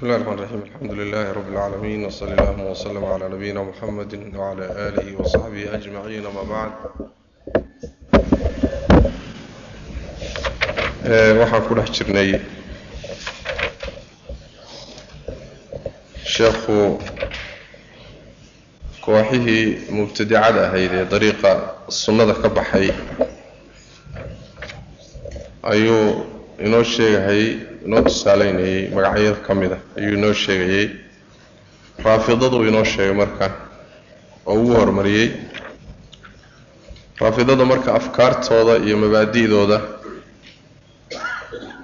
[0.00, 4.64] بسم الله الرحمن الرحيم الحمد لله رب العالمين وصلى اللهم وسلم على نبينا محمد وعلى
[4.88, 6.72] آله وصحبه أجمعين وما بعد
[11.40, 12.30] waxaan ku dhex jirnay
[16.34, 16.78] sheekhu
[19.04, 21.52] kooxihii mubtadicada ahayd ee dariiqa
[22.02, 22.88] sunnada ka baxay
[25.72, 26.29] ayuu
[26.66, 27.46] inoo sheegahayy
[27.86, 30.86] inoo tusaaleynayey magacyo ka mid a ayuu inoo sheegayey
[32.04, 33.46] raafidaduu inoo sheegay marka
[34.46, 35.28] oo ugu horumariyey
[37.20, 39.78] raafidada marka afkaartooda iyo mabaadi'dooda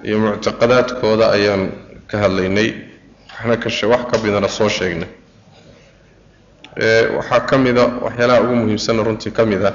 [0.06, 1.62] iyo muctaqadaadkooda ayaan
[2.10, 2.68] ka hadlaynay.
[3.36, 5.08] Waxna ka wax ka midana soo sheegnay.
[7.16, 9.72] Waxaa ka mida waxyaalaha ugu muhiimsanna runtii ka mid a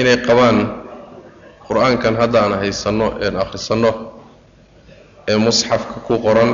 [0.00, 0.83] inay qabaan
[1.68, 3.90] qur'aankan hadda aan haysanno een akhrisanno
[5.28, 6.52] ee musxafka ku qoran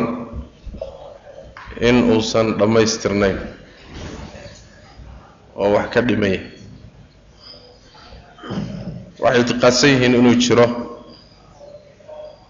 [1.88, 3.38] in uusan dhammaystirnayn
[5.56, 6.40] oo wax ka dhimaya
[9.22, 10.66] waxay ictiqaadsan yihiin inuu jiro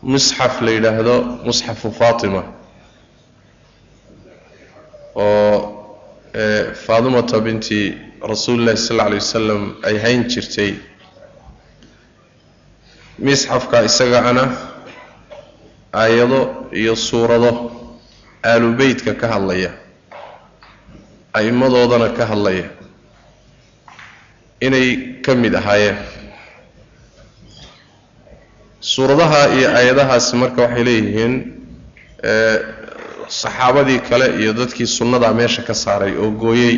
[0.02, 1.14] musxaf la yidhaahdo
[1.46, 2.42] musxafu faatima
[5.14, 5.54] oo
[6.86, 7.80] faatimata binti
[8.30, 10.70] rasuuli llahi sal alla alay wasalam ay hayn jirtay
[13.26, 14.44] misxafka isaga ana
[16.02, 16.40] aayado
[16.80, 17.50] iyo suurado
[18.50, 19.70] aalubeytka ka hadlaya
[21.38, 22.66] a'immadoodana ka hadlaya
[24.66, 24.88] inay
[25.24, 25.98] ka mid ahaayeen.
[28.80, 31.34] Suuradaha iyo aayadahaasi marka waxay leeyihiin
[33.40, 36.74] saxaabadii kale iyo dadkii sunnadaa meesha ka saaray oo gooyey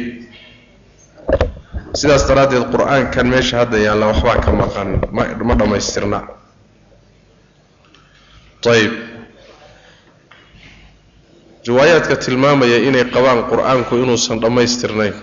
[2.00, 4.88] sidaas daraaddeed qur'aankan meesha hadda yaalla waxbaa ka maqan.
[5.16, 6.18] Ma ma dhammaystirna
[8.72, 8.92] ayib
[11.66, 15.14] riwaayaadka tilmaamaya inay qabaan qur'aanku inuusan dhammaystirnayn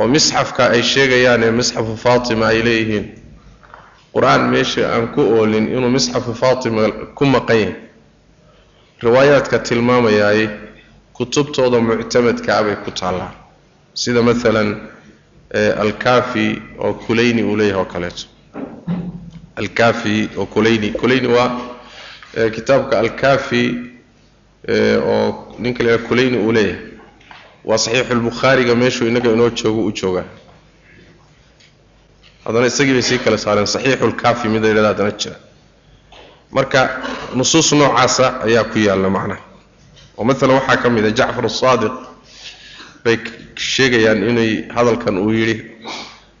[0.00, 3.06] oo misxafka ay sheegayaan ee misxafu faatima ay leeyihiin.
[4.14, 6.82] Qur'aan meesha aan ku oolin inuu misxafu faatima
[7.18, 7.74] ku maqan yahay.
[9.04, 10.40] Riwaayaadka tilmaamayaay
[11.16, 13.34] kutubtooda muctamadka ah bay ku taallaan
[13.94, 14.88] sida maalan
[15.80, 18.24] alkafi oo kulayni uu leeyahay oo kaleeto.
[19.56, 21.50] Alkafi oo kulayni kulayni waa
[22.54, 23.64] kitaabka alkafi
[25.02, 26.86] oo ninka la kulayni uu leeyahay.
[27.64, 30.24] Waa saxiixulbukhaariga meeshuu innaga inoo joogo u joogaa.
[32.44, 35.36] Haddana isagii bay sii kala saareen saxiixulkafi mid la yidhahda haddana jira.
[36.50, 36.80] Marka
[37.34, 39.42] nusuus noocaasa ayaa ku yaalla macnaha
[40.18, 41.92] oo maalan waxaa ka mid a jacfar asaadiq
[43.04, 43.16] bay
[43.56, 45.56] sheegayaan inay hadalkan uu yidhi.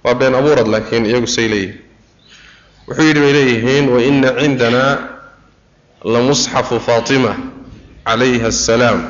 [0.04, 1.78] Waa been abuurad laakiin iyagu say leeyihiin
[2.88, 4.82] wuxuu yidhi bay leeyihiin wa ina cindana
[6.04, 7.36] la musxafu faatima
[8.06, 9.00] calayha assalaam.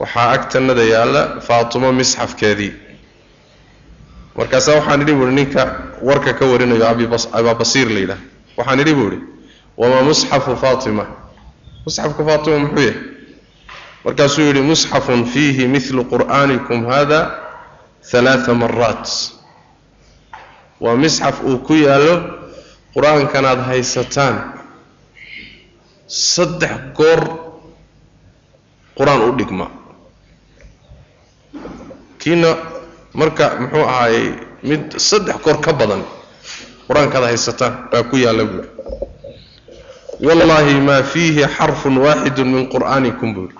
[0.00, 2.72] Waxaa agtanada yaalla faatimo misxafkeedii.
[4.36, 5.62] Markaasaa waxaan idhi buuhi ninka
[6.02, 6.84] warka ka warinayo
[7.38, 8.20] abaabasiir la yidhaah.
[8.56, 9.18] Waxaan idhi buu idhi
[9.76, 11.04] wamaa musxafu faatima?
[11.86, 13.13] Musxafka faatima muxuu yahay
[14.04, 17.20] markaasuu yidhi musxafun fiihi midlu qur'aanikum hada
[18.12, 19.06] halaaa maraat
[20.80, 22.14] waa misxaf uu ku yaallo
[22.94, 24.36] qur'aankanaad haysataan.
[26.06, 27.20] Saddex goor
[28.98, 29.66] qur'aan u dhigma.
[32.20, 32.50] Kiina
[33.14, 34.26] marka muxuu ahaayey
[34.62, 36.02] mid saddex goor ka badan
[36.88, 38.68] qur'aankaad haysataan baa ku yaalla buuri
[40.26, 43.54] wallaahi maa fiihi xarfun waaxidu min qur'aanikum buuri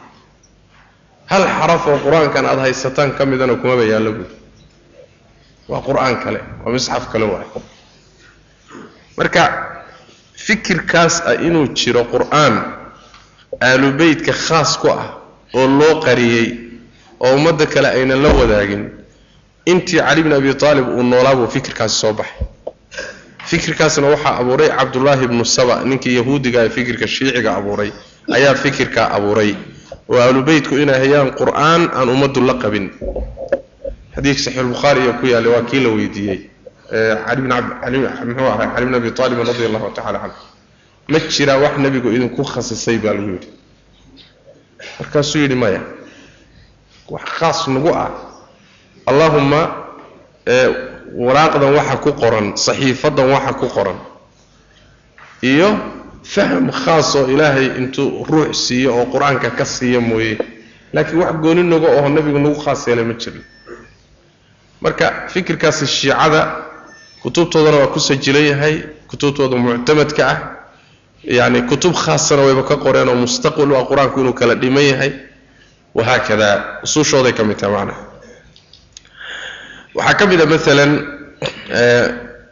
[1.30, 4.34] hal xaraf oo qur'aankan aada haysataan ka midana kumaba yaallo buuri
[5.68, 7.46] waa qur'aan kale waa misxaf kale waay.
[9.16, 9.42] Marka
[10.46, 12.54] fikirkaas ah inuu jiro qur'aan
[13.60, 15.06] aalubeytka khaas ku ah
[15.54, 16.48] oo loo qariyey
[17.20, 18.82] oo ummadda kale aynan la wadaagin
[19.66, 22.46] intii cali bn abi aalib uu noolaa buu fikirkaasi soo baxay.
[23.46, 27.90] Fikirkaasna waxaa abuuray cabdullaahi ibnu saba ninkii yahuudiga ee fikirka shiiciga abuuray
[28.36, 29.54] ayaa fikirkaa abuuray
[30.08, 32.90] oo ahlubeytku inay hayaan qur'aan aan ummaddu la qabin.
[34.14, 36.40] Xadiidka saxiixulbukhaari iyo ku yaallay waa kii la weydiiyey.
[36.84, 40.40] Muxuu ahay cali bn abi aalibin radi allahu tacala canhu
[41.08, 43.48] ma jiraa wax nebigu idinku khasisay baa lagu yidhi.
[45.00, 45.80] Markaasuu yidhi maya
[47.08, 48.10] wax khaas nagu ah.
[49.06, 49.60] Allahuma
[51.16, 53.98] waraaqdan waxa ku qoran saxiifadan waxa ku qoran.
[55.42, 55.68] Iyo
[56.24, 60.38] fahm khaas oo ilaahay intuu ruux siiyo oo qur'aanka ka siiya mooye.
[60.92, 63.44] Laakiin wax gooni nago oo nebigu nagu khaas yeelay ma jirin.
[64.80, 66.40] Marka fikirkaasi shiicada
[67.22, 68.74] kutubtoodana waa ku sajilan yahay
[69.10, 70.38] kutubtooda muctamadka ah.
[71.24, 75.12] Yacni kutub khaasana wayba ka qoreen oo mustaqbal u qur'aanku inuu kala dhiman yahay.
[75.94, 78.00] Wahaakada usuushooday ka mid tahay macnaha.
[79.94, 80.92] Waxaa ka mid a maalan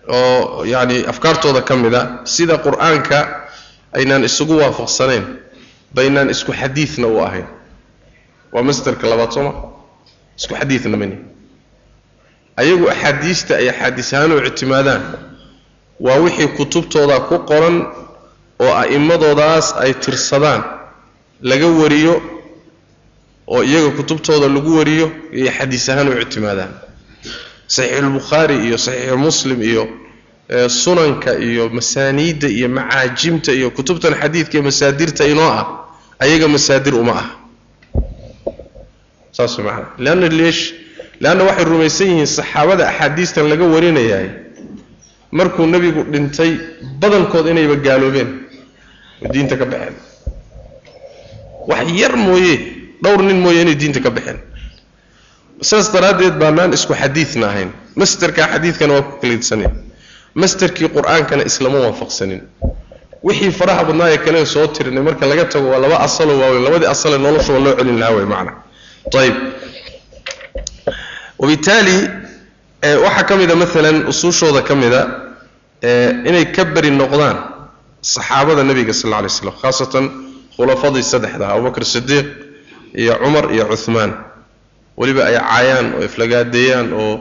[0.08, 3.18] oo yacni afkaartooda ka mid a sida qur'aanka
[3.98, 5.24] aynaan isugu waafaqsanayn
[5.96, 7.46] baynaan isku xadiidna u ahayn.
[8.52, 9.52] Waa masderka labaad sooma
[10.38, 11.16] isku xadiidna mani
[12.60, 15.02] ayagu axaadiista ay axaadiis ahaan u ictimaadaan.
[16.04, 17.76] Waa wixii kutubtooda ku qoran
[18.64, 20.62] oo a'immadoodaas ay tirsadaan.
[21.50, 22.14] Laga wariyo
[23.46, 25.06] oo iyaga kutubtooda lagu wariyo
[25.38, 26.72] iyo xadiis ahaan u ictimaadaan.
[27.74, 29.84] Saxiixulbukhaari iyo saxiixu muslim iyo
[30.68, 35.66] sunanka iyo masaaniidda iyo macaajimta iyo kutubtan xadiidka iyo masaadirta inoo ah
[36.20, 37.26] ayaga masaadir uma ah.
[39.32, 40.62] Saas way macana leanna leesh
[41.20, 44.28] leanna waxay rumaysan yihiin saxaabada axaadiistan laga warinayahay
[45.32, 46.52] markuu nebigu dhintay
[47.00, 48.30] badankood inayba gaaloobeen
[49.24, 49.94] oo diinta ka baxeen.
[51.70, 52.54] Wax yar mooye
[53.02, 54.38] dhowr nin mooye inay diinta ka baxeen.
[55.62, 57.70] Saas daraaddeed baanaan isku xadiidna ahayn.
[57.96, 59.72] Masterka xadiidkana waa ku kaliidsaneen
[60.40, 62.40] masterkii qur'aankana islama waafaqsanin.
[63.26, 66.62] Wixii faraha badnaa ee kale soo tirinay marka laga tago waa laba asalo waaweyn.
[66.66, 68.52] Labadii asale nolosha waa loo celin lahaa wey macana
[69.20, 69.36] ayib
[71.38, 71.96] wabitaali
[73.04, 75.00] waxaa ka mida maalan usuushooda ka mida
[76.28, 77.36] inay ka beri noqdaan
[78.00, 80.04] saxaabada nebiga sal alla alay slam khaasatan
[80.56, 82.26] khulafadii saddexda abubakr sidiiq
[83.00, 84.10] iyo cumar iyo cuhmaan
[84.98, 87.12] weliba ay caayaan oo iflagaadeeyaan oo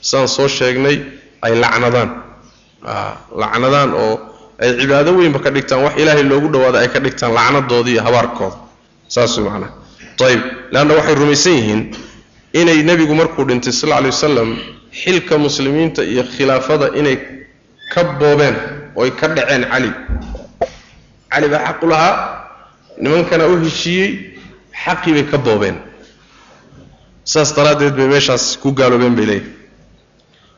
[0.00, 0.96] saan soo sheegnay
[1.44, 2.10] ay lacnadaan
[3.42, 4.14] lacnadaan oo
[4.62, 8.56] ay cibaado weynba ka dhigtaan wax ilaahay loogu dhawaado ay ka dhigtaan lacnadooda iyo habaarkooda
[9.08, 9.72] saas way macnaha
[10.26, 10.42] ayib
[10.72, 11.82] leanna waxay rumaysan yihiin
[12.60, 14.50] inay nebigu markuu dhintay sal alla lay wasalam
[15.02, 17.16] xilka muslimiinta iyo khilaafada inay
[17.92, 18.56] ka boobeen
[18.96, 19.90] ooy ka dhaceen cali
[21.32, 22.14] cali baa xaq u lahaa
[23.02, 24.10] nimankana u heshiiyey
[24.84, 25.76] xaqii bay ka boobeen.
[27.24, 29.56] Saas daraaddeed bay meeshaas ku gaaloobeen bay leeyihiin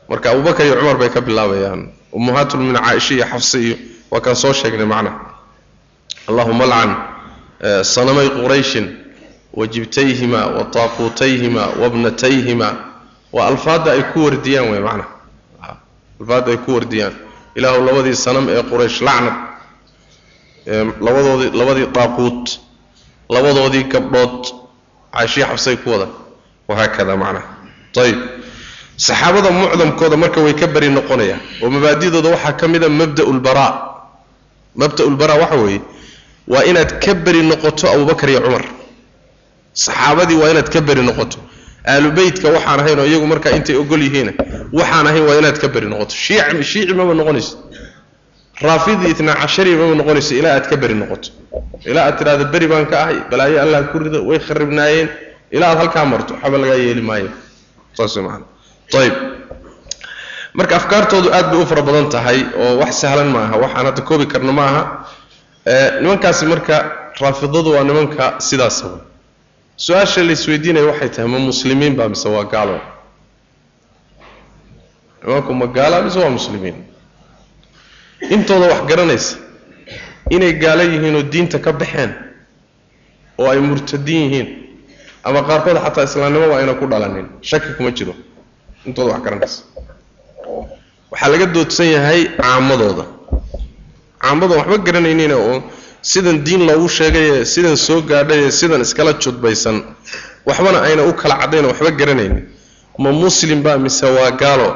[0.09, 1.81] marka abubakar iyo cumar bay ka bilaabayaan
[2.17, 3.75] ummahaatulmin caaisha iyo xafse iyo
[4.11, 5.17] waa kaan soo sheegnay macnaha
[6.29, 6.91] allahuma alcan
[7.93, 8.87] sanamay qurayshin
[9.57, 12.69] wa jibtayhima wa taaquutayhima wabnatayhima
[13.35, 15.09] waa alfaadda ay ku wardiyaan wey macnaha
[16.21, 17.13] alfaadda ay ku wardiyaan.
[17.57, 19.35] Ilaahu labadii sanam ee quraysh lacnad
[21.05, 22.45] labadoodii labadii daaquut
[23.29, 24.43] labadoodii gabdhood
[25.13, 26.07] caashiya xabsay ku wada.
[26.67, 27.47] Wahaakada macnaha
[28.03, 28.19] ayib
[28.97, 31.41] saxaabada mucdamkooda marka way ka beri noqonayaan.
[31.61, 33.71] Oo mabaadidooda waxaa ka mid a mabda lbaraa
[34.75, 35.81] mabda lbaraa waxa weeye
[36.47, 38.63] waa inaad ka beri noqoto abubakar iyo cumar.
[39.73, 41.37] Saxaabadii waa inaad ka beri noqoto.
[41.87, 44.29] Aalubeytka waxaan ahayn oo iyagu markaa intay ogol yihiin
[44.73, 46.13] waxaan ahayn waa inaad ka beri noqoto.
[46.15, 47.57] Shiic shiici maba noqonayso.
[48.61, 51.29] Raafidii itnaa cashari maba noqonayso ilaa aad ka beri noqoto.
[51.89, 55.09] Ilaa aad tidhahdo beri baan ka ahay balaayo allah ku rido way kharibnaayeen
[55.51, 57.29] ilaa aad halkaa marto waxba lagaa yeeli maayo.
[57.97, 58.15] Saas
[59.01, 59.15] ayib
[60.53, 64.01] marka afkaartoodu aad bay u fara badan tahay oo wax sahlan ma aha waxaan hadda
[64.09, 64.81] koobi karno ma aha
[66.01, 66.75] nimankaasi marka
[67.21, 68.99] raafidadu waa nimanka sidaasa wey
[69.85, 72.77] su'aasha la isweydiinaya waxay tahay ma muslimiin baa mise waa gaalo?
[75.23, 76.75] Nimanku ma gaala mise waa muslimiin?
[78.29, 79.37] Intooda wax garanaysa
[80.29, 82.11] inay gaalo yihiin oo diinta ka baxeen
[83.39, 84.47] oo ay murtadiin yihiin
[85.23, 87.27] ama qaarkood xataa islaamnimoba ayna ku dhalanin.
[87.41, 88.13] Shaki kuma jiro
[88.87, 89.61] intooda wax garanaysa.
[91.11, 93.05] Waxaa laga doodsan yahay caamadooda.
[94.21, 95.63] Caamadoon waxba garanaynina oo
[96.01, 99.77] sidan diin loogu sheegaye sidan soo gaadhaye sidan iskala judbaysan
[100.47, 102.43] waxbana ayna u kala caddayn waxba garanaynin
[103.03, 104.69] ma muslim baa mise waa gaalo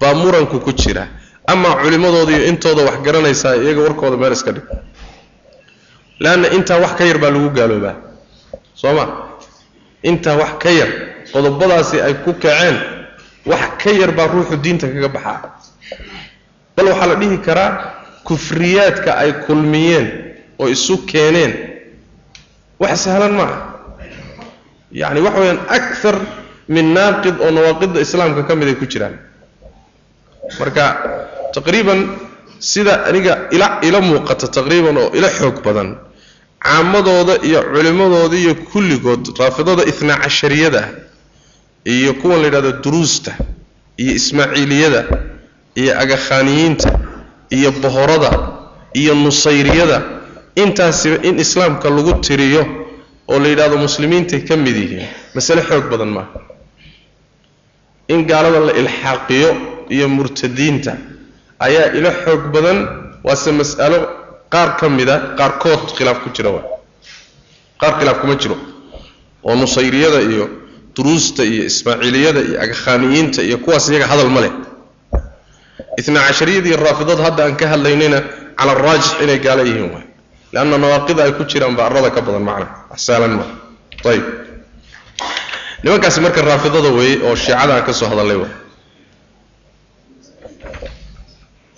[0.00, 1.04] baa muranku ku jira.
[1.46, 4.64] Amaa culimmadooda iyo intooda wax garanaysaa iyaga warkooda meel iska dhig.
[6.20, 7.94] Leanna intaa wax ka yar baa lagu gaaloobaa.
[8.74, 9.04] Soo ma?
[10.02, 10.90] Intaa wax ka yar
[11.32, 12.76] qodobadaasi ay ku kaceen
[13.46, 15.38] wax ka yar baa ruuxu diinta kaga baxaa.
[16.76, 17.70] Bal waxaa la dhihi karaa
[18.26, 20.06] kufriyaadka ay kulmiyeen
[20.58, 21.52] oo isu keeneen.
[22.80, 23.58] Wax sahlan maaha
[24.92, 26.16] yacni waxa weyaan akar
[26.68, 29.16] min naaqid oo nawaaqidda islaamka ka mid ay ku jiraan.
[30.58, 30.84] Marka
[31.54, 32.00] taqriiban
[32.58, 35.96] sida aniga ila ila muuqata taqriiban oo ila xoog badan
[36.66, 40.82] caamadooda iyo culimmadooda iyo kulligood raafidada itnaa cashariyada
[41.94, 43.32] iyo kuwan la yidhahdo duruusta
[44.02, 45.00] iyo ismaaciiliyada
[45.80, 46.88] iyo agakhaaniyiinta
[47.56, 48.30] iyo bohorada
[49.00, 49.98] iyo nusayriyada
[50.62, 52.62] intaasiba in islaamka lagu tiriyo
[53.30, 56.38] oo la yidhahdo muslimiintay ka mid yihiin masale xoog badan maaha
[58.12, 59.50] in gaalada la ilxaaqiyo
[59.94, 60.92] iyo murtadiinta
[61.66, 62.78] ayaa ilo xoog badan
[63.26, 63.98] waase mas'alo
[64.54, 66.50] qaar ka mida qaarkood khilaaf ku jira
[67.80, 68.56] qaar khilaaf kuma jiro.
[69.46, 70.44] Oo nusayriyada iyo
[70.96, 74.52] duruusta iyo ismaaciiliyada iyo agkhaaniyiinta iyo kuwaas iyaga hadal ma leh.
[76.00, 78.18] Itna cashariyadii raafidada hadda aan ka hadlaynayna
[78.58, 80.06] cala araajix inay gaala yihiin waay.
[80.52, 82.66] Leanna nawaaqida ay ku jiraan baa arada ka badan macna
[83.06, 83.44] saalan ma.
[84.10, 84.24] Ayib.
[85.84, 88.54] Nimankaasi marka raafidada weeye oo shiicada aan ka soo hadallay waay.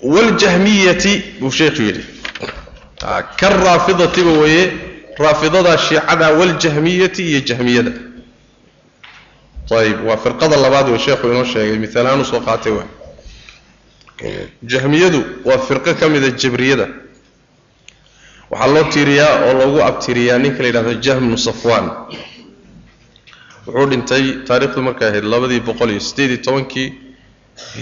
[0.03, 2.05] Waljahmiyati buu sheekhu yidhi.
[3.41, 4.65] Ka raafidatiba weeye
[5.19, 7.91] raafidada shiicada waljahmiyati iyo jahmiyada
[9.71, 12.89] ayib waa firqada labaad wey sheekhu inoo sheegay miaalahaan u soo qaatay waay
[14.73, 16.87] jahmiyadu waa firqo ka mida jabriyada
[18.51, 21.87] waxaa loo tiiriyaa oo loogu abtiriyaa ninka la yidhahdo jahmnu safwan
[23.67, 26.89] wuxuu dhintay taarikhdu markay ahayd labadii boqol iyo siddeed iyo tobankii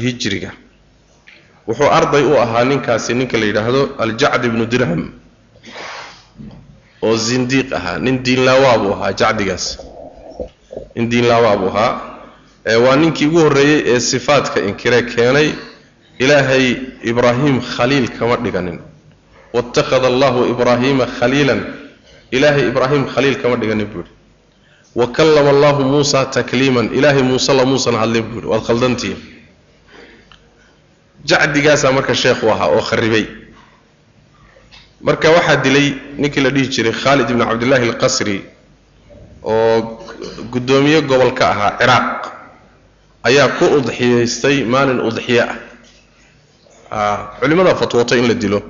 [0.03, 0.51] hijriga
[1.69, 5.03] wuxuu arday u ahaa ninkaasi ninka la yidhaahdo aljacd ibnu dirham
[7.03, 9.79] oo zindiiq ahaa nin diinlaawaa buu ahaa jacdigaas
[10.97, 11.93] nin diinlaawaa buu ahaa
[12.85, 15.49] waa ninkii ugu horreeyey ee sifaadka inkire keenay
[16.19, 16.67] ilaahay
[17.03, 18.79] ibraahim khaliil kama dhiganin.
[19.55, 21.61] Waittakhada allahu ibraahiima khaliilan
[22.31, 24.13] ilaahay ibraahim khaliil kama dhiganin buu yidhi.
[24.97, 28.49] Wa kallama allahu muusa takliiman ilaahay muuse la muusan hadlin buu yidhi.
[28.53, 29.21] Waad khaldantihiin
[31.25, 33.27] jacdigaasaa marka sheekhu ahaa oo kharibay.
[35.01, 38.45] Marka waxaa dilay ninkii la dhihi jiray khaalid ibnu cabdillaahi alqasri
[39.45, 40.03] oo
[40.53, 42.23] guddoomiye gobol ka ahaa ciraaq
[43.29, 45.43] ayaa ku udxiyaystay maalin udxiye
[46.91, 47.37] ah.
[47.41, 48.63] Culimmada fatwootay in la dilo.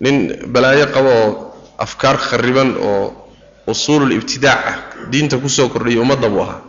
[0.00, 1.30] Nin balaayo qabo oo
[1.78, 3.28] afkaar khariban oo
[3.66, 4.76] usuulul ibtidaac ah
[5.10, 6.60] diinta ku soo kordhiyay ummadda buu ahaa.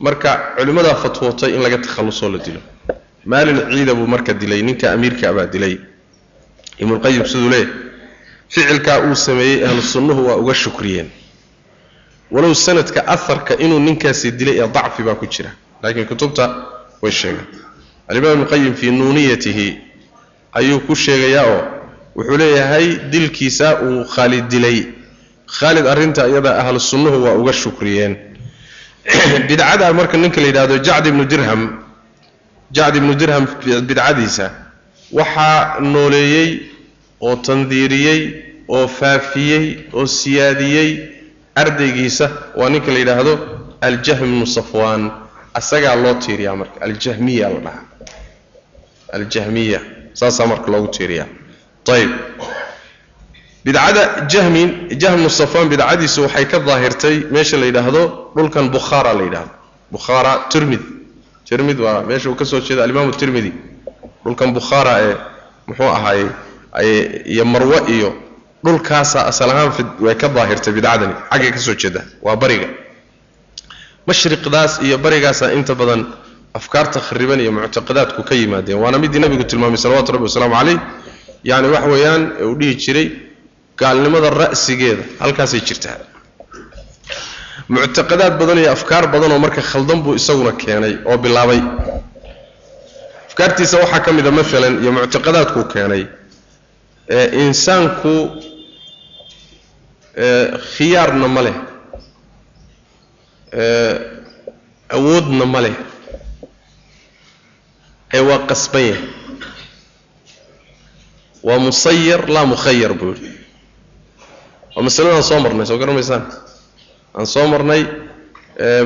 [0.00, 2.60] Marka culimmadaa fatwootay in laga takhallusoo la dilo.
[3.24, 5.78] Maalin ciida buu marka dilay ninka amiirka abaa dilay.
[6.78, 7.72] Ibnulqayim siduu leeyahy
[8.48, 11.08] ficilkaa uu sameeyey ahlu sunnuhu waa uga shukriyeen
[12.30, 15.50] walow sanadka aharka inuu ninkaasi dilay ee dacfi baa ku jira.
[15.82, 16.44] Laakiin kutubta
[17.02, 17.46] way sheegaan
[18.08, 19.78] alimaam ibnuqayim fii nuuniyatihi
[20.52, 21.64] ayuu ku sheegayaa oo
[22.16, 24.86] wuxuu leeyahay dilkiisa uu khaalid dilay.
[25.46, 28.16] Khaalid arrinta iyadaa ahlu sunnuhu waa uga shukriyeen.
[29.48, 31.84] Bidcadaa marka ninka la yidhahdo jacd ibnu dirham
[32.72, 33.46] jacd ibnu dirham
[33.88, 34.50] bidcadiisa
[35.12, 36.50] waxaa nooleeyey
[37.20, 38.20] oo tandiiriyey
[38.68, 41.13] oo faafiyey oo siyaadiyey
[41.62, 42.26] ardaygiisa
[42.58, 43.34] waa ninka la yidhaahdo
[43.80, 45.02] aljahm ibnu safwaan
[45.58, 47.82] asagaa loo tiiriyaa marka aljahmiya la dhahaa.
[49.16, 49.80] Aljahmiya
[50.18, 51.26] saasaa marka loogu tiiriyaa.
[51.94, 52.10] Ayib
[53.64, 54.68] bidcada jahmin
[55.02, 58.02] jahmnu safwaan bidcadiisu waxay ka daahirtay meesha la yidhaahdo
[58.36, 59.50] dhulkan bukhaara la yidhahdo
[59.92, 60.80] bukhaara tirmid
[61.48, 63.52] tirmid waa meesha uu ka soo jeeda alimaamu tirmidi
[64.24, 65.14] dhulkan bukhaara ee
[65.66, 66.28] muxuu ahaayey
[67.32, 68.10] iyo marwe iyo
[68.64, 69.70] dhulkaasaa asal ahaan
[70.06, 71.14] way ka daahirtay bidcadani.
[71.32, 72.00] Xaggay ka soo jeeda.
[72.26, 72.68] Waa bariga.
[74.08, 76.00] Mashriqdaas iyo barigaasaa inta badan
[76.58, 78.78] afkaarta khariban iyo muctaqadaadku ka yimaadeen.
[78.82, 80.78] Waana midii nabigu tilmaamay salawatu rabbi wasalaamu calayh.
[81.50, 83.06] Yacni wax weeyaan ee uu dhihi jiray
[83.80, 85.02] gaalnimada ra'sigeeda.
[85.22, 85.98] Halkaasay jirtaa.
[87.68, 91.60] Muctaqadaad badan iyo afkaar badan oo marka khaldan buu isaguna keenay oo bilaabay.
[93.28, 96.02] Afkaartiisa waxaa ka mid a maalan iyo muctaqadaadkuu keenay.
[97.16, 98.12] Ee insaanku
[100.14, 101.56] khiyaarna ma leh.
[104.94, 105.74] Awoodna ma leh.
[108.14, 109.08] Ee waa qasban yahay.
[111.42, 113.30] Waa musayar laa mukhayar buu yidhi.
[114.76, 116.24] Waa masaladaan soo marnay soo garamaysaan
[117.16, 117.82] aan soo marnay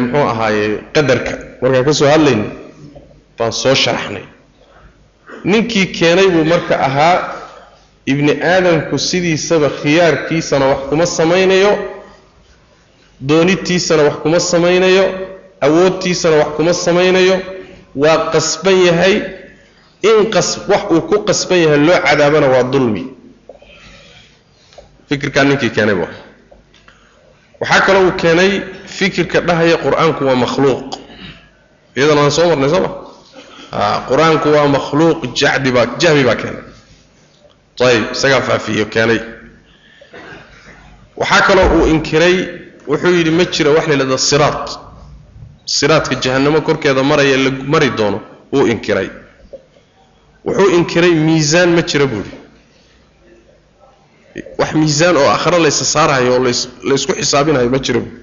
[0.00, 1.32] muxuu ahaaye qadarka.
[1.60, 2.50] Markaan ka soo hadlaynay
[3.38, 4.24] baan soo sharaxnay.
[5.44, 7.14] Ninkii keenay buu marka ahaa
[8.12, 11.72] ibni aadamku sidiisaba khiyaarkiisana wax kuma samaynayo
[13.28, 15.04] doonitiisana wax kuma samaynayo
[15.66, 17.36] awoodtiisana wax kuma samaynayo.
[18.02, 19.14] Waa qasban yahay
[20.10, 23.02] in qas wax uu ku qasban yahay loo cadaabana waa dulmi.
[25.08, 26.22] Fikirkaa ninkii keenay buu ahaa.
[27.60, 28.50] Waxaa kaloo uu keenay
[28.96, 30.88] fikirka dhahaya qur'aanku waa makhluuq.
[31.96, 32.90] Iyadana waan soo marnay sooma
[34.08, 36.62] qur'aanku waa makhluuq jahmi baa keenay
[37.86, 39.20] ayib isagaa faafiyo keenay.
[41.16, 42.36] Waxaa kaloo uu inkiray
[42.86, 44.68] wuxuu yidhi ma jira wax la yidhahda siraad
[45.64, 48.20] siraadka jahannamo korkeeda maraya la mari doono
[48.52, 49.10] wuu inkiray.
[50.44, 52.38] Wuxuu inkiray miisaan ma jira buuhi
[54.58, 56.42] wax miisaan oo aakhare laysa saarayo oo
[56.84, 58.22] laysku xisaabinayo ma jira buui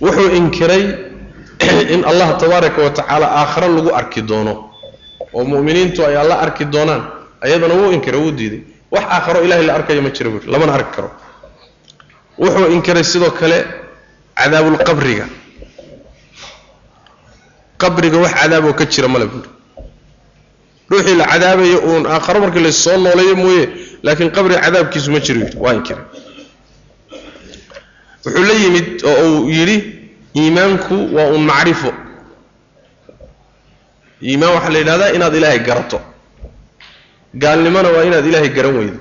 [0.00, 0.84] wuxuu inkiray
[1.94, 4.70] in allah tabaaraka wa tacaala aakhare lagu arki doono
[5.32, 8.62] oo mu'miniintu ay alla arki doonaan ayadana wuu inkiray wuu diiday.
[8.90, 11.10] Wax aakharo ilahay la arkayo ma jiro buuri lamana arki karo.
[12.38, 13.58] Wuxuu inkiray sidoo kale
[14.38, 15.26] cadaabulqabriga
[17.78, 18.18] qabriga.
[18.18, 19.48] Wax cadaaboo ka jira male buuri
[20.90, 23.68] ruuxii la cadaabayo uun aakharo markii la soo nooleeyo mooye
[24.02, 26.04] laakiin qabriga cadaabkiisu ma jiro waa inkiray.
[28.24, 29.76] Wuxuu la yimid oo uu yidhi
[30.36, 31.92] iimaanku waa uun macrifo.
[34.22, 36.00] Iimaan waxaa la yidhahdaa inaad ilaahay garato
[37.34, 38.98] gaalnimona waa inaad ilaahay garan weydo.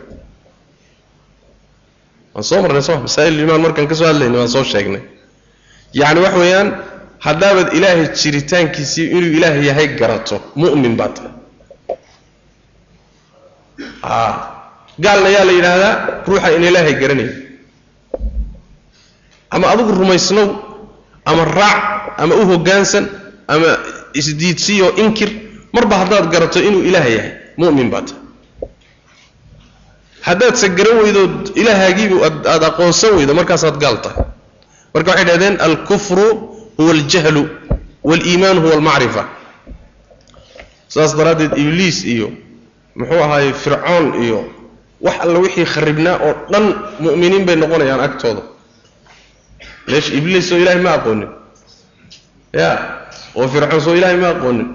[2.33, 5.01] Waan soo marnay soo masaa'il iimaan markaan ka soo hadlaynay waan soo sheegnay.
[5.93, 6.69] Yacni wax weeyaan
[7.25, 11.31] haddaabaad ilaahay jiritaankiisii inuu ilaahay yahay garato mu'min baad tahay.
[14.03, 14.13] A
[14.99, 15.93] gaalna yaa la yidhaahdaa
[16.27, 17.33] ruuxa in ilaahay garanayo
[19.49, 20.47] ama adigu rumaysnow
[21.25, 21.83] ama raac
[22.21, 23.05] ama u hoggaansan
[23.47, 23.69] ama
[24.19, 25.29] isdiidsiyo inkir
[25.73, 28.07] marba haddaad garato inuu ilaaha yahay mu'min baad.
[28.07, 28.23] Tahay
[30.27, 31.21] haddaadse garan weydo
[31.55, 34.25] ilaahaagiibu aad aqoonsan weydo markaasaad gaal tahay.
[34.93, 36.27] Marka waxay dhahdeen alkufru
[36.77, 37.43] huwa aljahlu
[38.03, 39.23] waaliimaanu huwa almacrifa
[40.87, 42.31] saas daraaddeed ibliis iyo
[42.95, 44.39] muxuu ahaaye fircoon iyo
[45.01, 46.65] wax alla wixii kharibnaa oo dhan
[46.99, 48.41] mu'miniin bay noqonayaan agtooda.
[49.87, 51.29] Leesh ibliis oo ilaahay ma aqoonin.
[52.53, 52.69] Ya
[53.35, 54.67] oo fircoon soo ilaahay ma aqoonin.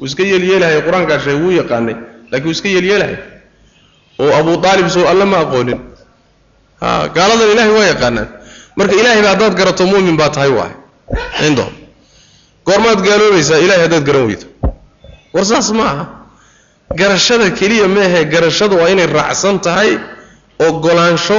[0.00, 1.96] Wuu iska yeelyeelahay qur'aankaa sheegay wuu yaqaanay
[2.30, 3.16] laakiin wuu iska yeelyeelahay
[4.22, 5.80] oo abu aalib soo alle ma aqoonin.
[7.16, 8.28] Gaaladan ilahay waa yaqaanaan.
[8.76, 10.72] Marka ilaahayba haddaad garato mu'min baa tahay waay
[11.46, 11.64] indo
[12.66, 14.46] goormaad gaaloobaysaa ilahay haddaad garan weydo.
[15.34, 15.86] War saas ma
[17.00, 19.90] garashada keliya meehe garashadu waa inay raacsan tahay
[20.68, 21.38] ogolaansho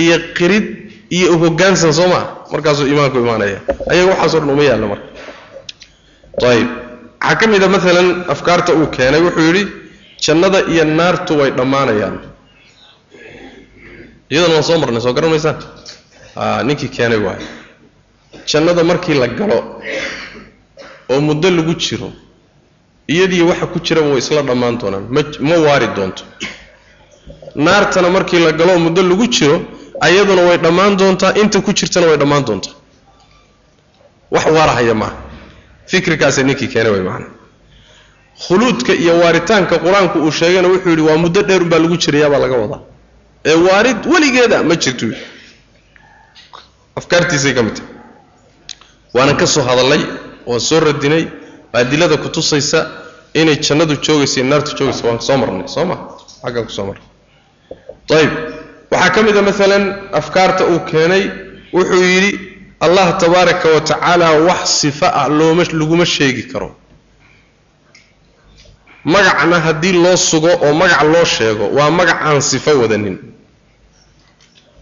[0.00, 0.66] iyo qirid
[1.16, 3.58] iyo hoggaansan soo maa markaasuu iimaanku imaanaya
[3.90, 5.06] ayaga waxaaso dhan uma yaallo marka.
[6.50, 6.68] Ayib
[7.22, 9.62] waxaa ka mid a maalan afkaarta uu keenay wuxuu yidhi
[10.24, 12.16] jannada iyo naartu way dhammaanayaan.
[14.30, 15.56] Iyadana waan soo marnay soo garan maysaan
[16.36, 17.40] a ninkii keenay waay.
[18.50, 19.58] Jannada markii la galo
[21.12, 22.12] oo muddo lagu jiro
[23.08, 26.22] iyadii waxa ku jiraba way isla dhammaan doonaan ma ma waari doonto.
[27.54, 29.56] Naartana markii la galo oo muddo lagu jiro
[30.00, 32.74] ayaduna way dhammaan doontaa inta ku jirtana way dhammaan doontaa.
[34.30, 35.16] Wax waarahaya maaha.
[35.86, 37.26] Fikirkaasee ninkii keenay way macana
[38.44, 42.56] khuluudka iyo waaritaanka qur'aanku uu sheegayna wuxuu yidhi waa muddo dheer unbaa lagu jirayaabaa laga
[42.62, 42.80] wadaa.
[43.50, 45.06] Ee waarid weligeeda ma jirto.
[46.98, 47.92] Afkaartiisay ka mid tahay.
[49.14, 50.02] Waanan ka soo hadallay
[50.46, 51.24] waan soo radinay
[51.72, 52.80] adilada ku tusaysa
[53.40, 55.68] inay jannadu joogaysa naartu joogaysa waan soo marnay.
[55.74, 55.96] Soo ma
[56.42, 57.04] xaggan ku soo marnay.
[58.18, 58.32] Ayib
[58.90, 59.84] waxaa ka mid a maalan
[60.20, 61.22] afkaarta uu keenay
[61.76, 62.30] wuxuu yidhi
[62.80, 66.68] allah tabaaraka wa tacaala wax sifa ah looma laguma sheegi karo
[69.14, 73.16] magacna haddii loo sugo oo magac loo sheego waa magac aan sifo wadanin.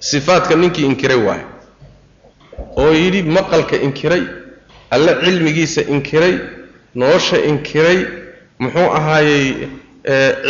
[0.08, 1.46] Sifaadka ninkii inkiray waayo
[2.76, 4.22] oo yidhi maqalka inkiray
[4.94, 6.34] alle cilmigiisa inkiray
[6.94, 7.98] nolosha inkiray
[8.62, 9.46] muxuu ahaayey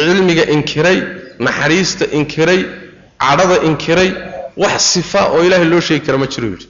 [0.05, 0.99] cilmiga inkiray
[1.45, 2.61] naxariista inkiray
[3.23, 4.11] cadhada inkiray
[4.63, 6.67] wax sifa oo ilaahay loo sheegi kara ma jiro yidhi.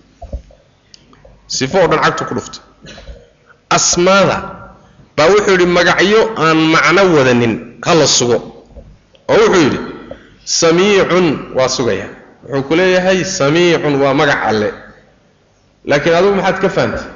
[1.56, 2.62] Sifo oo dhan cagtu ku dhuftay
[3.76, 4.36] asmaada
[5.16, 7.54] baa wuxuu yidhi magacyo aan macno wadanin
[7.86, 8.38] ha la sugo.
[9.30, 9.78] Oo wuxuu yidhi
[10.44, 12.08] samiicun waa sugaya.
[12.44, 14.68] Wuxuu ku leeyahay samiicun waa magac alle.
[15.88, 17.06] Laakiin adigu maxaad ka fahantay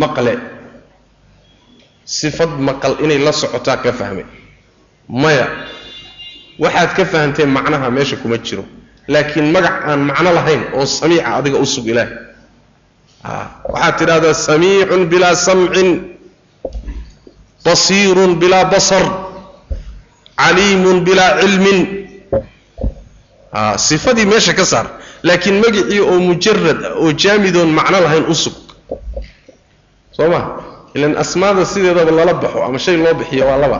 [0.00, 0.34] maqle.
[2.04, 4.26] Sifad maqal inay la socotaa ka fahmay.
[5.08, 5.46] Maya
[6.58, 8.64] waxaad ka fahanteen macnaha meesha kuma jiro.
[9.08, 12.08] Laakiin magac aan macno lahayn oo samiica adiga u sug ilaah.
[13.72, 15.88] Waxaad tidhahdaa samiicun bilaa samcin
[17.66, 19.04] basiirun bilaa basar.
[20.40, 21.80] Caliimun bilaa cilmin
[23.76, 24.86] sifadii meesha ka saar.
[25.26, 28.54] Laakiin magicii oo mujarad oo jaamidoon macno lahayn u sug.
[30.16, 30.40] Soo ma?
[30.94, 33.78] Ilan asmaada sideedaba lala baxo ama shay loo bixiyo waa laba.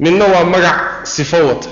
[0.00, 0.78] Midna waa magac
[1.14, 1.68] sifo wata.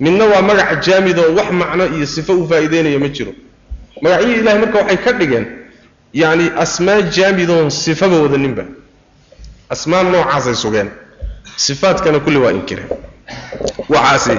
[0.00, 3.32] Midna waa magac jaamidoo wax macno iyo sifo u faa'iideynaya ma jiro.
[4.02, 5.46] Magacyihii ilahay marka waxay ka dhigeen
[6.14, 8.64] yacni asmaa jaamidoon sifaba wadaninba
[9.70, 10.90] asmaa noocaasay sugeen.
[11.56, 12.88] Sifaadkana kulli waa inkireen
[13.88, 14.38] waxaasi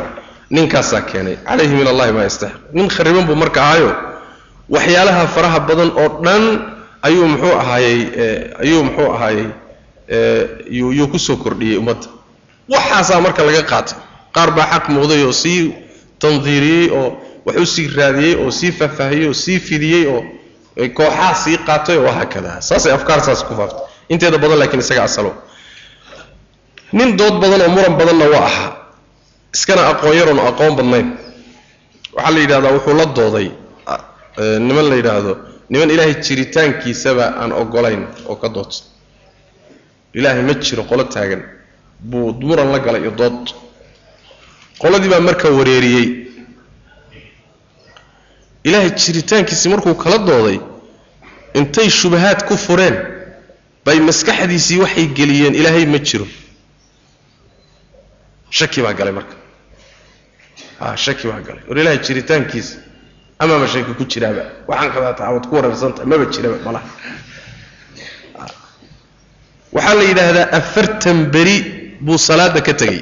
[0.49, 1.35] ninkaasaa keenay.
[1.47, 3.91] Calayhi min allahi maa yastaxiq nin khariban buu marka ahayo
[4.69, 6.43] waxyaalaha faraha badan oo dhan
[7.07, 7.99] ayuu muxuu ahaayey
[8.63, 9.47] ayuu muxuu ahaayey
[10.79, 12.07] yuu ku soo kordhiyey ummadda.
[12.73, 13.97] Waxaasaa marka laga qaatay.
[14.35, 15.73] Qaar baa xaq muuqday oo sii
[16.21, 17.07] tandiiriyey oo
[17.45, 20.21] wax u sii raadiyey oo sii faahfaahiyey oo sii fidiyey oo
[20.97, 25.31] kooxaha sii qaatay oo wahaakada saasay afkaar saas ku faaftay inteeda badan laakiin isaga asalo.
[26.97, 28.71] Nin dood badan oo muran badanna waa ahaa
[29.55, 31.07] iskana aqoon yaroon aqoon badnayn.
[32.15, 33.47] Waxaa la yidhahdaa wuxuu la dooday
[34.67, 35.33] niman la yidhaahdo
[35.71, 38.83] niman ilaahay jiritaankiisaba aan ogolayn oo ka doodsa
[40.17, 41.41] ilaahay ma jiro qolo taagan.
[42.09, 43.41] Buu muran la galay iyo dood.
[44.81, 46.07] Qoladii baa marka wareeriyey.
[48.67, 50.59] Ilaahay jiritaankiisii markuu kala dooday
[51.53, 52.95] intay shubahaad ku fureen
[53.85, 56.27] bay maskaxdiisii waxay geliyeen ilaahay ma jiro.
[58.57, 59.35] Shaki baa galay marka.
[60.79, 61.63] A shaki baa galay.
[61.69, 62.75] War ilaahay jiritaankiisa
[63.39, 64.43] amaama shaki ku jiraaba?
[64.69, 66.87] Waxaan qadaata waad ku wareersantahay maba jiraba malaha.
[69.75, 71.57] Waxaa la yidhaahdaa afartan beri
[72.05, 73.01] buu salaada ka tegey.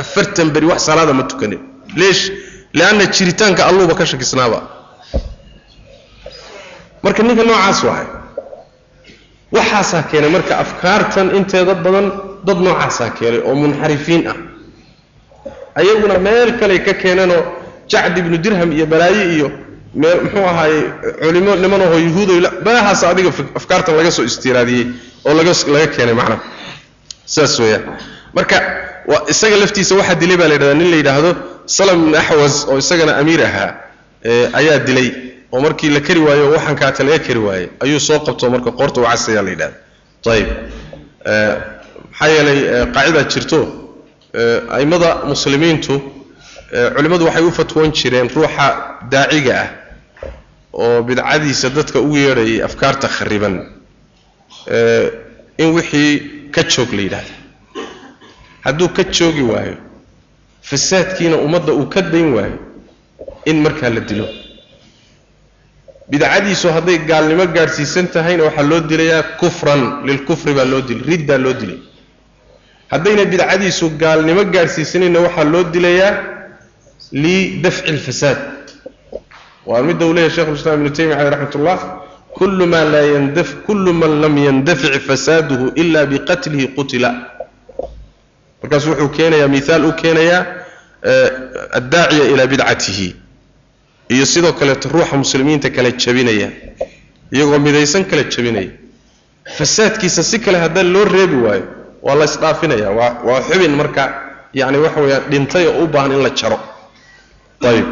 [0.00, 1.60] Afartan beri wax salaada ma tukanin.
[2.00, 2.22] Leesh
[2.78, 4.58] lianna jiritaanka alluuba ka shakisnaaba.
[7.02, 8.06] Marka ninka noocaas wahay
[9.56, 12.06] waxaasaa keenay marka afkaartan inteeda badan
[12.46, 14.36] dad noocaasaa keenay oo munxarifiin ah.
[15.80, 17.42] Ayaguna meel kaley ka keeneenoo
[17.92, 19.48] jacd ibnu dirham iyo balaaye iyo
[19.94, 20.80] meel muxuu ahaaye
[21.22, 24.86] culimo nimanahoo yuhuudoy meelahaas adiga afkaartan laga soo istiraadiyey
[25.26, 26.40] oo laga keenay macnaha.
[27.34, 27.84] Saas weeyaan.
[28.36, 28.56] Marka
[29.32, 31.30] isaga laftiisa waxaa dilay baa la yidhahdaa nin la yidhaahdo
[31.76, 33.70] salam ibn axwas oo isagana amiir ahaa
[34.58, 35.08] ayaa dilay
[35.52, 39.00] oo markii la kari waayo waxaan kaata laga kari waayey ayuu soo qabto marka qoorta
[39.00, 39.76] wacasayaa la yidhahda
[40.34, 40.48] ayib
[42.10, 42.58] maxaa yeelay
[42.94, 43.58] qaacidaa jirto
[44.76, 45.94] a'immada muslimiintu
[46.96, 48.66] culimmadu waxay u fatwoon jireen ruuxa
[49.12, 49.68] daaciga ah
[50.72, 53.54] oo bidcadiisa dadka ugu yeedhayay afkaarta khariban.
[55.62, 56.12] In wixii
[56.54, 57.34] ka joog la yidhahda
[58.64, 59.76] hadduu ka joogi waayo
[60.62, 62.58] fasaadkiina ummadda uu ka dayn waayo
[63.44, 64.28] in markaa la dilo
[66.10, 71.52] bidcadiisu hadday gaalnimo gaadhsiisan tahayna waxaa loo dilayaa kufran lilkufri baa loo dilay riddaa loo
[71.60, 71.78] dilay.
[72.92, 76.12] Haddayna bidcadiisu gaalnimo gaadhsiisanayna waxaa loo dilayaa
[77.12, 78.38] lidafci lfasaad
[79.66, 81.78] waa midda uu leeyahy shekhulislaam ibnu taymiya caleyh raxmat ullah
[82.38, 87.10] kullu ma laa yandaf kullu man lam yandafic fasaaduhu ila biqatlihi qutila.
[88.62, 90.40] Markaasu wuxuu keenayaa miaal u keenayaa
[91.78, 93.08] addaaciya ilaa bidcatihi
[94.14, 96.48] iyo sidoo kaleeto ruuxa muslimiinta kale jabinaya
[97.34, 98.70] iyagoo midaysan kala jabinaya.
[99.58, 101.64] Fasaadkiisa si kale haddaan loo reebi waayo
[102.02, 104.02] waa la isdhaafinaya waa waa xubin marka
[104.60, 106.58] yani waxa weeyaan dhintay oo u baahan in la jaro.
[107.70, 107.86] Ayib.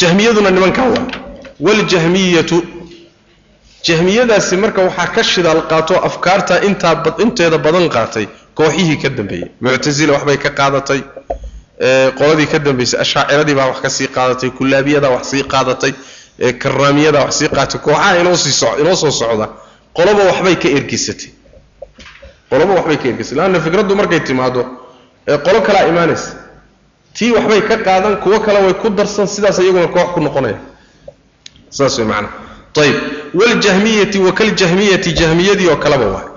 [0.00, 1.06] Jahmiyaduna nimankaa waa
[1.66, 2.56] waljahmiyatu
[3.86, 8.26] jahmiyadaasi marka waxaa ka shidaal qaato afkaarta intaa inteeda badan qaatay
[8.58, 11.00] kooxihii ka dambeeyey muctasila waxbay ka qaadatay
[12.18, 15.92] qoladii ka dambaysay ashaaciradii baa wax ka sii qaadatay kullaabiyadaa wax sii qaadatay
[16.62, 18.18] karaamiyadaa wax sii qaadatay kooxaha
[18.80, 19.48] inoo soo socda
[19.96, 21.30] qoloba waxbay ka ergisatay.
[22.50, 23.38] Qoloba waxbay ka ergisatay.
[23.38, 24.62] Laanna fikraddu markay timaado
[25.44, 26.30] qolo kalaa imaanaysa.
[27.14, 30.58] Tii waxbay ka qaadan kuwo kale way ku darsan sidaas iyaguna koox ku noqonaya.
[31.70, 32.32] Saas way macnaha
[32.80, 32.96] ayib
[33.34, 36.28] waljahmiyati wakaljahmiyati jahmiyadii oo kaleba waay.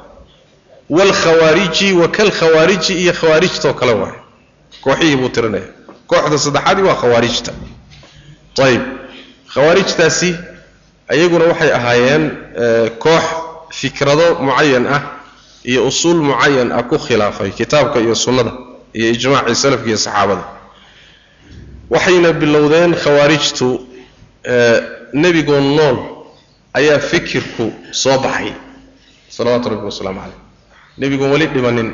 [0.90, 4.14] Waalkhawaariji wakalkhawaariji iyo khawaarijtoo kale waay
[4.84, 5.68] kooxihii buu tirinaya
[6.10, 7.52] kooxda saddexaadii waa khawaarijta.
[8.66, 8.82] Ayib
[9.54, 10.30] khawaarijtaasi
[11.14, 12.24] ayaguna waxay ahaayeen
[13.04, 13.24] koox
[13.80, 15.02] fikrado mucayan ah
[15.70, 18.52] iyo usuul mucayan ah ku khilaafay kitaabka iyo sunnada
[18.98, 20.44] iyo ijmaacii salafka iyo saxaabada.
[21.90, 23.68] Waxayna bilowdeen khawaarijtu
[25.14, 25.98] nebigoo nool
[26.74, 28.52] ayaa fikirku soo baxay.
[29.30, 30.40] Salawaatu rabbi wasalaamu caleyh
[30.98, 31.90] nebigoon weli dhimanin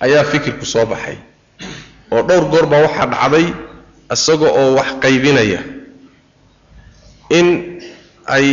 [0.00, 1.16] ayaa fikirku soo baxay
[2.14, 3.46] oo dhowr goor baa waxaa dhacday
[4.14, 5.60] isaga oo wax qaybinaya.
[7.38, 7.46] In
[8.36, 8.46] ay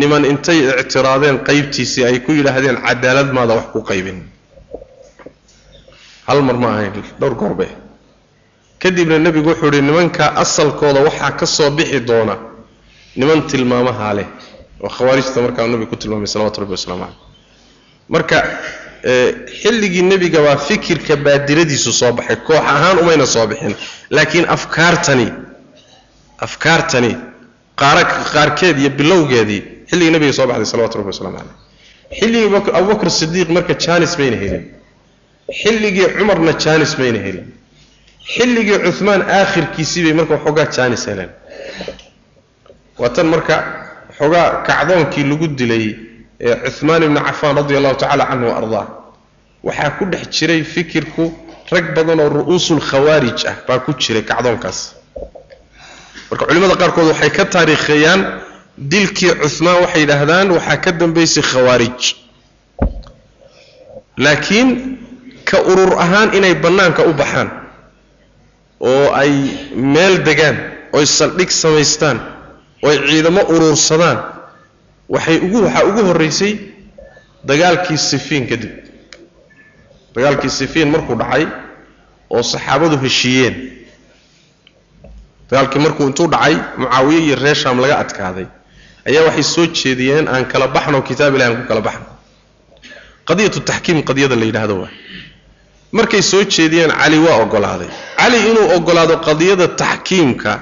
[0.00, 4.18] niman intay ictiraadeen qaybtiisii ay ku yidhaahdeen cadaalad maada wax ku qaybin.
[6.26, 7.66] Hal mar ma ahayn dhowr goorbe
[8.82, 12.34] kadibna nebigu wuxuu idhi nimanka asalkooda waxaa ka soo bixi doona
[13.18, 14.28] niman tilmaamahaa leh.
[14.84, 17.16] Oo khawaarijta markaa nebigu ku tilmaamay salawatu rabbi waslamu caleyh
[18.14, 18.36] marka
[19.60, 22.36] xilligii nebiga baa fikirka baadiradiisu soo baxay.
[22.46, 23.74] Koox ahaan umayna soo bixin.
[24.10, 25.26] Laakiin afkaartani
[26.46, 27.12] afkaartani
[28.32, 31.54] qaarkeed iyo bilowgeedii xilligii nebiga soo baxday salawatu rabbi waslamu caleyh
[32.18, 34.64] xilligii abubakr sidiiq marka jaanis mayna helin.
[35.60, 37.46] Xilligii cumarna jaanis mayna helin.
[38.34, 41.30] Xilligii cumaan aakhirkiisii bay marka waxoogaa jaanis heleen.
[42.98, 43.54] Waa tan marka
[44.08, 45.86] waxoogaa kacdoonkii lagu dilay
[46.78, 48.86] cumaan ibni cafaan radi allahu tacala canhu wa ardaa.
[49.66, 51.32] Waxaa ku dhex jiray fikirku
[51.72, 54.94] rag badan oo ru'uusul khawaarij ah baa ku jiray kacdoonkaas.
[56.30, 58.20] Marka culimmada qaarkood waxay ka taariikheeyaan
[58.78, 62.00] dilkii cumaan waxay yidhaahdaan waxaa ka dambaysay khawaarij.
[64.16, 64.68] Laakiin
[65.44, 67.48] ka urur ahaan inay bannaanka u baxaan
[68.80, 69.32] oo ay
[69.74, 70.56] meel degaan
[70.92, 72.18] oy saldhig samaystaan
[72.82, 74.18] ooy ciidamo uruursadaan
[75.08, 76.52] waxay ugu waxaa ugu horraysay
[77.44, 78.72] dagaalkii sifiin kadib.
[80.14, 81.46] Dagaalkii sifiin markuu dhacay
[82.30, 83.54] oo saxaabadu heshiiyeen.
[85.50, 88.46] Dagaalkii markuu intuu dhacay mucaawiye iyo reer laga adkaaday.
[89.08, 92.06] Ayaa waxay soo jeediyeen aan kala baxno kitaab ilahi aan ku kala baxno.
[93.28, 94.90] Qadiyatu taxkiim qadiyada la yidhaahdo waa.
[95.92, 97.88] Markay soo jeediyeen cali waa ogolaaday
[98.18, 100.52] cali inuu ogolaado qadiyada taxkiimka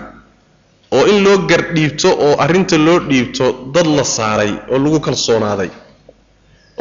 [0.96, 5.70] oo in loo gardhiibto oo arrinta loo dhiibto dad la saaray oo lagu kalsoonaaday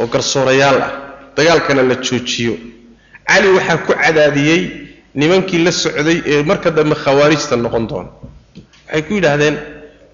[0.00, 0.92] oo garsoorayaal ah
[1.36, 2.54] dagaalkana la joojiyo.
[3.28, 4.60] Cali waxaa ku cadaadiyey
[5.14, 8.10] nimankii la socday ee marka dambe khawaarijta noqon doona.
[8.86, 9.56] Waxay ku yidhaahdeen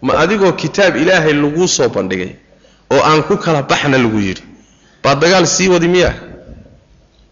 [0.07, 2.33] ma adigoo kitaab ilaahay laguu soo bandhigay
[2.93, 4.43] oo aan ku kala baxna lagu yidhi.
[5.03, 6.15] Baa dagaal sii wadi miyaa?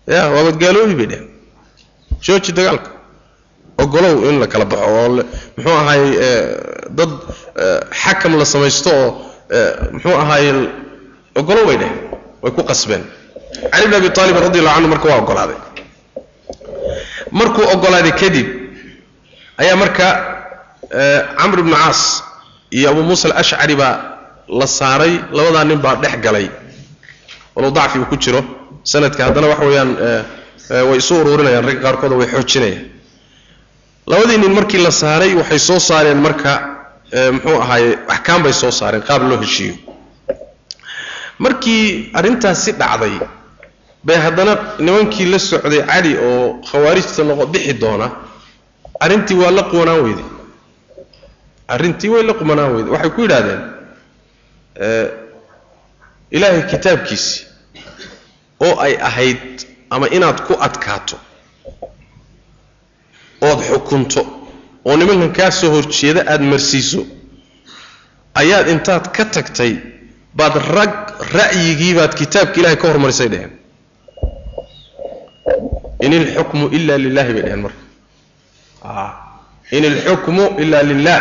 [0.07, 1.29] Ya waabad gaaloobi bay dheheen
[2.25, 2.91] jooji dagaalka
[3.83, 5.09] ogolow in la kala baxo oo
[5.57, 6.11] muxuu ahaayey
[6.99, 7.11] dad
[8.03, 9.09] xakam la samaysto oo
[9.95, 10.57] muxuu ahaayey
[11.41, 11.97] ogolow bay dheheen
[12.43, 13.03] way ku qasbeen.
[13.73, 15.59] Cali bn abi aalib radi allahu canhu marka waa ogolaaday.
[17.39, 18.49] Markuu ogolaaday kadib
[19.63, 20.07] ayaa marka
[21.39, 22.01] camr ibnu caas
[22.77, 23.95] iyo abu muusa alashcari baa
[24.59, 26.47] la saaray labadaa nin baa dhex galay.
[27.57, 28.41] Walow dacfi uu ku jiro
[28.93, 29.91] sanadka haddana waxa weeyaan
[30.89, 32.85] way isu uruurinayaan ragga qaarkooda way xoojinayaan
[34.11, 36.53] labadii nin markii la saaray waxay soo saareen marka
[37.35, 39.75] muxuu ahaaye axkaam bay soo saareen qaab loo heshiiyo.
[41.45, 43.15] Markii arrintaasi dhacday
[44.07, 44.53] bay haddana
[44.87, 48.07] nimankii la socday cali oo khawaarijta noqo bixi doona
[49.05, 50.29] arrintii waa la qumanaan weyday.
[51.75, 52.93] Arrintii way la qumanaan weyday.
[52.95, 53.63] Waxay ku yidhaahdeen
[56.31, 57.47] ilaahay kitaabkiisii
[58.67, 59.43] oo ay ahayd
[59.91, 61.17] ama inaad ku adkaato
[63.41, 64.23] ood xukunto
[64.85, 67.01] oo nimankan kaa soo horjeeda aada marsiiso
[68.41, 69.73] ayaad intaad ka tagtay
[70.39, 70.93] baad rag
[71.37, 73.53] ra'yigii baad kitaabka ilahay ka hormarisay dheheen.
[76.01, 77.83] In ilxukmu ila lilahi bay dheheen marka.
[79.77, 81.21] In ilxukmu ila lilah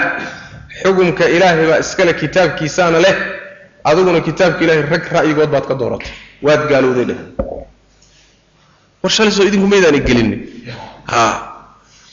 [0.82, 3.16] xukumka ilaahay baa iskale kitaabkiisaana leh
[3.84, 6.12] adiguna kitaabka ilahay rag ra'yigood baad ka dooratay
[6.46, 7.30] waad gaalowday dheheen.
[9.02, 10.40] War shalay soo idinku maydaani gelinin
[11.12, 11.22] ha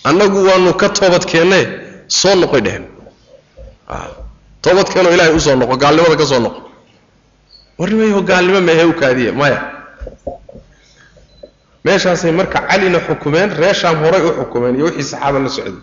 [0.09, 1.61] annagu waanu ka toobad keenne
[2.09, 2.85] soo noqoy dheheen
[4.65, 6.61] toobad keenoo ilahay u soo noqo gaalnimada ka soo noqo.
[7.79, 9.59] Warnimayo gaalnimo meehe u kaadiye maya.
[11.85, 15.75] Meeshaasay marka calina xukumeen reer shaam horay u xukumeen iyo wixii saxaaba la socday.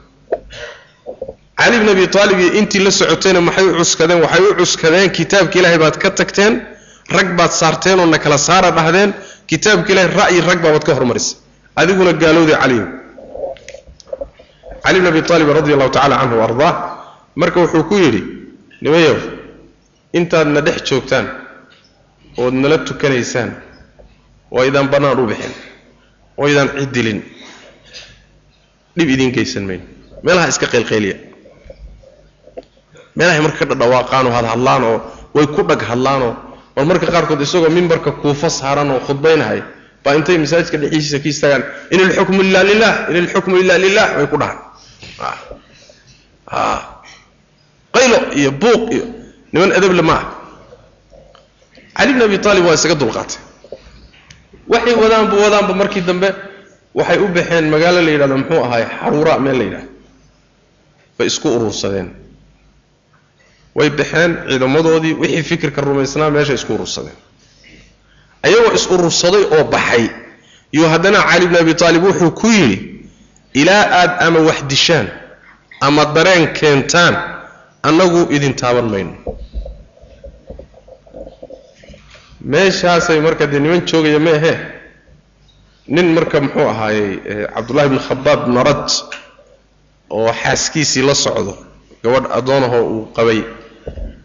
[1.60, 5.56] Cali bn abi aalib iyo intii la socotayna maxay u cuskadeen waxay u cuskadeen kitaabka
[5.60, 6.54] ilaahay baad ka tagteen
[7.16, 9.14] rag baad saarteen oo na saara dhahdeen
[9.50, 11.38] kitaabka ilahay ra'yi rag baabaad ka hormarisay.
[11.76, 12.86] Adiguna gaalowday caliyo
[14.84, 16.72] cali bn abi aalib radi allahu tacala canhu ardaa
[17.42, 18.22] marka wuxuu ku yidhi
[18.84, 19.18] nimayow
[20.18, 21.26] intaad na dhex joogtaan
[22.38, 23.50] ood nala tukanaysaan
[24.56, 25.54] waa idaan bannaan u bixin
[26.40, 27.20] oo idaan ciddilin
[28.98, 29.84] dhib idiin geysan mayno
[30.26, 31.16] meelaha iska qaylqayliya
[33.18, 34.98] meelahay marka ka dhadhawaaqaan oo hadhadlaan oo
[35.36, 36.34] way ku dhag hadlaanoo
[36.76, 39.62] war marka qaarkood isagoo mimbarka kuufa saaran oo khudbaynahay
[40.04, 41.64] baa intay masaajidka dhexiisa ka istaagaan
[41.94, 44.60] in ilxukmu ila lilah in ilxukmu ila lilah way ku dhahaan
[47.94, 49.06] qaylo iyo buuq iyo
[49.54, 50.26] niman adable ma ah
[51.98, 53.38] cali bn abi aalib waa isaga dulqaatay.
[54.68, 56.30] Waxay wadaanba wadaanba markii dambe
[56.96, 59.90] waxay u baxeen magaalo la yidhahdo muxuu ahaay xaruura meel la yidhahdo.
[61.18, 62.10] Bay isku urursadeen.
[63.76, 67.18] Way baxeen ciidamadoodii wixii fikirka rumaysnaa meesha isku urursadeen.
[68.44, 70.10] Ayagoo is urursaday oo baxay.
[70.72, 73.01] Yuu haddana cali bn abi aalib wuxuu ku yidhi
[73.54, 75.08] ilaa aad ama wax dishaan
[75.82, 77.16] ama dareen keentaan
[77.88, 79.14] annagu idin taaban mayno.
[82.52, 84.58] Meeshaasay marka dee niman joogaya ma ahee?
[85.88, 87.10] Nin marka muxuu ahaayey
[87.54, 88.88] cabdullahi bn khabaab narad
[90.10, 91.54] oo xaaskiisii la socdo.
[92.04, 93.40] Gabadh addoonahoo uu qabay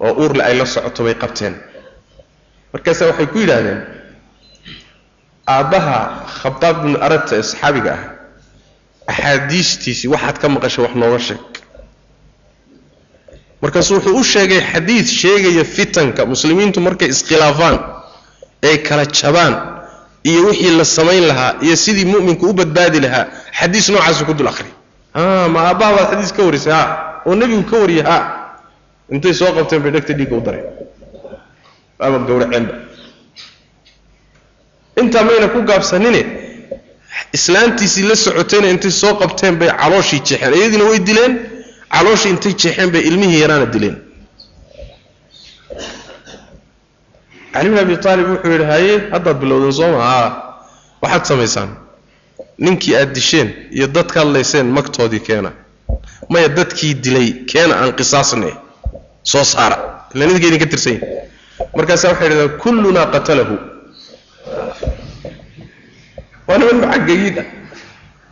[0.01, 1.55] oo uurle ay la socoto bay qabteen.
[2.73, 3.81] Markaasaa waxay ku yidhaahdeen
[5.55, 5.97] aabbaha
[6.41, 8.03] khabaab bnu aradta ee saxaabiga ah
[9.07, 11.41] axaadiistiisii waxaad ka maqashay wax nooga sheeg.
[13.63, 17.77] Markaasu wuxuu u sheegay xadiid sheegaya fitanka muslimiintu markay iskhilaafaan
[18.69, 19.55] ay kala jabaan
[20.25, 23.25] iyo wixii la samayn lahaa iyo sidii mu'minku u badbaadi lahaa
[23.59, 24.71] xadiis noocaasu ku dul akhri
[25.53, 26.83] ma aabbaha baad xadiis ka warisay ha
[27.27, 28.17] oo nebigu ka wariyay ha
[29.13, 30.67] intay soo qabteen bay dhegta dhiigga u dareen.
[31.99, 32.75] Ama gowraceenba
[35.01, 36.23] intaa mayna ku gaabsanine
[37.37, 41.33] islaantiisii la socotayna intay soo qabteen bay calooshii jeexeen iyadiina way dileen
[41.95, 43.97] calooshii intay jeexeen bay ilmihii yaraana dileen.
[47.53, 50.25] Cali bin abi aalib wuxuu yidhi haye haddaad bilowdeen soo maa
[51.03, 51.71] waxaad samaysaan.
[52.65, 55.51] Ninkii aad disheen iyo dadka hadlayseen magtoodii keena.
[56.31, 58.51] Maya dadkii dilay keena aan qisaasne
[59.23, 59.77] soo saara.
[60.15, 61.07] Ila ninka idinka tirsan yahi
[61.77, 63.57] markaasaa waxay dhahdeen kullunaa qatalahu
[66.49, 67.37] waa niman macagayiid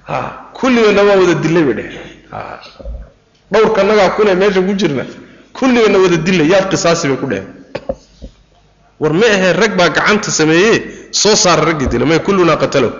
[0.08, 0.26] ah
[0.58, 1.98] kulligana waa wada dilay bay dheheen
[2.32, 2.38] ha
[3.52, 5.04] dhowrkanagaa kune meesha ku jirna
[5.58, 7.48] kulligana wada dilay yaad qisaasi bay ku dheheen
[9.00, 10.72] war ma ahee rag baa gacanta sameeye
[11.22, 12.92] soo saara raggii dilay maya kullunaa qatalahu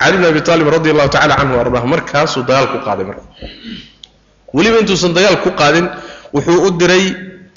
[0.00, 3.24] cali bin abi aalib radi allahu tacala canhu ardah markaasuu dagaal ku qaaday marka.
[4.56, 5.86] Weliba intuusan dagaal ku qaadin
[6.34, 7.04] wuxuu u diray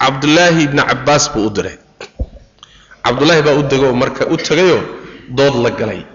[0.01, 1.75] cabdulaahi ibni cabbaas buu u diray.
[3.05, 4.81] Cabdulaahi baa u degoo marka u tegayoo
[5.29, 6.05] dood la galay.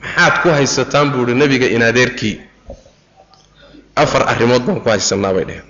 [0.00, 2.40] Maxaad ku haysataan buu ihi nebiga in adeerkii
[3.96, 5.66] afar arrimood baan ku haysanaa bay dheheen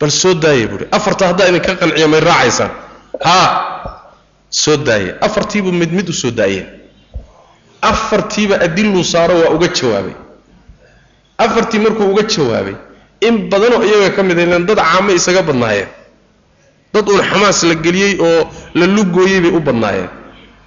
[0.00, 2.70] bal soo daayey buuhi afarta haddaa idinka qanciya may raacaysaan.
[3.24, 3.48] Haa
[4.50, 6.68] soo daaye afartiibuu mid mid u soo daayeen
[7.82, 10.14] afartiiba adiluu saaro waa uga jawaabay.
[11.38, 12.74] Afartii markuu uga jawaabay
[13.20, 15.88] in badanoo iyaga ka mid ilan dad caamo isaga badnaayeen.
[16.94, 20.08] Dad uun xamaas la geliyey oo la lugooyey bay u badnaayeen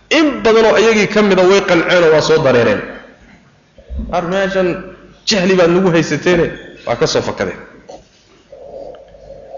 [0.10, 2.82] in badanoo iyagii ka mida way qanceenoo waa soo dareereen.
[4.12, 4.70] Ar meeshan
[5.26, 6.46] jahli baad nagu haysateene
[6.86, 7.60] waa ka soo fakadeen.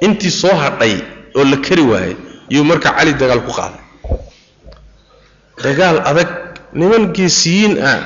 [0.02, 0.96] Intii soo hadhay
[1.36, 2.16] oo la kari waayey
[2.50, 3.82] yuu marka cali dagaal ku qaaday.
[5.64, 6.30] Dagaal adag
[6.74, 8.00] niman geesiyiin ah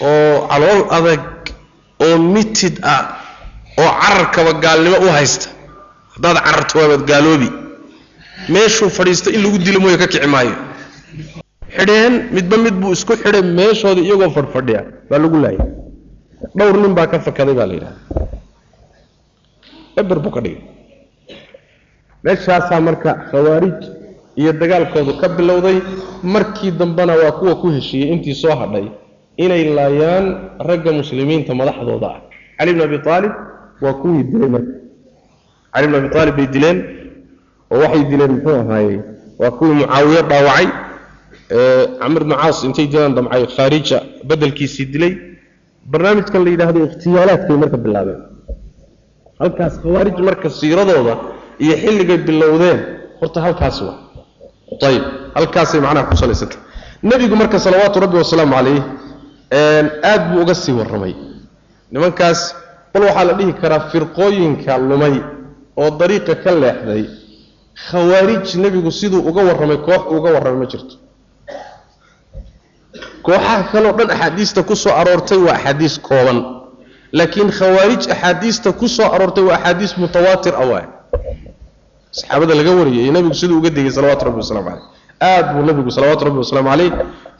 [0.00, 1.22] oo calool adag
[2.04, 3.02] oo mitid ah
[3.78, 5.48] oo cararkaba gaalnimo u haysta
[6.14, 7.48] haddaad cararto waabaad gaaloobi.
[8.48, 10.54] Meeshuu fadhiista in lagu dilo mooye ka kici maayo
[11.76, 15.68] xidheen midba mid buu isku xidhay meeshooda iyagoo fadhfadhiya baa lagu laayay.
[16.58, 17.96] Dhowr nin baa ka fakaday baa la yidhaha
[20.00, 20.62] eber buu ka dhigay.
[22.24, 23.78] Meeshaasaa marka khawaarij
[24.40, 25.78] iyo dagaalkoodu ka bilowday
[26.34, 28.86] markii dambena waa kuwa ku heshiiyey intii soo hadhay
[29.36, 30.26] inay laayaan
[30.68, 32.20] ragga muslimiinta madaxdooda ah.
[32.58, 33.32] Cali bn abi aalib
[33.82, 34.72] waa kuwii dilay marka.
[35.74, 36.78] Cali bn abi aalib bay dileen
[37.72, 38.96] oo waxay dileen muxuu ahaaye
[39.40, 40.66] waa kuwii mucaawiye dhaawacay
[42.00, 45.12] camr bnu caas intay dilaan damcay khaarija bedelkiisii dilay.
[45.92, 48.20] Barnaamijkan la yidhaahdo ikhtiyaalaadkay marka bilaabeen.
[49.40, 51.14] Halkaas khawaarij marka siiradooda
[51.64, 52.78] iyo xilligay bilowdeen
[53.20, 53.96] horta halkaas waa.
[54.88, 55.04] Ayib
[55.36, 56.58] halkaasay macnaha ku salaysantay
[57.02, 58.82] nebigu marka salawaatu rabbi wasalaamu calayh
[60.10, 61.14] aad buu uga sii warramay.
[61.92, 62.40] Nimankaas
[62.94, 65.14] bal waxaa la dhihi karaa firqooyinka lumay
[65.76, 67.04] oo dariiqa ka leexday.
[67.88, 70.94] Khawaarij nebigu siduu uga warramay koox uga warramay ma jirto
[73.22, 76.38] kooxaha kaleo dhan axaadiista ku soo aroortay waa axaadiis kooban.
[77.12, 80.86] Laakiin khawaarij axaadiista ku soo aroortay waa axaadiis mutawaatir ah waay
[82.12, 84.84] saxaabada laga wariyay iyo nebigu siduu uga digay salawatu rabbi waslamu caleyh
[85.20, 86.92] aad buu nebigu salawaatu rabbi wasalaamu caleyh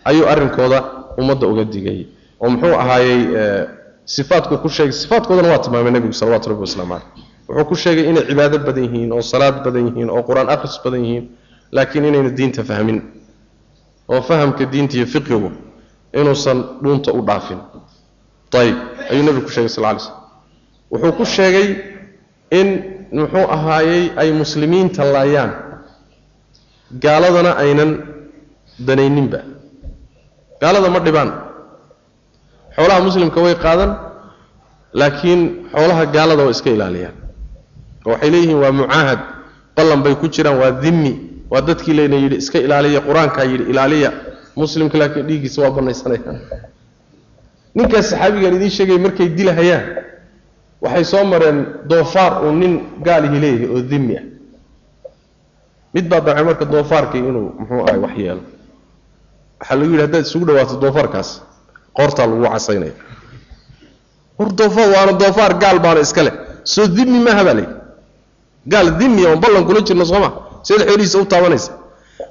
[0.04, 0.78] ayuu arrinkooda
[1.20, 2.06] ummadda uga digay.
[2.40, 3.20] Oo muxuu ahaayey
[4.04, 7.04] sifaadku ku sheegay sifaadkoodana waa tilmaamay nebigu salawatu rabbi waslamu caleyh
[7.48, 11.04] wuxuu ku sheegay inay cibaado badan yihiin oo salaad badan yihiin oo qur'aan akhris badan
[11.04, 11.24] yihiin
[11.72, 12.98] laakiin inayna diinta fahmin
[14.08, 15.50] oo fahamka diinta iyo fiqigu
[16.12, 17.58] inuusan dhuunta u dhaafin.
[18.52, 18.76] Ayib
[19.10, 20.14] ayuu nebigu ku sheegay sal lay slm
[20.92, 21.66] wuxuu ku sheegay
[22.52, 22.68] in
[23.12, 25.52] muxuu ahaayey ay muslimiinta laayaan.
[27.00, 27.90] Gaaladana aynan
[28.86, 29.40] danayninba.
[30.60, 31.30] Gaalada ma dhibaan.
[32.76, 33.90] Xoolaha muslimka way qaadan
[34.92, 35.40] laakiin
[35.72, 37.16] xoolaha gaalada waa iska ilaaliyaan.
[38.06, 39.20] Oo waxay leeyihiin waa mucaahad
[39.76, 41.12] ballan bay ku jiraan waa dimmi
[41.52, 44.10] waa dadkii layna yidhi iska ilaaliya qur'aankaa yidhi ilaaliya.
[44.60, 46.38] Muslimka laakiin dhiiggiisa waa banaysanayaan
[47.76, 49.84] ninkaas saxaabigaan idiin sheegay markay dilahayaan
[50.84, 51.58] waxay soo mareen
[51.90, 52.72] doofaar uu nin
[53.06, 54.24] gaalihi leeyahay oo dimi ah.
[55.94, 58.42] Mid baa damcay marka doofaarkii inuu muxuu ahay wax yeelo.
[59.60, 61.30] Waxaa lagu yidhi haddaad isugu dhawaato doofaarkaas
[61.96, 62.94] qoortaa lagu casaynaya.
[64.38, 66.34] War doofaar waana doofaar gaal baana iska leh.
[66.72, 67.74] Soo dimi maaha baa layidhi
[68.72, 70.28] gaal dimi oon ballan kula jirno sooma
[70.66, 71.72] sidaad xoolihiisa u taabanaysa.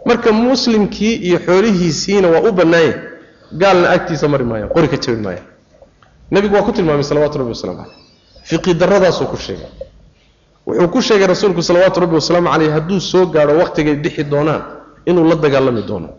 [0.06, 2.94] Marka muslimkii iyo xoolihiisiina waa u bannaanya
[3.62, 5.46] gaalna agtiisa mari maayaan qori ka jabin maayaan
[6.34, 7.98] nebigu waa ku tilmaamay salawatu rabbi waslamu caleyh
[8.50, 9.70] fiqi daradaasuu ku sheegay.
[10.68, 14.62] Wuxuu ku sheegay rasuulku salawaatu rabbi wasalaamu caleyh hadduu soo gaadho wakhtigay dhixi doonaan
[15.06, 16.10] inuu la dagaalami doono.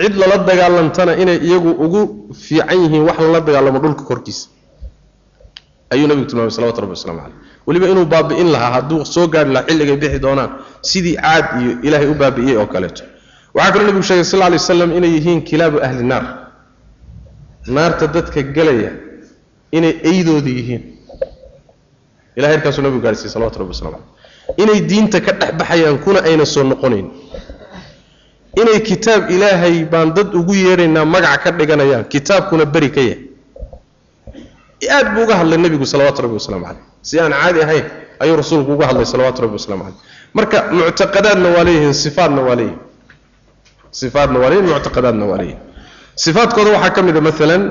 [0.00, 2.00] Cid lala dagaalantana inay iyagu ugu
[2.44, 4.48] fiican yihiin wax lala dagaalamo dhulka korkiisa.
[5.92, 9.66] Ayuu nebigu tilmaamay salawatu rabbi waslamu caleyh weliba inuu baabi'in lahaa hadduu soo gaari lahaa
[9.68, 10.50] xilligay bixi doonaan
[10.90, 13.02] sidii caad iyo ilaahay u baabi'iyey oo kaleeto.
[13.54, 16.24] Waxaa kaloo nebigu sheegay sal lay waslam inay yihiin kilaabu ahli naar.
[17.74, 18.90] Naarta dadka gelaya
[19.72, 20.82] inay eydoodi yihiin.
[22.36, 26.44] Ilahay halkaasuu nabigu gaarsiiyey salawatu rabbi waslamu caleyh inay diinta ka dhex baxayaan kuna ayna
[26.46, 27.06] soo noqonayn.
[28.60, 33.20] Inay kitaab ilaahay baan dad ugu yeeraynaa magac ka dhiganayaan kitaabkuna beri ka yahay
[34.96, 37.84] aad buu uga hadlay nebigu salawaatu rabbi wasalaamu caleyh si aan caadi ahayn
[38.22, 39.98] ayuu rasuulku uga hadlay salawaatu rabbi waslamu caleyh
[40.36, 42.80] marka muctaqadaadna waa leeyihiin sifaadna waa leeyihiin
[44.00, 45.62] sifaadna waa leeyihiin muctaqadaadna waa leeyihiin
[46.24, 47.62] sifaadkooda waxaa ka mid a maalan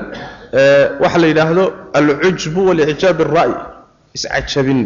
[1.02, 1.64] waxa la yidhaahdo
[1.98, 3.52] alcujbu walicjaab alra'y
[4.16, 4.80] iscajabin.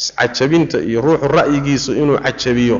[0.00, 2.78] Iscajabinta iyo ruuxu ra'yigiisu inuu cajabiyo.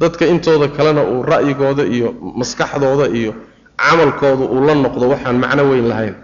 [0.00, 2.08] Dadka intooda kalena uu ra'yigooda iyo
[2.40, 3.32] maskaxdooda iyo
[3.76, 6.14] camalkooda uu la noqdo waxaan macno weyn lahayn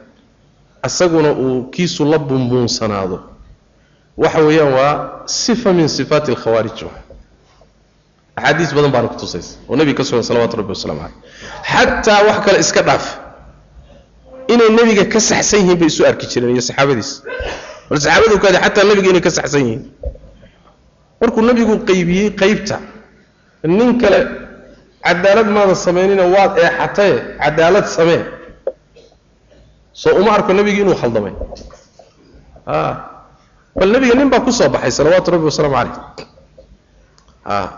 [0.87, 3.21] isaguna uu kiisu la bunbuunsanaado
[4.17, 4.95] waxa weeyaan waa
[5.27, 6.81] sifa min sifaati alkhawaarij
[8.37, 11.15] axaadiis badan baana kutusaysa oo nebiga ka sugan salawatu rabbi waslamu caleyh
[11.73, 13.05] xataa wax kale iska dhaaf
[14.53, 17.11] inay nebiga ka saxsan yihiin bay isu arki jireen iyo saxaabadiis.
[17.91, 19.83] Bal saxaabadu kaadi xataa nebiga inay ka saxsan yihiin.
[21.21, 22.77] Markuu nebigu qaybiyey qaybta
[23.63, 24.21] nin kale
[25.05, 28.21] cadaalad maada samaynina waad eexataye cadaalad samee
[29.93, 31.33] soo uma arko nebigi inuu khaldamay.
[33.77, 35.97] Bal nebiga nin baa ku soo baxay salawaatu rabbi wasalaamu caleyh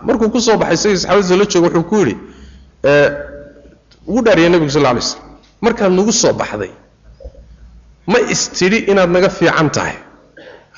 [0.05, 2.15] markuu ku soo baxay isagii saxaabadiisa la jooga wuxuu ku yidhi
[4.07, 5.23] ugu dhaariyay nebigu sal alay slam
[5.61, 6.71] markaad nagu soo baxday.
[8.11, 9.95] Ma istidhi inaad naga fiican tahay.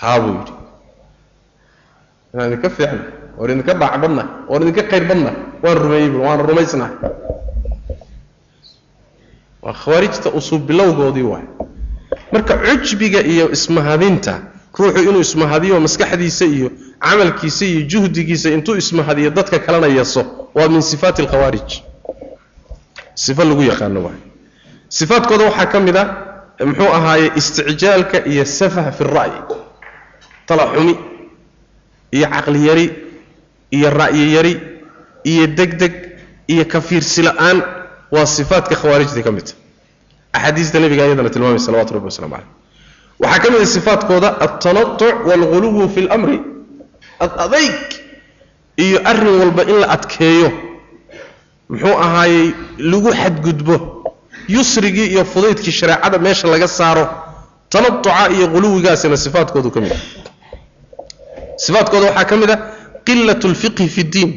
[0.01, 0.53] Haa buu yidhi.
[2.33, 3.01] Inaan idinka fiicna
[3.37, 5.31] waan idinka dhaac badna waan idinka qayr badna
[5.63, 6.93] waan rumeeyey bu waan rumaysnahay
[9.65, 11.45] waa khawaarijta usuub bilowgoodii waay.
[12.31, 14.33] Marka cujbiga iyo ismahadinta
[14.77, 20.25] ruuxu inuu ismahadiyo maskaxdiisa iyo camalkiisa iyo juhdigiisa intuu ismahadiyo dadka kalena yeeso.
[20.55, 21.71] Waa min sifaati alkhawaarij
[23.13, 24.19] sifo lagu yaqaano waay.
[24.89, 26.03] Sifaadkooda waxaa ka mid a
[26.65, 29.39] muxuu ahaaye isticjaalka iyo safaha fi ra'yi.
[30.47, 30.95] Talaxumi
[32.11, 32.85] iyo caqli yari
[33.71, 34.53] iyo ra'yi yari
[35.23, 35.93] iyo degdeg
[36.47, 37.57] iyo kafiirsi la'aan
[38.13, 39.53] waa sifaadka khawaarijta ka midta
[40.33, 42.49] axaadiista nebiga ayadana tilmaamay salawatu rabbi waslamu caleyh
[43.23, 46.37] waxaa ka mid a sifaadkooda altanatuc waalghuluwu fi lmri
[47.45, 47.75] adayg
[48.85, 50.49] iyo arrin walba in la adkeeyo.
[51.69, 52.45] Muxuu ahaayey
[52.91, 53.75] lagu xadgudbo
[54.55, 57.05] yusrigii iyo fudaydkii shareecada meesha laga saaro
[57.69, 59.99] tanatuca iyo quluwigaasina sifaadkoodu ka mid a
[61.65, 62.57] sifaadkooda waxaa ka mid a
[63.07, 64.31] qilat lfiqhi fi ddiin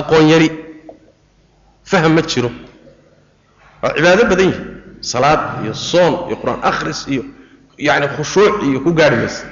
[0.00, 0.48] aqoon yari
[1.90, 2.50] faham ma jiro.
[3.82, 4.60] Waa cibaado badan yihi
[5.10, 7.22] salaad iyo soon iyo qur'aan akhris iyo
[7.88, 9.44] yani khushuuc iyo ku gaari maysa.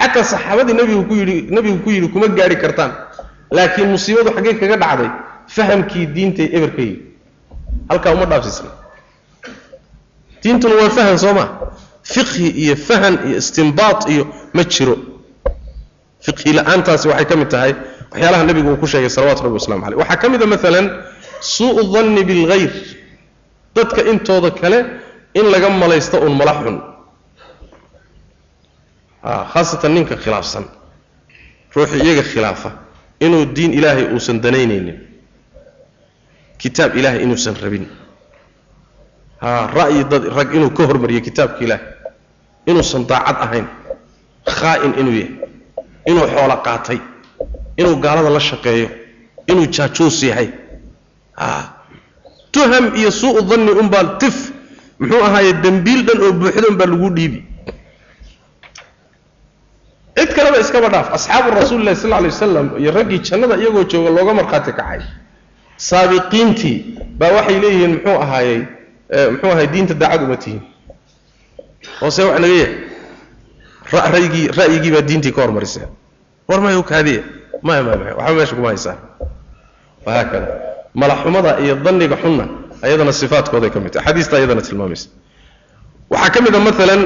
[0.00, 2.92] Xataa saxaabadii nabigu ku yidhi nebigu ku yidhi kuma gaari kartaan.
[3.56, 5.10] Laakiin musiibadu xaggee kaga dhacday
[5.56, 7.02] fahamkii diintay eber ka yidhi.
[7.90, 8.70] Halkaa uma dhaafsiisna
[10.42, 11.48] diintuna waa fahan soo maa
[12.14, 14.24] fiqhi iyo fahan iyo istinbaat iyo
[14.56, 14.96] ma jiro.
[16.24, 17.72] Fiqhi la'aantaasi waxay ka mid tahay
[18.12, 20.86] waxyaalaha nebigu uu ku sheegay salawatu rabbi waslamu caleyh waxaa ka mid a maalan
[21.40, 22.72] suu'u danni bilghayr.
[23.74, 24.78] Dadka intooda kale
[25.34, 26.76] in laga malaysto uun mala xun.
[29.22, 30.64] Khaasatan ninka khilaafsan.
[31.74, 32.70] Ruuxu iyaga khilaafa
[33.20, 34.98] inuu diin ilaahay uusan danaynaynin
[36.58, 37.84] kitaab ilaahay inuusan rabin.
[39.76, 41.86] Ra'yi dad rag inuu ka hormariyo kitaabka ilaahay
[42.66, 43.66] inuusan daacad ahayn.
[44.46, 45.30] Khaa'in inuu yahay.
[46.10, 46.98] Inuu xoolo qaatay.
[47.76, 48.88] Inuu gaalada la shaqeeyo.
[49.50, 50.48] Inuu jaajuus yahay
[52.52, 54.36] tuham iyo suu'u danni unbaa tif.
[54.98, 57.40] Muxuu ahaaye dembiil dhan oo buuxda unbaa lagu dhiibi.
[60.18, 61.08] Cid kaleba iskaba dhaaf.
[61.14, 65.00] Asxaabu rasuuli lahi sal lay wasalam iyo raggii jannada iyagoo jooga looga markhaati kacay.
[65.76, 66.76] Saabiqiintii
[67.18, 68.58] baa waxay leeyihiin muxuu ahaayey
[69.32, 70.62] muxuu ahaye diinta daacad uma tihiin
[72.00, 72.74] hoose wax naga yahay
[74.14, 75.88] ra'yigii ra'yigii baa diintii ka hormariseen
[76.48, 77.22] war maya u kaadiya
[77.62, 78.98] maya maya maya waxba meesha kuma haysaan
[80.06, 80.48] wahaakada
[81.00, 82.44] malaxumada iyo danniga xunna
[82.86, 84.04] ayadana sifaadkooday ka mid tahay.
[84.06, 85.08] Xadiista ayadana tilmaamaysa.
[86.12, 87.02] Waxaa ka mid a maalan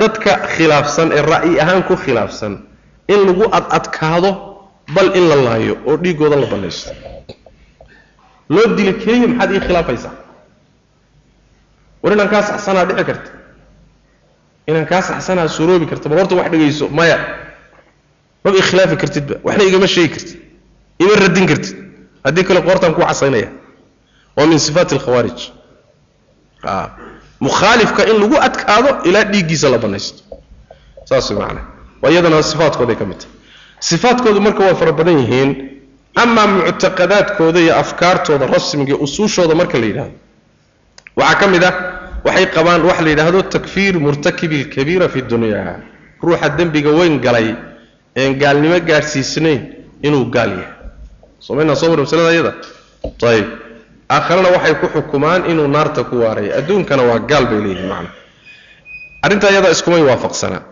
[0.00, 2.52] dadka khilaafsan ee ra'yi ahaan ku khilaafsan
[3.12, 4.30] in lagu adadkaado
[4.94, 6.90] bal in la laayo oo dhiiggooda la bannaysto
[8.54, 10.14] loo dila keliya maxaad ii khilaafaysaa?
[12.02, 13.30] War inaan kaa saxsanaa dhici karta.
[14.68, 17.18] Inaan kaa saxsanaa suroobi karta bal horta wax dhegayso maya.
[18.44, 20.38] Maba ikhlaafi kartidba waxna igama sheegi kartid
[21.02, 21.76] ima radin kartid
[22.24, 23.48] haddii kale qoortaan kuu casaynaya
[24.36, 25.40] waa min sifaati alkhawaarij
[27.40, 30.22] mukhaalifka in lagu adkaado ilaa dhiiggiisa la bannaysto
[31.04, 33.34] saas waa iyadana sifaadkooday ka mid tahay.
[33.80, 35.50] Sifaadkoodu marka waa fara badan yihiin
[36.14, 40.16] amaa muctaqadaadkooda iyo afkaartooda rasmiga usuushooda marka la yidhaahdo.
[41.16, 41.74] Waxaa ka mid ah
[42.24, 45.76] waxay qabaan waxa la yidhaahdo takfiir murtakibi alkabiira fi dunya.
[46.22, 47.54] Ruuxa dembiga weyn galay
[48.16, 49.60] een gaalnimo gaadhsiisnayn
[50.02, 50.74] inuu gaal yahay
[51.46, 52.52] somaynaa soo masalada iyada
[53.30, 53.46] ayib
[54.14, 58.10] aakharana waxay ku xukumaan inuu naarta ku waaraya adduunkana waa gaal bay leeyihiin macna.
[59.24, 60.62] Arrintaa iyada iskumay waafaqsanaa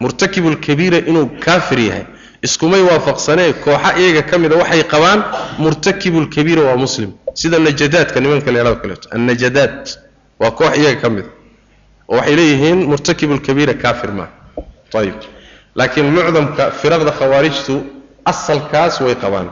[0.00, 2.04] murtakibulkabiira inuu kaafir yahay
[2.42, 5.20] iskumay waafaqsanee kooxa iyaga ka mida waxay qabaan
[5.58, 7.10] murtakibulkabiira waa muslim.
[7.34, 9.08] Sida najadaadka nimanka leelado kaleeto.
[9.16, 9.88] Annajadaad
[10.40, 11.28] waa koox iyaga ka mida.
[12.08, 14.32] Oo waxay leeyihiin murtakibulkabiira kaafir maaha
[15.00, 15.18] ayib
[15.78, 17.74] laakiin mucdamka firaqda khawaarijtu
[18.24, 19.48] asalkaas way qabaan.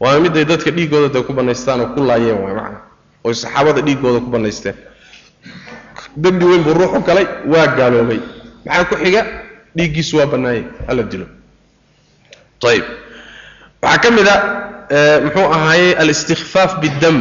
[0.00, 2.78] Waana miday dadka dhiiggooda de ku bannaystaan oo ku laayeen waay macna.
[3.24, 4.74] Oy saxaabada dhiiggooda ku bannaysteen.
[6.16, 8.20] Dembi weyn buu ruuxu galay waa gaaloobay.
[8.66, 9.22] Maxaa ku xiga?
[9.76, 11.26] Dhiiggiisu waa bannaayey hala dilo.
[12.66, 12.84] Ayib
[13.82, 14.36] waxaa ka mid a
[15.24, 17.16] muxuu ahaaye alistikfaaf biddam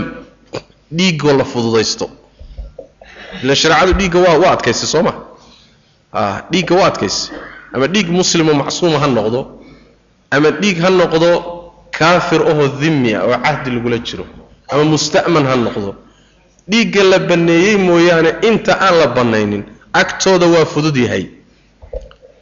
[0.91, 2.09] dhiiggoo la fududaysto.
[3.43, 5.13] Ila shareecadu dhiigga waa waa adkaysay soo ma?
[6.13, 7.35] A dhiigga waa adkaysay
[7.73, 9.39] ama dhiig muslimo macsuuma ha noqdo
[10.31, 11.29] ama dhiig ha noqdo
[11.91, 14.25] kaafir ahoo dhimmi ah oo cahdi lagula jiro
[14.71, 15.95] ama musta'man ha noqdo.
[16.69, 19.63] Dhiigga la banneeyey mooyaane inta aan la bannaynin
[19.93, 21.29] agtooda waa fudud yahay.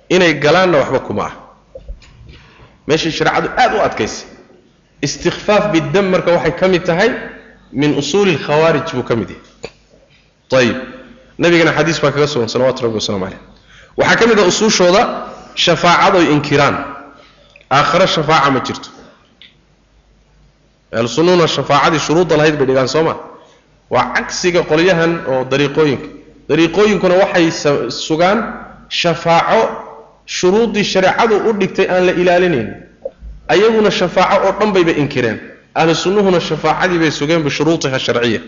[0.09, 1.33] Inay galaanna waxba kuma ah.
[2.87, 4.27] Meeshay shareecadu aad u adkaysay
[5.01, 7.11] istikfaaf biddam marka waxay ka mid tahay
[7.73, 9.43] min usuuli alkhawaarij buu ka mid yahay.
[10.63, 10.77] Ayib
[11.37, 13.41] nabigana xadiis baa kaga sugan salawatu rabbi wasalaamu caleyh
[13.97, 15.01] waxaa ka mid ah usuushooda
[15.55, 16.75] shafaacadoy inkiraan
[17.77, 18.89] aakhare shafaaca ma jirto.
[20.97, 23.13] Ahlusunnuna shafaacadii shuruudda lahayd bay dhigaan soo ma?
[23.93, 26.07] Waa cagsiga qolyahan oo dariiqooyinka.
[26.49, 27.47] Dariiqooyinkuna waxay
[28.07, 28.39] sugaan
[28.89, 29.61] shafaaco
[30.37, 32.69] shuruuddii shareecadu u dhigtay aan la ilaalinayn.
[33.53, 35.37] Ayaguna shafaaco oo dhan bayba inkireen.
[35.75, 38.41] Ahlu sunnuhuna shafaacadii bay sugeen bishuruutiha sharciya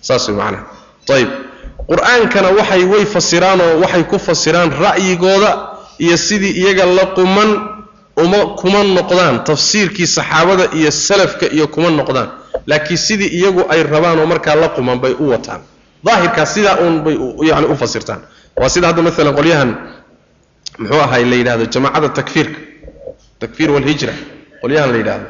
[0.00, 0.62] saas macnaha
[1.16, 1.28] ayib
[1.90, 5.50] qur'aankana waxay way fasiraan oo waxay ku fasiraan ra'yigooda
[6.04, 7.50] iyo sidii iyaga la quman
[8.24, 12.28] uma kuma noqdaan tafsiirkii saxaabada iyo salafka iyo kuma noqdaan.
[12.66, 15.60] Laakiin sidii iyagu ay rabaan oo markaa la quman bay u wataan.
[16.04, 17.16] Daahirkaas sidaa uun bay
[17.50, 18.20] yani u fasirtaan.
[18.60, 19.70] Waa sida hadda maalan qolyahan
[20.78, 22.58] muxuu ahay la yidhahdo jamaacada takfiirka
[23.40, 24.12] takfiir walhijra
[24.62, 25.26] qolyahan la yidhaahdo.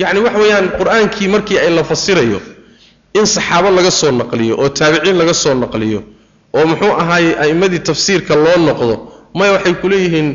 [0.00, 2.40] Yacni wax weeyaan qur'aankii markii ay la fasirayo
[3.18, 6.00] in saxaabo laga soo naqliyo oo taabiciin laga soo naqliyo
[6.58, 8.94] oo muxuu ahaayey a'immadii tafsiirka loo noqdo
[9.38, 10.28] maya waxay ku leeyihiin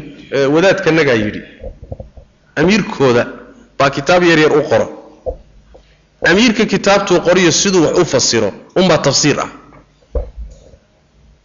[0.56, 1.42] wadaadkanagaa yidhi
[2.56, 3.24] amiirkooda
[3.80, 4.88] baa kitaab yar yar u qoro.
[6.30, 9.50] Amiirka kitaabtuu qoriyo siduu wax u fasiro unbaa tafsiir ah.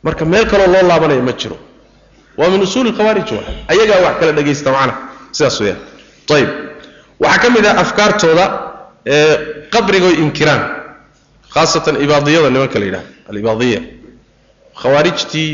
[0.02, 1.56] Marka meel kaloo loo laabanayo ma jiro.
[2.38, 4.94] Waa min usuuli lkhawaarij wa ayagaa wax kala dhagaysta macna
[5.32, 5.80] sidaas weyaan
[6.34, 6.48] ayib
[7.20, 8.44] waxaa ka mid ah afkaartooda
[9.72, 10.62] qabrigoy inkiraan
[11.54, 13.80] khaasatan ibaadiyada nimanka la yidhahdo alibaadiya
[14.82, 15.48] khawaarijtii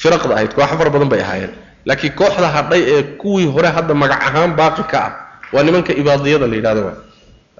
[0.00, 1.52] firaqda ahayd kooxo far badan bay ahaayeen
[1.88, 5.12] laakiin kooxda hadhay ee kuwii hore hadda magac ahaan baaqi ka ah
[5.52, 6.92] waa nimanka ibaadiyada la yidhahdo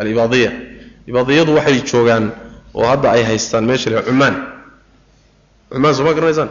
[0.00, 0.50] alibaadiya
[1.10, 2.24] ibaadiyadu waxay joogaan
[2.78, 4.34] oo hadda ay haystaan meesha la cumaan.
[5.72, 6.50] Cumaan soo garanaysaan?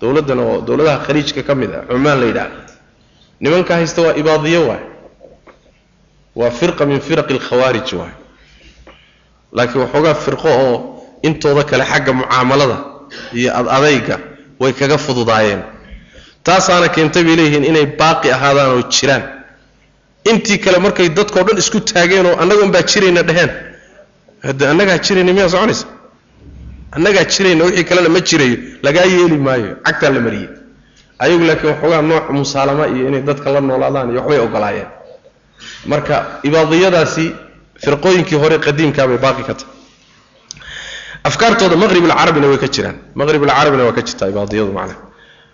[0.00, 2.56] Dowladdan oo dowladaha khaliijka ka mid ah cumaan la yidhahdo
[3.40, 4.84] nimanka haysta waa ibaadiyo waay
[6.36, 8.14] waa firqa min firaqi alkhawaarij waay
[9.56, 10.76] laakiin waxoogaa firqo oo
[11.22, 12.76] intooda kale xagga mucaamalada
[13.38, 14.16] iyo ad adayga
[14.60, 15.62] way kaga fududaayeen
[16.46, 19.22] taasaana keentay bay leeyihiin inay baaqi ahaadaan oo jiraan.
[20.30, 23.50] Intii kale markay dadkao dhan isku taageen oo annagoon baa jirayna dheheen
[24.46, 25.86] hadde annagaa jirayna miyaa soconaysa?
[26.96, 30.48] Annagaa jirayna wixii kalena ma jirayo lagaa yeeli maayo cagtaa la mariyey.
[31.22, 34.88] Ayagu laakiin waxoogaa nooc musaalama iyo inay dadka la noolaadaan iyo waxbay ogolaayeen.
[35.90, 36.14] Marka
[36.48, 37.24] ibaadiyadaasi
[37.84, 39.74] firqooyinkii hore qadiimkaa bay baaqi ka tahay.
[41.28, 42.96] Afkaartooda maqrib alcarabina way ka jiraan.
[43.20, 44.98] Maqrib alcarabina waa ka jirtaa ibaadiyadu macnaha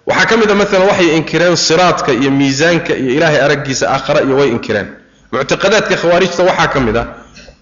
[0.07, 4.37] waxaa ka mid a maalan waxay inkireen siraadka iyo miisaanka iyo ilaahay araggiisa aakhara iyo
[4.41, 4.89] way inkireen.
[5.33, 7.07] Muctaqadaadka khawaarijta waxaa ka mid ah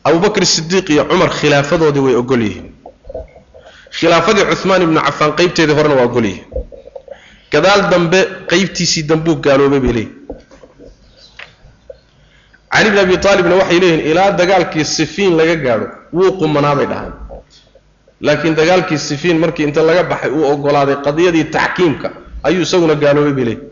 [0.05, 2.67] abubakr sidiiq iyo cumar khilaafadoodii way ogol yihiin.
[3.99, 6.47] Khilaafadii cumaan ibnu cafaan qaybteedii horena waa ogol yihiin.
[7.53, 8.21] Gadaal dambe
[8.51, 10.23] qaybtiisii dambuu gaaloobay bay leeyihiin
[12.75, 17.13] cali bn abi aalibna waxay leeyihiin ilaa dagaalkii sifiin laga gaadho wuu qumanaabay dhahaan.
[18.21, 22.09] Laakiin dagaalkii sifiin markii inta laga baxay uu ogolaaday qadiyadii taxkiimka
[22.47, 23.71] ayuu isaguna gaaloobay bay leeyihiin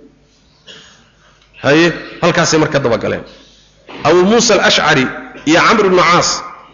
[1.64, 1.86] haye
[2.22, 3.22] halkaasay marka dabagaleen.
[4.06, 5.04] Abuu muusa alashcari
[5.50, 6.28] iyo camr ibnu caas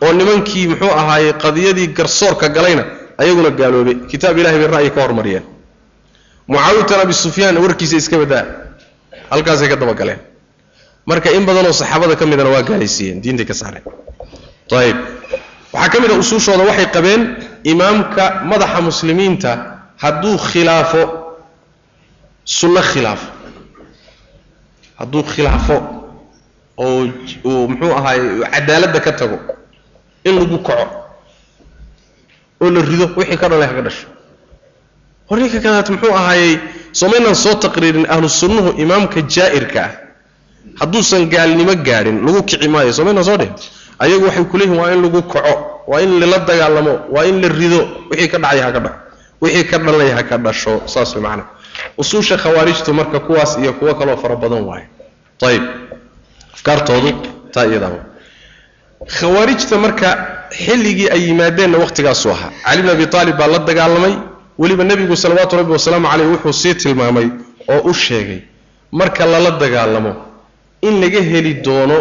[0.05, 2.85] oo nimankii muxuu ahaayey qadiyadii garsoorka galayna
[3.21, 3.95] ayaguna gaaloobay.
[4.11, 5.45] Kitaab ilahay bay ra'yi ka hormariyeen.
[6.49, 8.45] Mucaawiyatan abi sufyaan warkiisa iska badaa
[9.33, 10.21] halkaasay ka dabagaleen.
[11.09, 13.85] Marka in badanoo saxaabada ka midana waa gaalaysiiyeen diintay ka saareen.
[14.81, 14.97] Ayib
[15.73, 17.23] waxaa ka mid a usuushooda waxay qabeen
[17.73, 19.51] imaamka madaxa muslimiinta
[20.03, 21.03] hadduu khilaafo
[22.57, 23.29] sunno khilaafo
[24.99, 25.77] hadduu khilaafo
[26.85, 27.03] oo
[27.51, 28.21] uu muxuu ahaay
[28.55, 29.39] cadaaladda ka tago
[30.29, 30.87] in lagu kaco
[32.63, 34.07] oo la rido wixii ka dhalay haka dhasho.
[35.29, 36.53] Hor ninka kadaat muxuu ahaayey
[37.01, 39.93] somaynaan soo taqriirin ahlu sunnuhu imaamka jaa'irka ah.
[40.81, 43.55] Hadduusan gaalnimo gaadhin lagu kici maayo somaynaan soo dhihin.
[44.03, 45.55] Ayagu waxay ku leeyihiin waa in lagu kaco
[45.91, 47.81] waa in lala dagaalamo waa in la rido
[48.11, 48.99] wixii ka dhacay haka dhaco
[49.43, 50.75] wixii ka dhalay haka dhasho.
[50.93, 51.45] Saas way macana
[51.99, 54.87] usuusha khawaarijtu marka kuwaas iyo kuwo kaloo fara badan waaye
[55.49, 55.63] ayib
[56.55, 57.11] afkaartoodu
[57.55, 57.93] taa iyadaa
[59.19, 60.09] khawaarijta marka
[60.65, 62.51] xilligii ay yimaadeenna wakhtigaasuu ahaa.
[62.65, 64.15] Cali bn abi aalib baa la dagaalamay.
[64.59, 67.29] Weliba nebigu salawaatu rabbi wasalaamu caleyh wuxuu sii tilmaamay
[67.73, 68.41] oo u sheegay
[68.93, 70.13] marka lala dagaalamo
[70.83, 71.99] in laga heli doono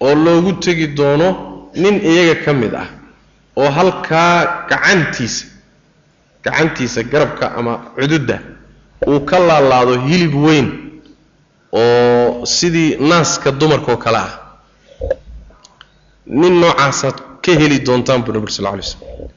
[0.00, 1.28] oo loogu tegi doono
[1.82, 2.88] nin iyaga ka mid ah
[3.56, 5.44] oo halkaa gacantiisa
[6.44, 8.36] gacantiisa garabka ama cududda
[9.04, 10.68] uu ka laalaado hilib weyn
[11.72, 14.32] oo sidii naaska dumarkaoo kale ah.
[16.26, 19.30] Nin noocaasaad ka heli doontaan buu nabir sal alay slam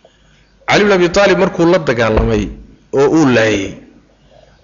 [0.67, 2.43] cali bn abi aalib markuu la dagaalamay
[2.99, 3.73] oo uu laayay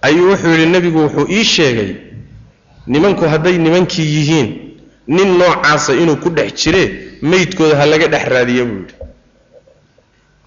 [0.02, 1.92] ayuu wuxuu yidhi nebigu wuxuu ii sheegay
[2.88, 4.50] nimanku hadday nimankii yihiin
[5.08, 6.84] nin noocaasa inuu ku dhex jire
[7.22, 8.96] meydkooda ha laga dhex raadiya buu yidhi.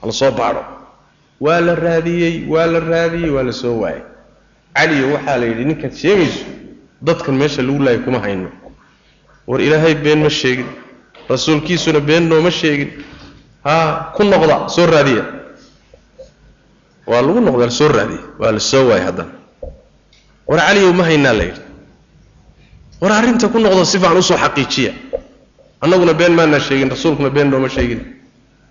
[0.00, 0.62] Hala soo baadho.
[1.40, 4.02] Waa la raadiyey waa la raadiyey waa la soo waayay
[4.78, 6.44] caliyo waxaa la yidhi ninkaad sheegayso
[7.02, 8.50] dadkan meesha lagu laayay kuma hayno.
[9.46, 10.66] War ilaahay been ma sheegin
[11.28, 12.90] rasuulkiisuna been nooma sheegin.
[13.64, 15.24] Haa ku noqda soo raadiya.
[17.06, 18.22] Waa lagu noqda la soo raadiya.
[18.38, 19.32] Waa la soo waayay haddana.
[20.46, 21.62] War caliyow ma haynaa la yidhi.
[23.00, 24.92] War arrinta ku noqdo si u soo xaqiijiya.
[25.80, 28.00] Annaguna been maanaa sheegin rasuulkuna been nooma sheegin.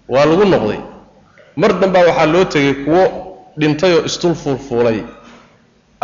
[0.07, 0.79] Waa lagu noqday.
[1.55, 3.03] Mar dambaa waxaa loo tegay kuwo
[3.59, 5.01] dhintayoo istul fuulfuulay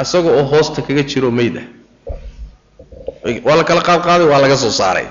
[0.02, 1.68] isaga oo hoosta kaga jiro meyd ah
[3.46, 5.06] waa la kala qaadqaaday waa laga soo saaray.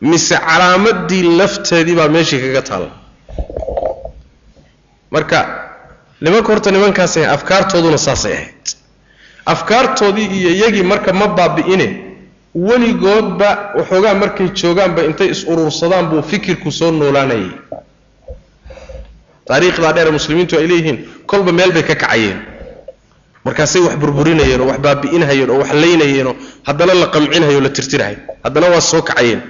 [0.00, 2.90] Mise calaamadii lafteedii baa meeshii kaga taalla
[5.10, 5.38] marka
[6.20, 8.64] nimanka horta nimankaasay afkaartooduna saasay ahayd.
[9.46, 11.88] Afkaartoodii iyo iyagii marka ma baabi'ine
[12.54, 17.50] weligoodba waxoogaa markay joogaanba intay is urursadaan buu fikirku soo noolaanayay.
[19.48, 22.38] Taariikhdaa dheer muslimiintu ay leeyihiin kolba meel bay ka kacayeen
[23.46, 26.34] markaasay wax burburinayeen oo wax baabi'inhayeen oo wax laynayeenoo
[26.68, 28.16] haddana la qamcinhayo la tirtirahay.
[28.44, 29.40] Haddana waa soo kacayeen.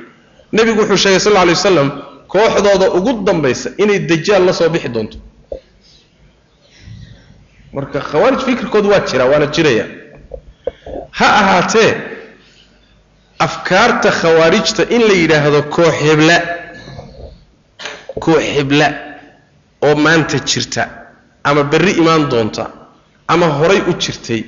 [0.52, 1.88] Nebigu wuxuu sheegay sal alay wasalam
[2.32, 5.18] kooxdooda ugu dambaysa inay dajaal la soo bixi doonto.
[7.72, 9.86] Marka khawaarij fikirkoodu waa jira waana jiraya.
[11.18, 11.90] Ha ahaatee
[13.38, 16.36] afkaarta khawaarijta in la yidhaahdo koox hebla
[18.24, 18.86] koox hebla
[19.86, 20.82] oo maanta jirta
[21.44, 22.64] ama berri imaan doonta
[23.28, 24.40] ama horay u jirtay.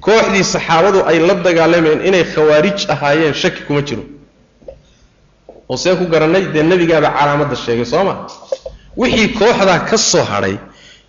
[0.00, 4.02] Kooxdii saxaabadu ay la dagaalameen inay khawaarij ahaayeen shaki kuma jiro.
[5.68, 8.14] Oo see ku garannay dee nebigaaba calaamadda sheegay soo ma?
[9.00, 10.56] Wixii kooxdaa ka soo hadhay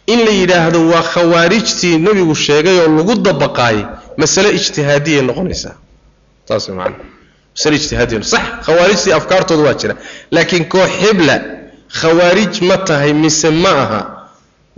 [0.08, 3.84] in la yidhaahdo waa khawaarijtii nebigu sheegay oo lagu dabaqaayay
[4.18, 5.76] masale ijtihaadiyay noqonaysaa.
[6.48, 6.96] Saas macana
[7.56, 9.96] masale ijtihaadiya sax khawaarijtii afkaartooda waa jira
[10.36, 11.36] laakiin koox hebla
[12.00, 14.02] khawaarij ma tahay mise ma aha.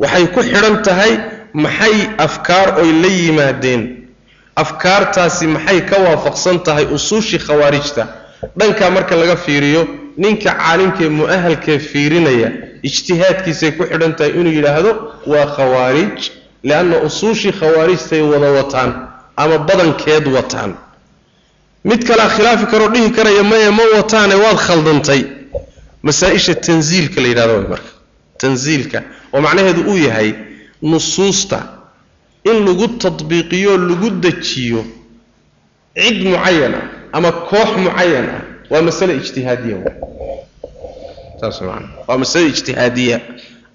[0.01, 1.11] Waxay ku xidhan tahay
[1.53, 3.81] maxay afkaar oy la yimaadeen?
[4.55, 8.07] Afkaartaasi maxay ka waafaqsan tahay usuushii khawaarijta?
[8.57, 9.87] Dhankaa marka laga fiiriyo
[10.17, 12.49] ninka caalimkaee mu'ahalkee fiirinaya
[12.83, 14.91] ijtihaadkiisay ku xidhan tahay inuu yidhaahdo
[15.31, 16.19] waa khawaarij
[16.63, 18.91] lianna usuushii khawaarijtay wada wataan
[19.37, 20.71] ama badankeed wataan.
[21.83, 25.21] Mid kalea khilaafi karoo dhihi karaya maye ma wataane waad khaldantay.
[26.03, 27.91] Masaa-isha tansiilka la yidhahdo marka
[28.37, 29.01] tansiilka
[29.33, 30.33] oo macnaheedu uu yahay
[30.81, 31.59] nusuusta
[32.43, 34.85] in lagu tadbiiqiyo lagu dejiyo
[35.95, 39.77] cid mucayan ah ama koox mucayan ah waa masale ijtihaadiya.
[41.41, 43.17] Saas maana waa masale ijtihaadiya.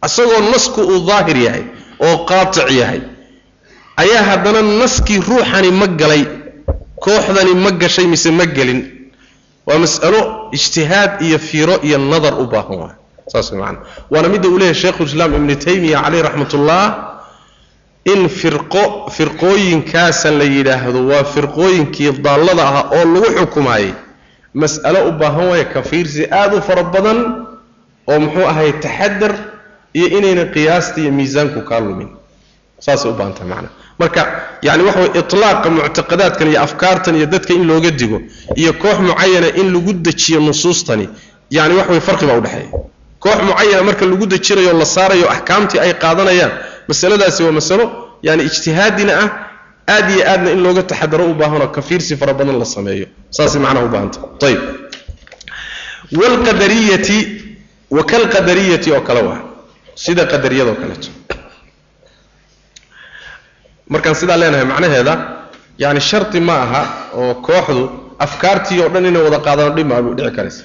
[0.06, 1.64] Isagoo nasku uu daahir yahay
[2.06, 3.00] oo qaatic yahay
[3.96, 6.24] ayaa haddana naskii ruuxani ma galay
[7.04, 8.80] kooxdani ma gashay mise ma gelin.
[9.66, 10.20] Waa mas'alo
[10.56, 12.96] ijtihaad iyo fiiro iyo nadar u baahan waay
[13.32, 13.78] saas maana
[14.12, 16.82] waana midda uu leeyahay sheikhulislaam ibnu taymiya caleyh raxmatullah
[18.12, 18.82] in firqo
[19.16, 23.92] firqooyinkaasan la yidhaahdo waa firqooyinkii daallada ahaa oo lagu xukumaayay
[24.62, 27.18] mas'alo u baahan waaya kafiirsi aada u fara badan
[28.12, 29.32] oo muxuu ahay taxadar
[29.98, 32.08] iyo inayna qiyaasta iyo miisaanku kaa lumin.
[32.84, 33.68] Saasay u baahan tahay macana
[34.00, 34.22] marka
[34.66, 38.18] yani waxa way itlaaqa muctaqadaadkan iyo afkaartan iyo dadka in looga digo
[38.60, 41.06] iyo koox mucayana in lagu dejiyo nusuustani
[41.56, 42.68] yani wax way farqi baa udhexeeya
[43.24, 46.52] koox mucayana marka lagu dejinayo la saarayo axkaamtii ay qaadanayaan
[46.88, 47.84] masaladaasi waa masalo
[48.26, 49.28] yani ijtihaadina ah
[49.94, 53.06] aad iyo aadna in looga taxadaro u baahanoo kafiirsi fara badan la sameeyo.
[53.36, 54.18] Saasay macnaha u baahanta.
[54.46, 54.60] Ayib
[56.18, 57.18] waalqadariyati
[57.96, 59.40] wa kalqadariyati oo kale waa
[60.04, 61.08] sida qadariyadoo kaleeto.
[63.92, 65.14] Markaan sidaa leenahay macnaheeda
[65.82, 66.82] yani shardi ma aha
[67.20, 67.82] oo kooxdu
[68.26, 70.62] afkaartii oo dhan inay wada qaadano dhibma dhici karaysa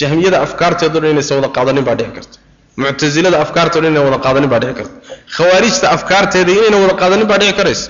[0.00, 2.36] jahmiyada afkaarteedo dhan inaysan wada qaadanin baa dhici karta.
[2.82, 4.92] Muctasilada afkaarteo dhan wada qaadanin baa dhici karta.
[5.36, 7.86] Khawaarijta afkaarteeda inayna wada qaadanin baa dhici karaysa.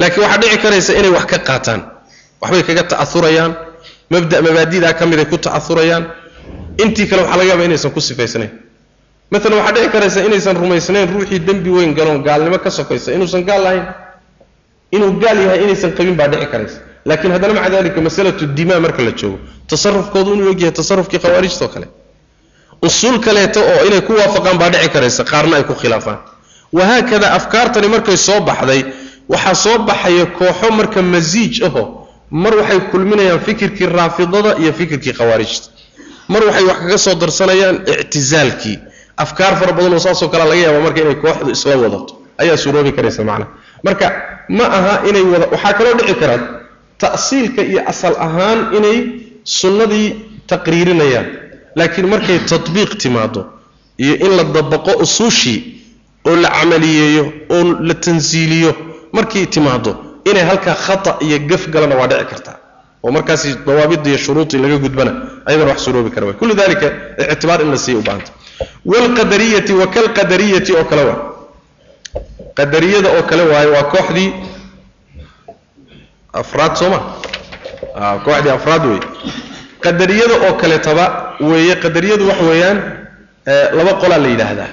[0.00, 1.80] Laakiin waxaa dhici karaysa inay wax ka qaataan.
[2.42, 3.52] Waxbay kaga ta'aurayaan
[4.12, 6.04] mabda mabaadidaa ka mid ay ku ta'aurayaan
[6.82, 8.50] intii kale waxaa laga yaaba inaysan ku sifaysnayn.
[9.32, 13.62] Maalan waxaa dhici karaysa inaysan rumaysnayn ruuxii dembi weyn galoon gaalnimo ka sokaysa inuusan gaal
[13.66, 13.84] lahayn.
[14.94, 19.02] Inuu gaal yahay inaysan qabin baa dhici karaysa laakiin haddana maca dalika masalatu dimaa marka
[19.02, 19.38] la joogo
[19.70, 21.86] tasarufkoodu inuu ogyahay tasarufkii khawaarijtoo kale
[22.82, 26.18] usuul kaleeto oo inay ku waafaqaan baa dhici karaysa qaarna ay ku khilaafaan
[26.72, 28.84] wahaakada afkaartani markay soo baxday
[29.28, 31.82] waxaa soo baxaya kooxo marka masiij aho
[32.30, 35.66] mar waxay kulminayaan fikirkii raafidada iyo fikirkii khawaarijta
[36.28, 38.78] mar waxay wax kaga soo darsanayaan ictizaalkii
[39.16, 42.92] afkaar fara badan oo saasoo kale laga yaaba marka inay kooxdu isla wadato ayaa suuroobi
[42.92, 43.50] karaysa macnaha
[43.86, 44.06] marka
[44.48, 46.38] ma aha inay wada waxaa kaloo dhici karaa
[47.02, 48.98] ta'siilka iyo asal ahaan inay
[49.44, 50.08] sunnadii
[50.50, 51.26] taqriirinayaan.
[51.78, 53.40] Laakiin markay tatbiiq timaado
[53.98, 55.58] iyo in la dabaqo usuushii
[56.28, 58.70] oo la camaliyeeyo oo la tansiiliyo
[59.12, 59.90] markay timaado
[60.30, 62.56] inay halkaa khata iyo gaf galana waa dhici kartaa
[63.04, 65.12] oo markaasi dawaabidda iyo shuruudii laga gudbana
[65.46, 66.32] ayadana wax suroobi kara.
[66.32, 66.86] Kullu dalika
[67.32, 68.32] ictibaar in la siiya u baahanta
[68.86, 71.20] waalqadariyati wa kalqadariyati oo kale waa.
[72.58, 74.28] Qadariyada oo kale waaye waa kooxdii
[76.32, 77.00] afraad sooma
[78.24, 79.00] kooxdii afraad wey
[79.84, 81.04] qadariyada oo kaleetaba
[81.40, 82.78] weeye qadariyadu waxa weeyaan
[83.78, 84.70] laba qolaa la yidhaahdaa.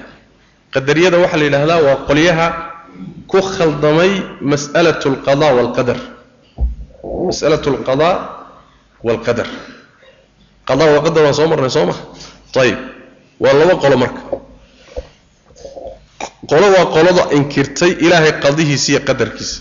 [0.74, 2.48] Qadariyada waxaa la yidhaahdaa waa qolyaha
[3.32, 4.12] ku khaldamay
[4.52, 5.98] mas'alatu alqada waalqadar
[7.28, 8.10] mas'alatu alqada
[9.08, 9.48] waalqadar
[10.68, 11.96] qada waalqadar waan soo marnay soo ma?
[12.62, 12.78] Ayib
[13.44, 14.22] waa laba qolo marka.
[16.50, 19.58] Qolo waa qolada inkirtay ilaahay qadihiisa iyo qadarkiisa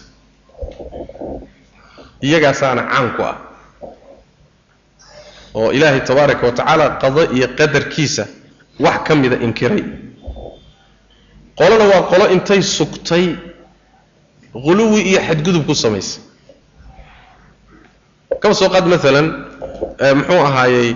[2.27, 3.37] iyagaasaana caan ku ah.
[5.55, 8.25] Oo ilaahay tabaaraka wa tacaala qado iyo qadarkiisa
[8.85, 9.85] wax ka mida inkiray.
[11.59, 13.37] Qolona waa qolo intay sugtay
[14.55, 16.23] huluwi iyo xadgudub ku samaysay.
[18.41, 19.27] Kaba soo qaad maalan
[20.19, 20.89] muxuu ahaayey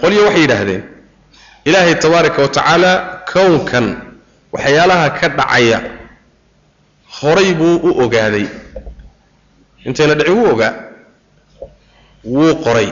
[0.00, 0.82] qolyo waxay yidhaahdeen
[1.68, 2.90] ilaahay tabaaraka wa tacaala
[3.32, 3.86] kownkan
[4.54, 5.78] waxyaalaha ka dhacaya
[7.20, 8.46] horay buu u ogaaday
[9.86, 10.72] intayna dhicin wuu ogaa
[12.24, 12.88] wuu qoray.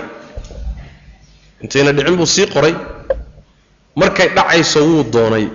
[1.62, 2.74] Intayna dhicin buu sii qoray?
[3.96, 5.46] Markay dhacayso wuu doonay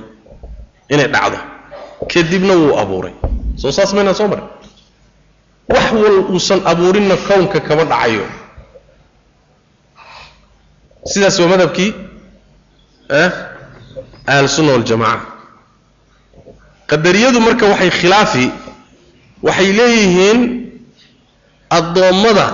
[0.89, 1.37] inay dhacdo.
[2.13, 3.13] Kadibna wuu abuuray.
[3.61, 4.47] Soo saas maynaan soo marin
[5.73, 8.25] wax wal uusan abuurinna kownka kama dhacayo.
[11.11, 11.91] Sidaas waa madhabkii
[14.27, 15.25] ahlusunna waljamaca
[16.89, 18.45] qadariyadu marka waxay khilaafi
[19.43, 20.39] waxay leeyihiin
[21.69, 22.47] addoommada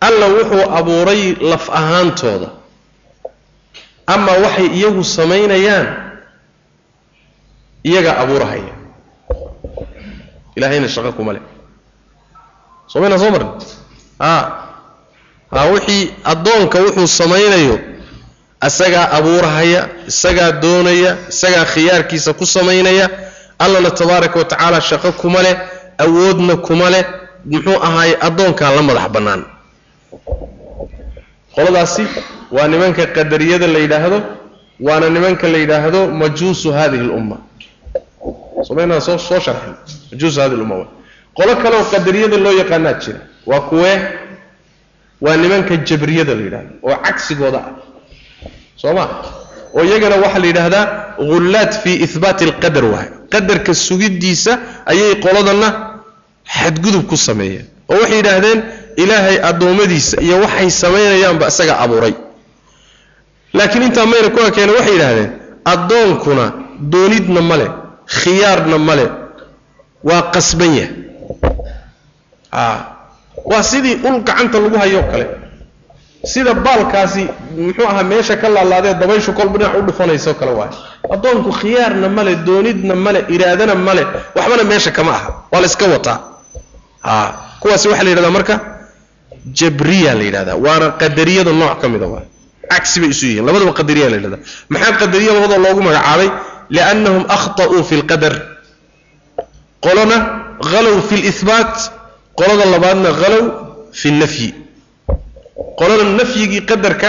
[0.00, 2.48] alla wuxuu abuuray laf ahaantooda.
[4.06, 5.86] Ama waxay iyagu samaynayaan
[7.84, 8.74] iyagaa abuurahaya.
[10.56, 11.42] Ilaahayna shaqo kuma leh.
[12.90, 13.50] Soo maynaa soo marin
[14.18, 14.32] a
[15.54, 17.76] ha wixii addoonka wuxuu samaynayo
[18.66, 23.06] isagaa abuurahaya isagaa doonaya isagaa khiyaarkiisa ku samaynaya
[23.58, 25.56] allana tabaaraka wa tacaala shaqo kuma leh
[26.04, 27.04] awoodna kuma leh
[27.44, 29.42] muxuu ahaaye addoonkaa la madax bannaan.
[31.54, 32.04] Qoladaasi
[32.52, 34.18] waa nimanka qadariyada la yidhaahdo
[34.80, 37.36] waana nimanka la yidhaahdo majuusu hadihi lumma.
[38.62, 39.74] Somaynaa soo soo sharxin.
[40.12, 40.86] Majuusu hadihi lumma
[41.34, 43.98] qolo kaleoo qadariyada loo yaqaanaa jira waa kuwee?
[45.20, 47.72] Waa nimanka jabriyada la yidhahdo oo cagsigooda ah.
[48.76, 49.04] Soo ma?
[49.74, 50.84] Oo iyagana waxaa la yidhaahdaa
[51.18, 53.08] ghullaat fii ihbaati alqadar waay.
[53.30, 55.68] Qadarka sugiddiisa ayay qoladanna
[56.58, 58.60] xadgudub ku sameeyeen oo waxay yidhaahdeen
[59.02, 62.14] ilaahay addoommadiisa iyo waxay samaynayaanba isaga abuuray.
[63.56, 65.30] Laakiin intaa mayna ku ekeene waxay yidhaahdeen
[65.72, 66.44] addoonkuna
[66.92, 67.66] doonidna male
[68.20, 69.04] khiyaarna male
[70.08, 70.88] waa qasban yah
[72.52, 72.62] a
[73.50, 75.26] waa sidii ul gacanta lagu hayoo kale.
[76.24, 77.22] Sida baalkaasi
[77.58, 80.76] muxuu ahaa meesha ka laalaadee dabayshu kolba dhinac u dhufanayso kale waayo
[81.14, 84.02] addoonku khiyaarna male doonidna male iraadana male
[84.36, 86.18] waxbana meesha kama aha waa la iska wataa
[87.02, 87.12] a
[87.60, 88.54] kuwaasi waxaa la yidhahdaa marka?
[89.58, 90.56] Jabriya la yidhahdaa.
[90.64, 92.06] Waana qadariyada nooc ka mida
[92.70, 93.44] cagsi bay isu yihiin.
[93.46, 94.38] Labadaba qadariya la yidhahda
[94.72, 96.28] maxaa qadariya labada loogu magacaabay?
[96.74, 98.34] Liannahum akhta'uu fi lqadar
[99.84, 100.16] qolona
[100.72, 101.74] halow fi lihbaat
[102.38, 103.44] qolada labaadna halow
[104.00, 104.48] fi lnafyi
[105.80, 107.08] qolona nafyigii qadarka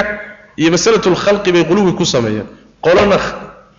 [0.57, 2.47] iyo masalatu lkhalqi bay quluwi ku sameeyeen
[2.85, 3.17] qolona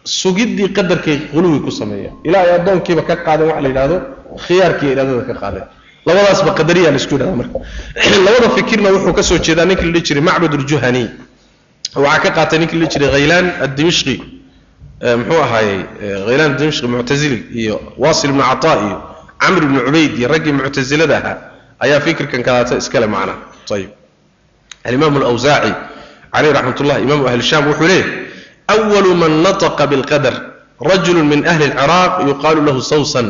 [0.04, 3.96] sugiddii qadarkay quluwi ku sameeyeen ilaa ay addoonkiiba ka qaadeen waxa la yidhahdo
[4.46, 5.66] khiyaarkiiyo iraadada ka qaadeen
[6.06, 7.58] labadaasba qadariya la isku yidhahda marka.
[8.26, 11.10] Labada fikirna wuxuu ka jeedaa ninkii la dhihi jiray macbad uljuhani
[11.94, 14.14] waxaa ka qaatay ninkii la dhihi jiray khaylaan addimishqi
[15.20, 15.80] muxuu ahaayey
[16.26, 18.96] khaylaan addimishqi muctazili iyo wasil ibnu cataa iyo
[19.38, 21.38] camr ibnu cubayd iyo raggii muctazilada ahaa
[21.84, 23.34] ayaa fikirkan kadaata iskale macna.
[23.70, 23.90] Ayib
[24.84, 25.72] alimaam alawsaaci
[26.34, 28.10] caleyh raxmat ullah imaamu ahli shaam wuxuu leeyahy
[28.68, 30.34] awalu man nataqa bilqadar
[30.80, 33.26] rajulu min ahli alciraaq yuqaalu lahu sawsan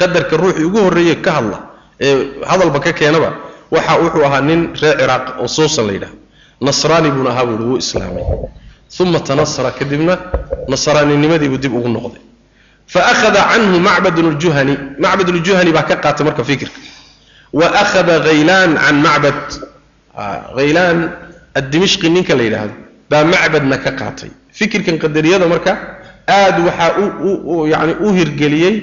[0.00, 1.58] qadarka ruuxii ugu horreeyey ka hadla
[2.00, 2.14] ee
[2.50, 3.30] hadalba ka keenaba
[3.70, 6.14] waxa wuxuu ahaa nin reer ciraaq oo sawsan la yidhaha
[6.60, 8.24] nasraani buuna ahaa buuhi wuu islaamay.
[9.00, 10.14] Uma tanasara kadibna
[10.68, 12.22] nasraaninimadii dib ugu noqday.
[12.86, 14.74] Faakhada canhu macbad ljuhani
[15.04, 16.78] macbad ljuhani baa ka qaatay marka fikirka.
[17.52, 19.38] Wa akhada khaylaan can macbad.
[20.56, 20.98] Khaylaan
[21.58, 22.74] addimishqi ninka la yidhaahdo
[23.10, 24.30] baa macbadna ka qaatay.
[24.52, 25.72] Fikirkan qadariyada marka
[26.28, 26.90] aad waxaa
[27.72, 28.74] yani u hirgeliyey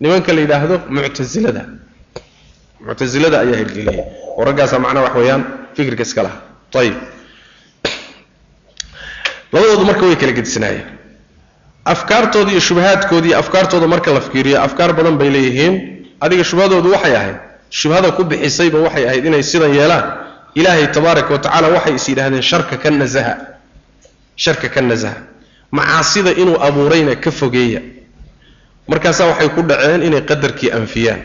[0.00, 1.62] nimanka la yidhaahdo muctasilada
[2.86, 4.00] muctasilada ayaa hirgeliyey
[4.38, 5.42] oo raggaasaa macnaha wax weeyaan
[5.76, 6.38] fikirka iska laha
[6.80, 6.94] ayib
[9.52, 10.86] labadoodu marka way kala gedisnaayeen
[11.92, 15.74] afkaartooda iyo shubahaadkooda iyo afkaartooda marka la fiiriyo afkaar badan bay leeyihiin.
[16.24, 17.36] Adiga shubhadoodu waxay ahayd.
[17.78, 20.04] Shubhada ku bixisayba waxay ahayd inay sidan yeelaan.
[20.54, 23.34] Ilaahay tabaaraka wa tacaala waxay is yidhahdeen sharka ka nasaha
[24.36, 25.16] sharka ka nasaha
[25.72, 27.80] macaasida inuu abuurayna ka fogeeya
[28.90, 31.20] markaasaa waxay ku dhaceen inay qadarkii anfiyaan.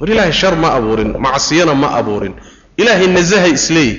[0.00, 2.34] War ilaahay shar ma abuurin macsiyana ma abuurin.
[2.80, 3.94] Ilaahay nasahay isleeyi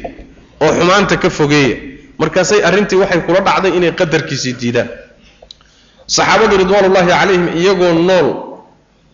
[0.61, 1.77] oo xumaanta ka fogeeya.
[2.19, 4.89] Markaasay arrintii waxay kula dhacday inay qadarkiisii diidaan.
[6.07, 8.27] Saxaabadu ridwaanullaahi calayhim iyagoo nool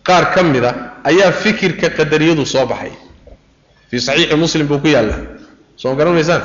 [0.06, 0.72] qaar ka mid a
[1.04, 2.92] ayaa fikirka qadariyadu soo baxay.
[3.90, 5.20] Fii saxiixi muslim buu ku yaallaa.
[5.76, 6.42] Soo garan maysaan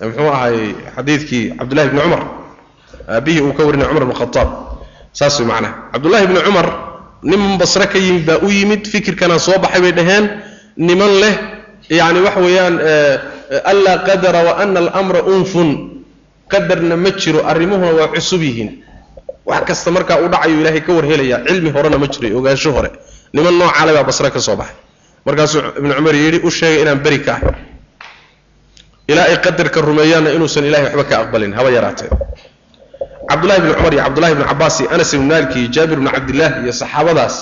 [0.00, 2.22] muxuu ahay xadiidkii cabdullahi bni cumar?
[3.08, 4.48] Aabihii uu ka warinay cumar bn khataab
[5.18, 6.66] saas way macnaha cabdullaahi bni cumar
[7.30, 10.24] nin basre ka yimid baa u yimid fikirkana soo baxay bay dhaheen
[10.88, 11.34] niman leh
[11.98, 12.74] yacni waxa weeyaan
[13.72, 15.68] anlaa qadara wa ana alamra unfun
[16.52, 18.70] qadarna ma jiro arrimuhuna waa cusub yihiin.
[19.50, 22.90] Wax kasta markaa u dhacayo ilaahay ka warhelayaa cilmi horena ma jiro ogaansho hore.
[23.34, 24.76] Niman noocaale baa basre ka soo baxay.
[25.26, 27.54] Markaasuu ibnu cumar yidhi u sheegay inaan beri ka ahay.
[29.10, 32.08] Ilaa ay qadarka rumeeyaanna inuusan ilahay waxba ka aqbalin haba yaraatee
[33.30, 36.52] cabdullahi bni cumar iyo cabdullahi bni cabaas iyo anas ibn malik iyo jaabir bni cabdillaah
[36.64, 37.36] iyo saxaabadaas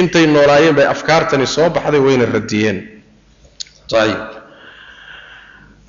[0.00, 2.78] intay noolaayeen bay afkaartani soo baxday wayna radiyeen.
[4.02, 4.18] Ayib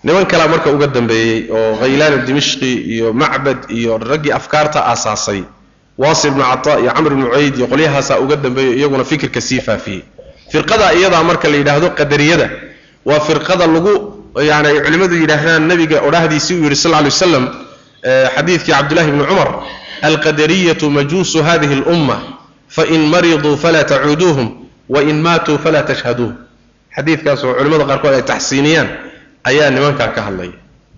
[0.04, 5.42] niman kalaa marka uga dambeeyey oo khaylaan dimishqi iyo macbad iyo raggii afkaarta aasaasay.
[5.98, 10.02] Waasil ibnu cataa iyo camr ibnu cubayd iyo qolyahaasaa uga dambeeyey iyaguna fikirka sii faafiyey.
[10.52, 12.48] Firqada iyadaa marka la yidhaahdo qadariyada
[13.06, 13.94] waa firqada lagu
[14.50, 17.46] yani ay culimmadu yidhaahdaan nabiga odhahdiisii uu yidhi sal alay waslam
[18.04, 19.50] xadiidkii cabdullahi bni cumar
[20.02, 22.18] alqadariyatu majuusu hadihi اlumma
[22.70, 24.50] fain mariduu falaa tacuuduuhum
[24.90, 26.36] wain maatuu falaa tashhaduuhum
[26.96, 28.90] xadiidkaas oo culimmada qaarkood ay taxsiiniyaan
[29.50, 30.52] ayaa nimankaa ka hadlaya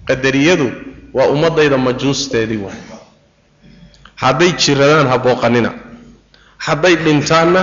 [0.08, 0.68] qadariyadu
[1.14, 2.78] waa ummadayda majuusteedii waay.
[4.16, 5.72] Hadday jiradaan ha booqanina
[6.58, 7.62] hadday dhintaanna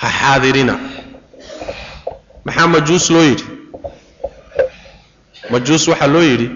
[0.00, 0.74] ha xaadirina.
[2.44, 3.44] Maxaa majuus loo yidhi?
[5.50, 6.48] Majuus waxaa loo yidhi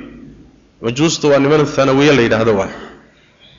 [0.82, 2.70] majuusta waa niman hanawiye la yidhaahdo waa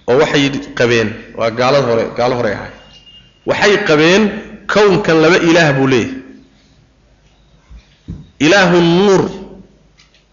[0.08, 2.72] oo waxay qabeen waa gaalad hore gaalo horey ahay
[3.46, 4.22] waxay qabeen
[4.74, 6.18] kownkan laba ilaah buu leeyahay
[8.38, 9.22] ilaahu nuur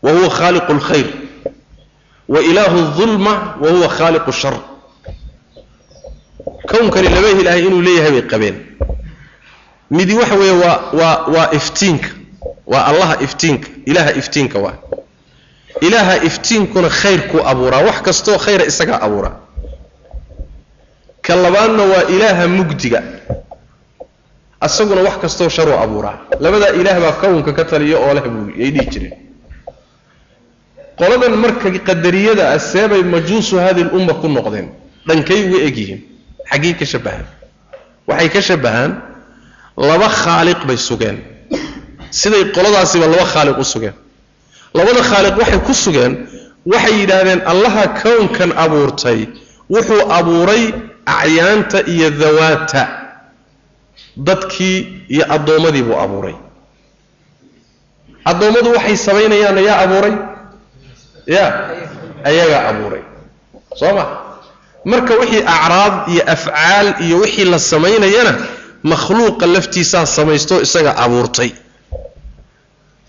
[0.04, 1.08] wa huwa khaaliqu اlkhayr
[2.34, 4.56] wa ilaahu اظulma wa huwa khaaliqu shar
[6.72, 8.56] kownkani laba ilaahay inuu leeyahay bay qabeen
[9.92, 12.10] midi waxa weeye waa waa waa iftiinka
[12.68, 14.76] waa allaha iftiinka ilaaha iftiinka waa
[15.81, 17.83] ilaaha iftiinkuna khayrkuu abuuraa.
[17.89, 19.37] Wax kastoo khayra isagaa abuuraa.
[21.23, 23.03] Ka labaadna waa ilaaha mugdiga.
[24.61, 26.19] Asaguna wax kastoo sharuu abuuraa.
[26.41, 29.15] Labadaa ilaah baa kownka ka taliya oo leh buu yay dhihi jireen.
[30.99, 34.69] Qoladan marka qadariyada ah seebay majuusu hadi lumma ku noqdeen.
[35.09, 36.01] Dhankay uga egyihiin
[36.51, 37.27] xaggii ka shabahaan
[38.07, 38.93] waxay ka shabahaan
[39.77, 41.19] laba khaaliq bay sugeen.
[42.11, 43.95] Siday qoladaasiba laba khaaliq u sugeen
[44.77, 46.13] labada khaaliq waxay ku sugeen
[46.73, 49.21] waxay yidhaahdeen allaha kownkan abuurtay
[49.73, 50.63] wuxuu abuuray
[51.17, 52.83] acyaanta iyo dawaata
[54.27, 54.79] dadkii
[55.15, 56.37] iyo addoommadii buu abuuray.
[58.31, 60.15] Addoommadu waxay samaynayaanna yaa abuuray?
[61.37, 61.45] Ya
[62.29, 63.03] ayagaa abuuray.
[63.81, 64.05] Soo ma?
[64.91, 68.33] Marka wixii acraad iyo afcaal iyo wixii la samaynayana
[68.91, 71.51] makhluuqa laftiisaa samaysto isaga abuurtay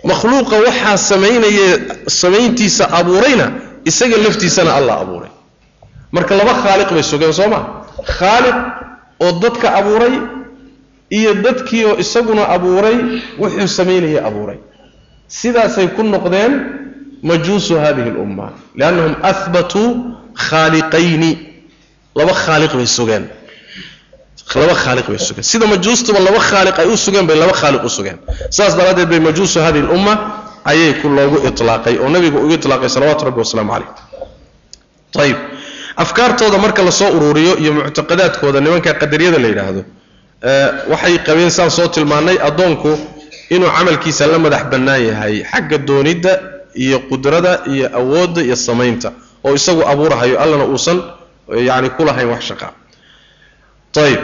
[0.03, 1.67] makhluuqa waxaa samaynaya
[2.07, 3.45] samayntiisa abuurayna
[3.85, 5.31] isaga laftiisana allah abuuray.
[6.11, 7.59] Marka laba khaaliq bay sugeen soo ma?
[8.17, 8.55] Khaaliq
[9.23, 10.13] oo dadka abuuray
[11.17, 12.97] iyo dadkii oo isaguna abuuray
[13.39, 14.57] wuxuu samaynaya abuuray.
[15.27, 16.53] Sidaasay ku noqdeen
[17.23, 19.89] majuusu hadihi lumma liannahum ahbatuu
[20.47, 21.31] khaaliqayni.
[22.15, 23.25] Laba khaaliq bay sugeen
[24.55, 25.43] laba khaaliq bay sugeen.
[25.43, 28.17] Sida majuustuba laba khaaliq ay u sugeen bay laba khaaliq u sugeen.
[28.49, 30.13] Saas daraaddeed bay majuusu hadihi lumma
[30.65, 33.89] ayay ku loogu ilaaqay oo nabigu ugu ilaaqay salawatu rabbi wasalaamu calayh.
[35.23, 35.37] Ayib
[35.95, 39.81] afkaartooda marka la soo ururiyo iyo muctaqadaadkooda nimanka qadariyada la yidhaahdo
[40.91, 42.91] waxay qabeen saan soo tilmaannay addoonku
[43.49, 46.31] inuu camalkiisa la madax bannaan yahay xagga doonidda
[46.75, 49.11] iyo qudrada iyo awoodda iyo samaynta
[49.45, 50.97] oo isagu abuurahayo allana uusan
[51.69, 52.73] yani ku wax shaqa
[54.01, 54.21] ayib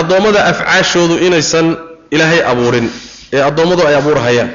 [0.00, 1.76] addoommada afcaashoodu inaysan
[2.10, 2.86] ilaahay abuurin.
[3.32, 4.50] Ee addoommadu ay abuurhayaan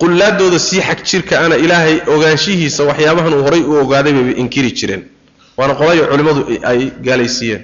[0.00, 5.02] qullaadooda sii xag jirka ana ilaahay ogaanshihiisa waxyaabahan uu horay u ogaaday bay inkiri jireen.
[5.58, 7.62] Waana qolayo culimmadu ay gaalaysiiyeen.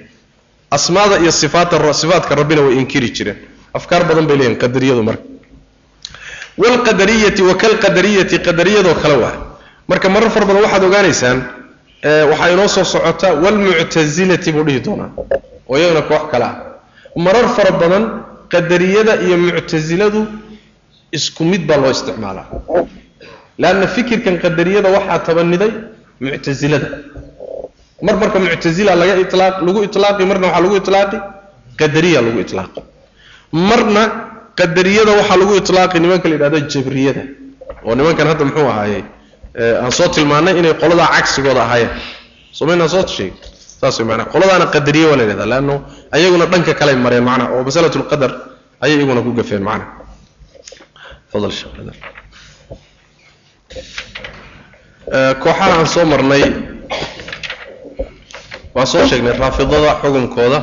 [0.71, 3.37] Asmaada iyo sifaata sifaatka rabbina way inkiri jireen.
[3.73, 5.23] Afkaar badan bay leeyihiin qadariyadu marka.
[6.57, 9.35] Waalqadariyati wa kalqadariyati qadariyadoo kale waa.
[9.87, 11.37] Marka marar far badan waxaad ogaanaysaan
[12.31, 15.09] waxaa inoo soo socota waalmuctasilati buu dhihi doonaa
[15.69, 16.55] oo iyagana koox kale ah.
[17.25, 18.03] Marar fara badan
[18.53, 20.19] qadariyada iyo muctasiladu
[21.17, 22.45] isku mid baa loo isticmaalaa.
[23.61, 25.71] Leanna fikirkan qadariyada waxaa tabaniday
[26.21, 26.87] muctasilada
[28.05, 31.17] mar marka muctasila laga ilaaq lagu itlaaqi marna waxaa lagu itlaaqi
[31.79, 32.81] qadariya lagu itlaaqi
[33.69, 34.01] marna
[34.59, 37.23] qadariyada waxaa lagu itlaaqi nimanka la yidhahdo jabriyada
[37.85, 38.99] oo nimankan hadda muxuu ahaaye
[39.83, 41.91] aan soo tilmaannay inay qoladaa cagsigooda ahaayeen.
[42.59, 43.33] Somaynaan soo sheegay
[43.81, 45.75] saas way macnaha qoladaana qadariye waa la yidhahdaa leanno
[46.15, 48.31] ayaguna dhanka kaley mareen macnaha oo masalatu lqadar
[48.83, 49.91] ayay iyaguna ku gafeen macnaha
[51.31, 51.73] fadal sheekh
[55.43, 56.43] kooxaha aan soo marnay
[58.75, 60.59] waan soo sheegnay raafidada xukunkooda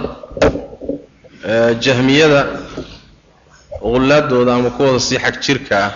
[1.85, 2.41] jahmiyada
[3.83, 5.93] qullaadooda ama kuwooda si xag jirka ah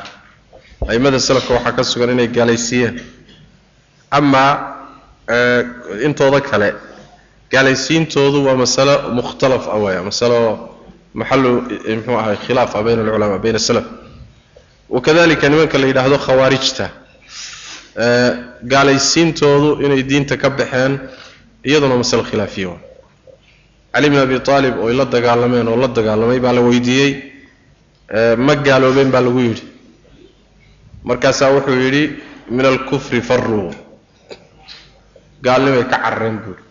[0.87, 3.01] aimada salafka waxaa ka sugan inay gaalaysiiyeen
[4.11, 4.53] amaa
[6.07, 6.75] intooda kale
[7.53, 10.39] gaalaysiintoodu waa masalo mukhtalaf ah weya masalo
[11.15, 11.51] maxalu
[11.97, 13.85] muxuu ahay khilaaf ah bayna alculamaa bayna salaf.
[14.89, 16.87] Wakadalika nimanka la yidhaahdo khawaarijta.
[18.73, 20.99] Gaalaysiintoodu inay diinta ka baxeen
[21.65, 22.81] iyaduna masale khilaafiya waa.
[23.93, 27.13] Cali bn abi aalib oo la dagaalameen oo la dagaalamay baa la weydiiyey.
[28.47, 29.63] Ma gaaloobeen baa lagu yidhi
[31.09, 32.03] markaasaa wuxuu yidhi
[32.57, 33.71] min alkufri faruu
[35.45, 36.63] gaalnimay ka carareen buuhi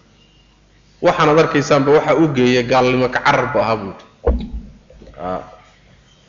[1.05, 4.03] waxaanaad arkaysaanba waxaa u geeya gaalnimo ka carar bu ahaa buuhi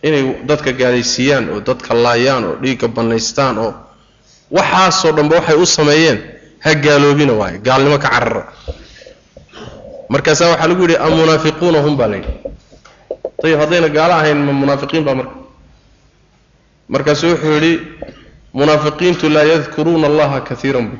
[0.06, 3.70] inay dadka gaalaysiiyaan oo dadka laayaan oo dhiigga bannaystaan oo
[4.56, 6.18] waxaasoo dhanba waxay u sameeyeen
[6.64, 8.42] ha gaaloobina waaye gaalnimo ka carara
[10.12, 12.32] markaasaa waxaa lagu yidhi amunaafiquuna hum baa layidhi
[13.44, 15.34] ayib haddayna gaalo ahayn ma munaafiqiin baa marka
[16.88, 17.72] markaasuu wuxuu yidhi
[18.58, 20.96] munaafiqiintu laa yadkuruuna allaha kaiiran bu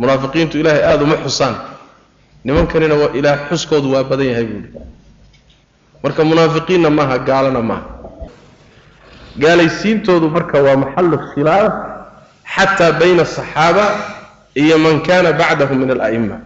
[0.00, 1.54] munaafiqiintu ilaahay aada uma xusaan.
[2.44, 4.68] Nimankanina waa ilaah xuskoodu waa badan yahay buuhi
[6.02, 7.86] marka munaafiqiinna maaha gaalana maaha
[9.42, 11.72] gaalaysiintoodu marka waa maxalu khilaaf
[12.54, 13.84] xataa bayna asaxaaba
[14.62, 16.36] iyo man kana bacdahum min ala'ima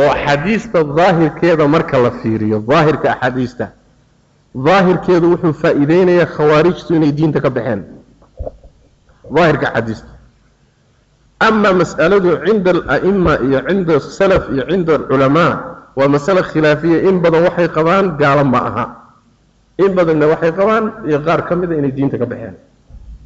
[0.00, 3.64] oo axaadiista daahirkeeda marka la fiiriyo daahirka axaadiista
[4.54, 7.84] daahirkeedu wuxuu faa'iideynayaa khawaarijtu inay diinta ka baxeen.
[9.34, 10.08] Daahirka axaadiista
[11.40, 15.52] ama mas'aladu cinda ala'ima iyo cinda asalaf iyo cinda alculamaa
[15.96, 17.02] waa masale khilaafiya.
[17.08, 18.84] In badan waxay qabaan gaalo ma aha.
[19.78, 22.54] In badanna waxay qabaan iyo qaar ka mida inay diinta ka baxeen.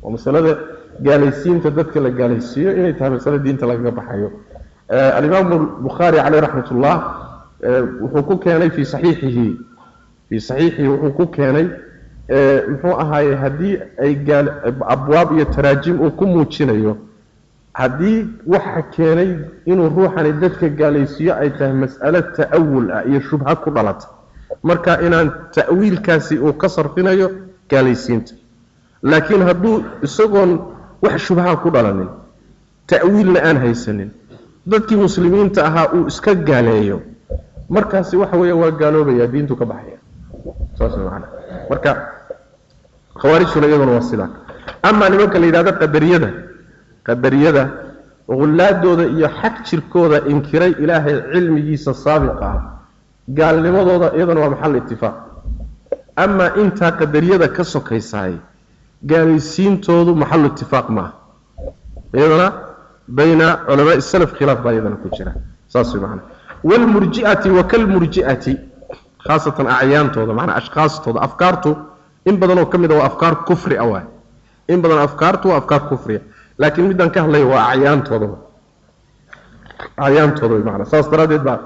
[0.03, 0.59] Waa masalada
[1.01, 4.29] gaalaysiinta dadka la gaalaysiiyo inay tahay masale diinta lagaga baxayo.
[4.91, 6.69] Alimaamu bukhaari caleyh raxmat
[8.03, 9.57] wuxuu ku keenay fii saxiixihi
[10.33, 11.67] fii saxiixihi wuxuu ku keenay
[12.73, 13.75] muxuu ahaaye haddii
[14.05, 14.13] ay
[14.95, 16.97] abwaab iyo taraajim uu ku muujinayo
[17.81, 19.31] haddii waxa keenay
[19.67, 24.09] inuu ruuxani dadka gaalaysiiyo ay tahay mas'alo ta'awul ah iyo shubha ku dhalata.
[24.63, 27.29] Marka inaan ta'wiilkaasi uu ka sarfinayo
[27.71, 28.33] gaalaysiinta.
[29.03, 30.59] Laakiin hadduu isagoon
[31.03, 32.09] wax shubha ku dhalanin
[32.87, 34.11] ta'wiilna aan haysanin
[34.67, 37.03] dadkii muslimiinta ahaa uu iska gaaleeyo.
[37.69, 39.99] Markaasi waxa weeye waa gaaloobaya diintu ka baxaya
[41.71, 41.93] marka
[43.21, 44.31] khawaarijtuna iyaduna waa sidaa
[44.83, 46.29] amaa nimanka la yidhahdo qadariyada.
[47.07, 47.63] Qadariyada
[48.29, 52.47] hullaadooda iyo xag jirkooda inkiray ilaahay cilmigiisa saabiqa.
[52.47, 52.61] Ah
[53.39, 55.17] gaalnimadooda iyaduna waa maxal itifaaq
[56.25, 58.35] amaa intaa qadariyada ka sokaysaay
[59.11, 61.13] gaalaysiintoodu maxalu itifaaq maaha
[62.15, 62.47] iyadana
[63.09, 65.33] bayna culamaa salaf khilaaf baa iyadana ku jira.
[65.73, 66.23] Saas way macana
[66.69, 68.53] waalmurji'ati wa kalmurji'ati
[69.27, 71.71] khaasatan acyaantooda macnaa ashkhaastooda afkaartu
[72.29, 74.05] in badan oo ka mid a waa afkaar kufri ah waay
[74.73, 76.21] in badan afkaartu waa afkaar kufriya
[76.59, 78.27] laakiin midaan ka hadlaya waa acyaantooda
[80.07, 81.59] acyaantooda way macana saas daraaddeed baa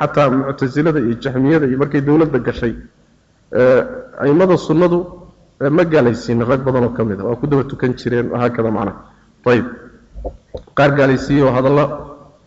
[0.00, 2.74] xataa muctasilada iyo jahmiyada iyo markay dowladda gashay
[4.24, 4.98] aimada sunnadu
[5.76, 8.96] ma gaalaysiin rag badan oo ka mid a waa ku daba tukan jireen haakada macnaha
[9.52, 9.66] ayib
[10.78, 11.84] qaar gaalaysiiye oo hadallo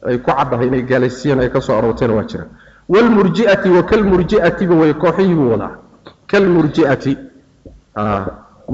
[0.10, 2.50] ay ku caddahay inay gaalaysiiyeen ay ka soo waa jiraan
[2.94, 5.74] waalmurji'ati wa kalmurji'atiba way kooxihii buu wadaa
[6.32, 7.14] kalmurji'ati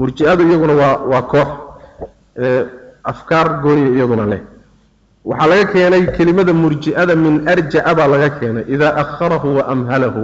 [0.00, 1.48] murji'adu iyaguna waa waa koox
[3.12, 4.42] afkaar gooniya iyaduna leh
[5.28, 10.22] waxaa laga keenay kelimada murji'ada min arja'a baa laga keenay idaa akharahu wa amhalahu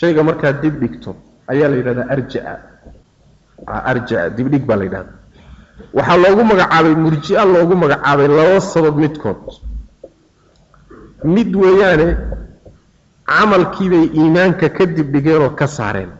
[0.00, 1.10] shayga markaad dib dhigto
[1.52, 2.54] ayaa la yidhahdaa arja'a
[3.92, 5.12] arja'a dibdhig baa la yidhahda
[5.96, 9.40] waxaa loogu magacaabay murji'a loogu magacaabay laba sabab midkood
[11.36, 12.08] mid weeyaane
[13.26, 16.10] camalkiibay iimaanka ka dibdhigeen oo ka saareen.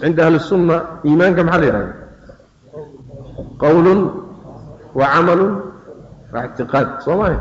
[0.00, 1.94] Cinda ahli sunna iimaanka maxaa la yidhahda
[3.62, 4.00] qowlun
[4.98, 5.52] wa camalun
[6.32, 7.36] wa ictiqaad soo maha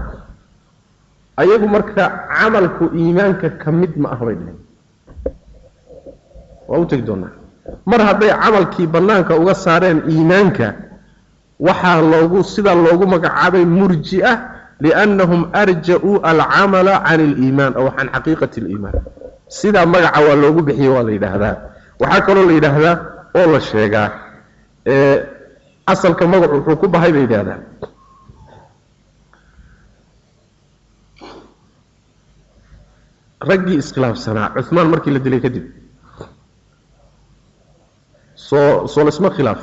[1.42, 4.60] ayagu marka camalku iimaanka ka mid ma ah bay dhaheen.
[6.68, 7.34] Waa u tegi doonaa.
[7.86, 10.68] Mar hadday camalkii bannaanka uga saareen iimaanka
[11.60, 14.32] waxaa loogu sidaa loogu magacaabay murji'a
[14.84, 18.98] liannahum arja-uu alcamala can aliimaan aw can xaqiiqati aliimaan
[19.60, 21.54] sidaa magaca waa loogu bixiyey waa la yidhaahdaa
[22.02, 22.96] waxaa kaloo la yidhaahdaa
[23.40, 24.08] oo la sheegaa
[25.94, 27.62] asalka magacu wuxuu ku bahay bay yidhahdaan
[33.50, 35.66] raggii iskhilaafsanaa cuhmaan markii la dilay kadib
[38.48, 39.62] soo soo laysma khilaaf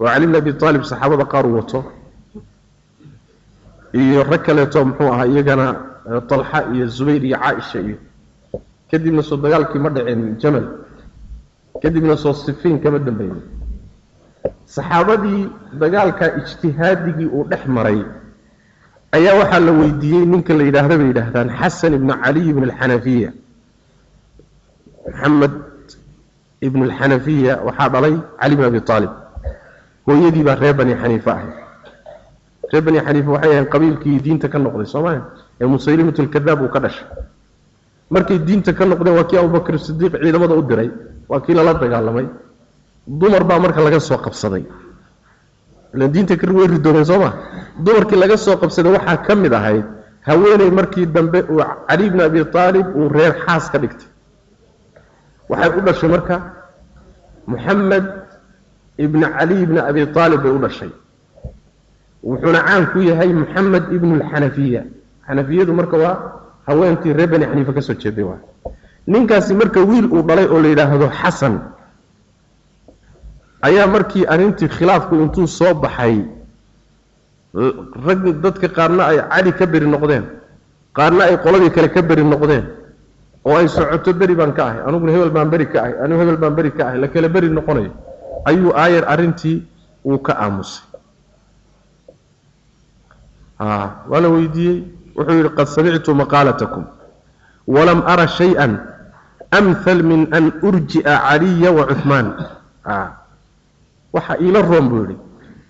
[0.00, 1.78] oo cali bn abi aalib saxaabada qaar wato
[4.02, 5.66] iyo rag kaleeto muxuu ahaa iyagana
[6.28, 7.96] talxa iyo zubayr iyo caaisha iyo
[8.90, 10.66] kadibna soo dagaalkii ma dhicin jamal
[11.82, 13.40] kadibna soo sifiin kama dambeeyey
[14.74, 15.42] saxaabadii
[15.80, 18.00] dagaalka ijtihaadigii uu dhex maray
[19.16, 23.30] ayaa waxaa la weydiiyey ninka la yidhaahda bay yidhaahdaan xasan ibnu caliy ibn alxanafiya.
[25.06, 25.54] Maxamed
[26.66, 29.12] ibn alxanafiya waxaa dhalay cali bn abi aalib
[30.06, 31.52] hooyadii baa reer bani xaniife ahayd
[32.72, 35.22] reer bani xaniife waxay ahayn qabiilkii diinta ka noqday soo maya
[35.60, 37.06] ee musaylimat lkadaab uu ka dhashay.
[38.10, 40.90] Markay diinta ka noqdeen waa kii abubakr sidiiq ciidamada u diray
[41.28, 42.26] waa kii lala dagaalamay.
[43.06, 44.64] Dumar baa marka laga soo qabsaday.
[45.94, 47.30] Ilan diinta ka way ridoobeen soo ma
[47.84, 49.84] dumarkii laga soo qabsaday waxaa ka mid ahayd
[50.26, 54.08] haweeney markii dambe uu cali bni abi aalib uu reer xaas ka dhigtay.
[55.48, 56.36] Waxay u dhashay marka
[57.46, 58.04] muxamed
[58.98, 60.90] ibni cali ibni abi aalib bay u dhashay
[62.22, 64.82] wuxuuna caan ku yahay muxamed ibnu alxanafiya
[65.26, 66.14] xanafiyadu marka waa
[66.66, 68.38] haweentii reer bani xaniife ka soo jeeday waa.
[69.06, 71.54] Ninkaasi marka wiil uu dhalay oo la yidhaahdo xasan
[73.68, 76.16] ayaa markii arrintii khilaafku intuu soo baxay
[78.06, 80.24] rag dadka qaarna ay cali ka beri noqdeen
[80.98, 82.64] qaarna ay qoladii kale ka beri noqdeen
[83.46, 86.36] oo ay socoto beri baan ka ahay aniguna hebel baan beri ka ahay anigu hebel
[86.42, 87.90] baan beri ka ahay la kala beri noqonayo
[88.50, 89.56] ayuu aayar arrintii
[90.04, 90.82] uu ka aamusay
[93.60, 94.78] waa la weydiiyey.
[95.16, 96.84] Wuxuu yidhi qad samictu maqaalatakum
[97.66, 98.72] walam ara shay-an
[99.50, 102.26] amhal min an urji'a caliya wa cuhmaan
[104.12, 105.16] waxa iila roon buu yidhi.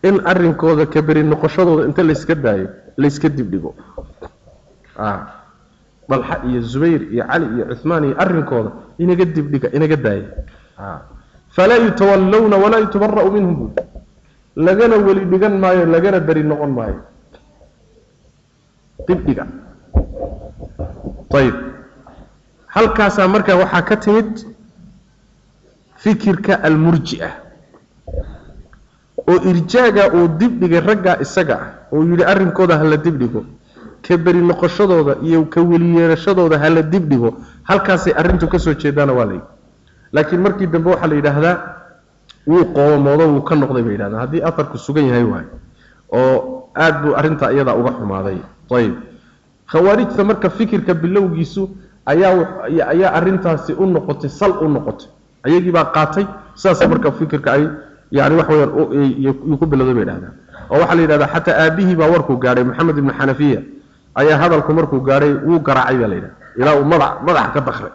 [0.02, 2.68] In arrinkooda ka beri noqoshadooda inta layska daayo
[2.98, 3.74] layska dibdhigo
[6.08, 8.70] dalxa iyo zubayr iyo cali iyo cuhmaan iyo arrinkooda
[9.02, 10.26] inaga dibdhiga inaga daaya
[11.50, 13.54] falaa yutawallawna walaa yutabara'u minhum.
[13.58, 13.70] Buu
[14.56, 17.00] lagana weli dhigan maayo lagana beri noqon maayo
[19.08, 19.44] dibdhiga
[21.38, 21.54] ayib
[22.74, 24.30] halkaasaa markaa waxaa ka timid
[26.02, 27.30] fikirka almurji'a
[29.30, 33.44] oo irjaaga uu dibdhigay raggaa isaga ah oo yidhi arrinkooda hala dibdhigo
[34.06, 37.30] ka beri noqoshadooda iyo ka weliyeerashadooda hala dibdhigo
[37.68, 39.46] halkaasay arrintu ka soo jeedaana waa layidhi
[40.12, 41.56] laakiin markii dambe waxaa la yidhaahdaa
[42.46, 44.20] wuu qoomoodo wuu ka noqday bay yidhahdaan.
[44.20, 45.48] Haddii afarku sugan yahay waayo
[46.12, 48.38] oo aad buu arrintaa iyadaa uga xumaaday.
[48.76, 48.94] Ayib.
[49.72, 51.62] Khawaarijta marka fikirka bilowgiisu
[52.06, 55.08] ayaa arrintaasi u noqotay sal u noqotay.
[55.46, 57.64] Ayagii baa qaatay sidaas marka fikirka ay
[58.10, 58.70] yani wax weyaan
[59.24, 60.34] yuu ku bilowday bay idhahdaan
[60.70, 63.60] oo waxaa la yidhahdaa xataa aabihii baa warkuu gaadhay maxamed ibnu xanafiya.
[64.14, 67.92] Ayaa hadalku markuu gaadhay wuu garaacay baa la yidhahda ilaa uu madax madaxa ka dakray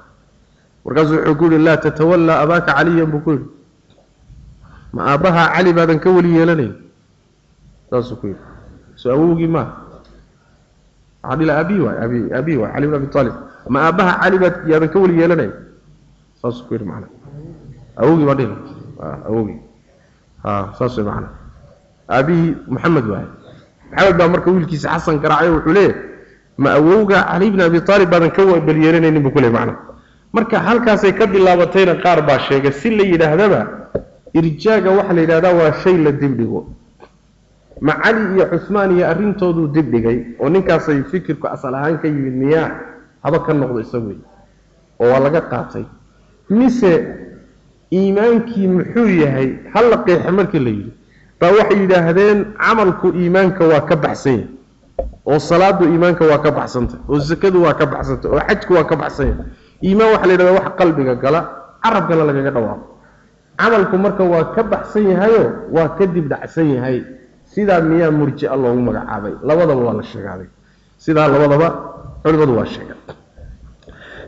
[0.85, 3.47] markaasuu wuxuu ku yidhi laa tatawallaa abaaka caliyan buu ku yidhi.
[4.93, 6.73] Ma aabbaha cali baadan ka weli yeelanayn?
[7.89, 8.43] Saasuu ku yidhi
[9.01, 9.71] soo awowgii maaha
[11.23, 13.35] waxaa dhila aabihi waay abi aabihi waay cali bin abi talib
[13.73, 15.53] ma aabbaha cali baad yaadan ka weli yeelanayn
[16.41, 17.07] saasuu ku yidhi macna.
[18.01, 18.55] Awowgii baa dhila
[19.29, 19.59] awowgii
[20.43, 21.27] ha saas way macna.
[22.09, 23.27] Aabihii maxamed waay.
[23.91, 25.95] Maxamed baa marka wiilkiisa xasan garaacay wuxuu leeyahay
[26.63, 29.73] ma awowga cali bn abi aalib baadan ka balyeeranaynin buu ku leey macna.
[30.33, 33.61] Marka halkaasay ka bilaabatayna qaar baa sheegay si la yidhaahdaba
[34.39, 36.59] irjaaga waxaa la yidhahdaa waa shay la dibdhigo
[37.81, 42.69] ma cali iyo cusmaan iyo arrintooduu dibdhigay oo ninkaasay fikirku asal ahaan ka yimid miyaa?
[43.23, 44.13] Haba ka noqdo isagu
[45.01, 45.85] oo waa laga qaatay.
[46.49, 46.93] Mise
[47.93, 49.49] iimaankii muxuu yahay?
[49.73, 50.91] Halla qeexe markii la yidhi
[51.41, 54.47] baa waxay yidhaahdeen camalku iimaanka waa ka baxsan yahay.
[55.25, 58.95] Oo salaadu iimaanka waa ka baxsantay oo sakadu waa ka baxsantay oo xajku waa ka
[58.95, 59.45] baxsan yahay.
[59.83, 61.39] Iimaan waxaa la yidhahdaa wax qalbiga gala
[61.83, 62.85] carabkana lagaga dhawaaqo.
[63.57, 65.43] Camalku marka waa ka baxsan yahayo
[65.73, 66.97] waa ka dib dhacsan yahay
[67.53, 70.47] sidaa miyaa murjia loogu magacaabay labadaba waa la sheegaaday
[70.97, 71.67] sidaa labadaba
[72.23, 72.97] culimadu waa sheegay.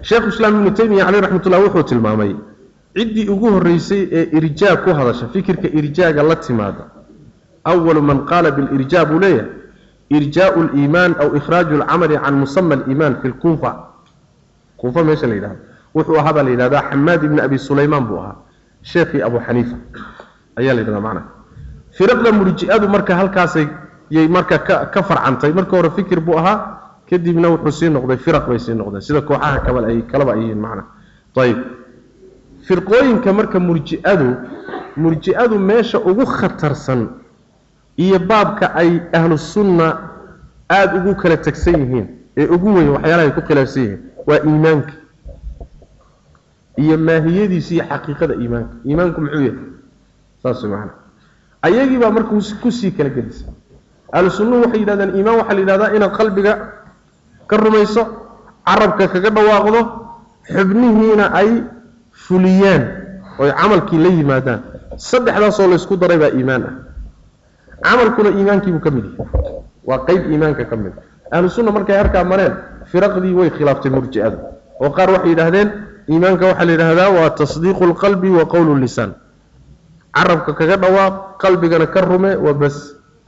[0.08, 2.32] Sheekhu islaam ibnu taymiya caleyh raxmatullah wuxuu tilmaamay
[2.98, 6.84] ciddii ugu horreysay ee irjaag ku hadasha fikirka irjaaga la timaada
[7.72, 9.50] awalu man qaala bilirjaa buu leeyahay
[10.18, 13.72] irjaau liimaan aw ikhraaju alcamali can musama aliimaan fi lkuufa
[14.78, 15.04] kuufa.
[15.04, 15.60] Meesha la yidhahdo
[15.96, 18.36] wuxuu ahaa baa la yidhahdaa xamaad ibni abi sulaymaan buu ahaa
[18.92, 19.78] sheekhii abu xaniifa.
[20.60, 21.28] Ayaa la yidhahdaa macnaha
[21.98, 23.68] firaqda murji'adu marka halkaasay
[24.10, 24.58] yay marka
[24.94, 25.52] ka farcantay.
[25.54, 26.80] Marka hore fikir buu ahaa
[27.10, 29.02] kadibna wuxuu sii noqday firaq bay sii noqdeen.
[29.02, 30.84] Sida kooxaha kabal ay kalaba ay yihiin macna.
[31.38, 31.58] Ayib
[32.68, 34.28] firqooyinka marka murji'adu
[34.98, 37.08] murji'adu meesha ugu khatarsan
[37.98, 40.10] iyo baabka ay ahlu sunna
[40.70, 42.08] aada ugu kala tegsan yihiin
[42.38, 44.94] ee ugu weyn waxyaalaha ay ku khilaafsan yihiin waa iimaanka.
[46.78, 48.74] Iyo maahiyadiisa iyo xaqiiqada iimaanka.
[48.86, 49.60] Iimaanku muxuu yahay?
[50.44, 50.94] Saas macna
[51.68, 52.32] ayagii baa marka
[52.62, 53.46] ku sii kala gedisa
[54.16, 56.54] ahlu sunnuhu waxay yidhahdaan iimaan waxaa la yidhahdaa inaad qalbiga
[57.50, 58.04] ka rumayso
[58.68, 59.82] carabka kaga dhawaaqdo
[60.56, 61.50] xubnihiina ay
[62.26, 62.84] fuliyaan
[63.42, 64.60] oy camalkii la yimaadaan.
[64.98, 66.74] Saddexdaasoo laysku daray baa iimaan ah.
[67.84, 69.28] Camalkuna iimaankiibuu ka mid yahay.
[69.88, 70.94] Waa qeyb iimaanka ka mid
[71.34, 72.54] ahlu sunna markay harkaa mareen
[72.92, 74.38] firaqdii way khilaaftay murji'ada
[74.84, 75.70] oo qaar waxay yidhaahdeen
[76.12, 79.12] iimaanka waxaa la yidhahdaa waa tasdiiqu lqalbi wa qowlu lisaan
[80.16, 82.76] carabka kaga dhawaaq qalbigana ka rume waa bas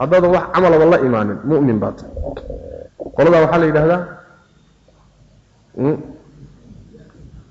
[0.00, 2.12] haddaadan wax camalaba la imaanin mu'min baa tahay.
[3.16, 4.00] Qoladaa waxaa la yidhahdaa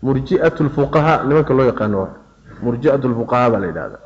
[0.03, 2.14] murji'atu lfuqahaa nimanka loo yaqaano waa
[2.64, 4.02] murji'atu lfuqahaa baa la yidhahdaa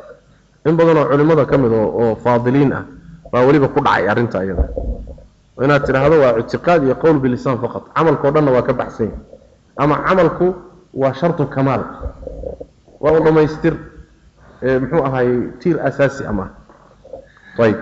[0.67, 2.83] in badan oo culimmada ka mid oo faadiliin ah
[3.31, 4.65] baa weliba ku dhacay arrinta iyada.
[5.63, 9.19] Inaad tidhaahdo waa ictiqaad iyo qowl bilisaan faqad camalkao dhanna waa ka baxsan yahay.
[9.77, 10.47] Ama camalku
[10.93, 11.83] waa shartu kamaal.
[12.99, 13.73] Waa u dhammaystir
[14.61, 15.29] muxuu ahaay
[15.59, 16.45] tiir asaasi ama?
[17.59, 17.77] Ayib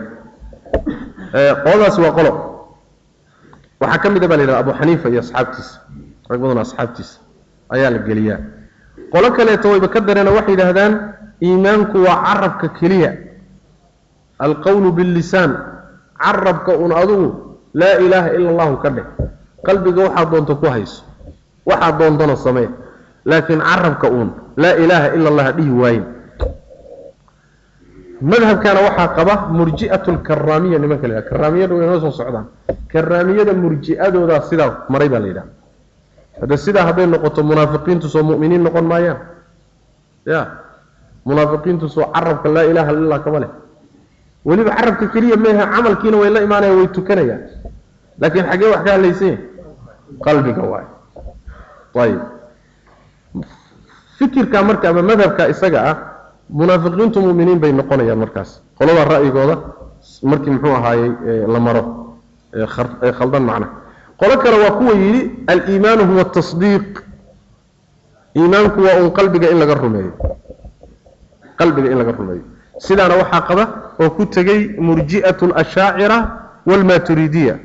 [1.63, 2.31] qoladaasi waa qolo.
[3.81, 5.79] Waxaa ka mid a baa la yidhahda abu xaniifa iyo asxaabtiisa
[6.29, 7.19] rag badan asxaabtiisa
[7.73, 8.39] ayaa la geliyaa.
[9.13, 10.93] Qolo kaleeto wayba ka dareena waxay yidhaahdaan
[11.41, 13.11] iimaanku waa carabka keliya.
[14.39, 15.51] Alqowlu billisaan.
[16.17, 19.05] Carabka un adugu laa ilaaha ila allahu ka dheh.
[19.65, 21.03] Qalbiga waxaad doonto ku hayso.
[21.65, 22.69] Waxaad doontona samee.
[23.25, 26.05] Laakiin carabka uun laa ilaaha ila allah dhihi waayin
[28.21, 32.45] madhabkana waxaa qaba murji'atu lkaraamiya nimanka la yidhaha karaamiyada way noo soo socdaan.
[32.91, 35.47] Karaamiyada murji'adoodaa sidaa maray baa la yidhaha
[36.41, 39.17] hadda sidaa hadday noqoto munaafiqiintu soo mu'miniin noqon maayaan.
[40.25, 40.41] Ya
[41.25, 43.49] munaafiqiintu soo carabka laa ilaaha illa allah kama leh.
[44.45, 47.41] Weliba carabka keliya meeha camalkiina way la imaanayaan way tukanayaan.
[48.21, 49.39] Laakiin xaggee wax ka hadlaysan yahay
[50.25, 50.85] qalbiga waay.
[51.97, 52.21] Ayib.
[54.17, 55.97] Fikirka marka madhabka isaga ah
[56.49, 58.61] munaafiqiintu mu'miniin bay noqonayaan markaas.
[58.79, 59.55] Qolada ra'yigooda
[60.23, 61.11] markii muxuu ahaayey
[61.53, 61.83] la maro
[62.53, 63.67] ee khaldan macna.
[64.19, 67.01] Qolo kale waa kuwa yidhi aliimaanu huwa tasdiiq
[68.35, 70.11] iimaanku waa uun qalbiga in laga rumeeyo.
[71.57, 72.43] Qalbiga in laga rumeeyo.
[72.79, 73.63] Sidaana waxaa qaba
[73.99, 76.17] oo ku tegey murji'atu alashaacira
[76.65, 77.55] waalmaturidiya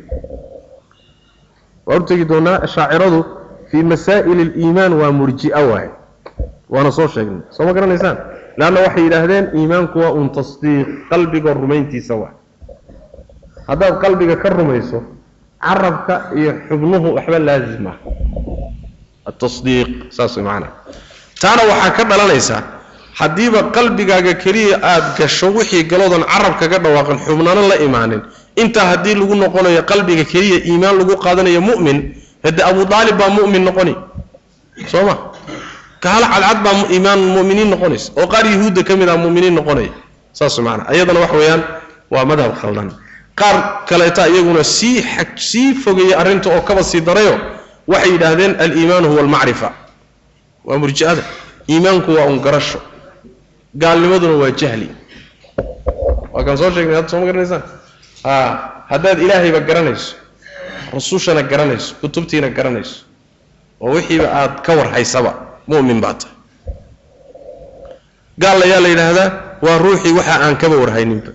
[1.86, 3.24] waa u tegi doonaa ashaaciradu
[3.70, 5.90] fii masaa'ili aliimaan waa murji'a waaye.
[6.70, 7.40] Waana soo sheegnay.
[7.50, 8.16] Soo ma garanaysaan
[8.58, 12.32] leanna waxay yidhaahdeen iimaanku waa uun tasdiiq qalbigoo rumayntiisa waa.
[13.68, 15.02] Haddaad qalbiga ka rumayso
[15.62, 17.96] carabka iyo xubnuhu waxba laazim ah.
[19.42, 20.72] Tasdiiq saas way macnaha
[21.40, 22.62] taana waxaa ka dhalanaysaa
[23.20, 28.22] haddiiba qalbigaaga keliya aad gasho wixii galoodan carab kaga dhawaaqin xubnano la imaanin.
[28.56, 31.98] Intaa haddii lagu noqonayo qalbiga keliya iimaan lagu qaadanayo mu'min
[32.44, 33.94] hadde abu aalib baa mu'min noqoni.
[34.90, 35.14] Soo ma
[36.04, 39.92] gaalo cadcad baa iimaan mu'miniin noqonaysa oo qaar yahuudda ka mid ah mu'miniin noqonaya
[40.38, 41.62] saas macnaa ayadana wax weeyaan
[42.14, 42.88] waa madhab khaldan.
[43.40, 43.56] Qaar
[43.88, 45.00] kaleeta iyaguna sii
[45.50, 47.34] sii fogeeyey arrinta oo kaba sii darayo
[47.88, 49.68] waxay yidhaahdeen aliimaanu huwa almacrifa.
[50.64, 51.22] Waa murji'ada.
[51.70, 52.80] Iimaanku waa un garasho.
[53.82, 54.88] Gaalnimaduna waa jahli.
[56.32, 57.62] Waa kaan soo sheegnay hadda soo ma garanaysaan?
[58.92, 60.14] Haddaad ilaahayba garanayso
[60.92, 62.96] rusushana garanayso kutubtiina garanayso
[63.80, 65.32] oo wixiiba aad ka warhaysaba
[65.68, 66.34] mu'min baa tahay.
[68.38, 69.28] Gaal ayaa la yidhaahdaa
[69.62, 71.30] waa ruuxii waxa aan kaba warhayninba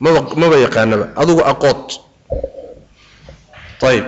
[0.00, 1.04] maba maba yaqaanaba.
[1.16, 1.86] Adugu aqood
[3.90, 4.04] ayib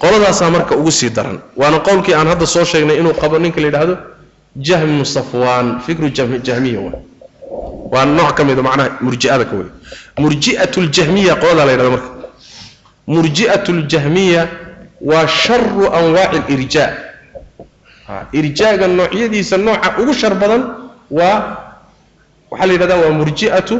[0.00, 1.38] qoladaasaa marka ugu sii daran.
[1.56, 3.94] Waana qowlkii aan hadda soo sheegnay inuu qabo ninka la yidhaahdo
[4.56, 6.92] jahmu safwaan fikru jahmiya wa
[7.92, 9.68] waa nooc ka mida macnaha murji'ada ka wey
[10.18, 12.10] murji'atu ljahmiya qoladaa la yidhahdo marka.
[13.08, 14.42] Murji'atu ljahmiya
[15.00, 16.90] waa sharu anwaaci alirjaa
[18.32, 20.62] irjaaga noocyadiisa nooca ugu shar badan
[21.10, 21.36] waa
[22.50, 23.76] waxaa la yidhahdaa waa murji'atu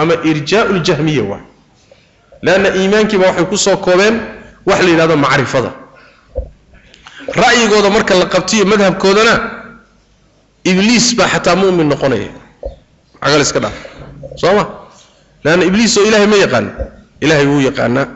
[0.00, 1.40] ama irjaa'u ljahmiya waa.
[2.42, 4.14] Leanna iimaankiiba waxay ku soo koobeen
[4.66, 5.70] wax la yidhahdo macrifada.
[7.42, 9.34] Ra'yigooda marka la qabtiyo madhabkoodana
[10.64, 12.30] ibliis baa xataa mu'min noqonaya.
[13.22, 13.76] Cagal iska dhaaf.
[14.36, 14.64] Soo ma?
[15.44, 16.70] Leanna ibliis oo ilaahay ma yaqaana.
[17.20, 18.06] Ilaahay wuu yaqaanaa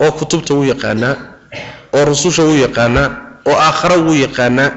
[0.00, 1.14] oo kutubta wuu yaqaanaa
[1.96, 3.08] oo rususha wuu yaqaanaa
[3.50, 4.70] oo aakhara wuu yaqaanaa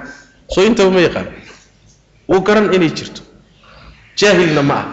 [0.53, 1.31] soo intaba ma yaqaana
[2.29, 3.21] wuu garan inay jirto.
[4.19, 4.87] Jaahilna ma ah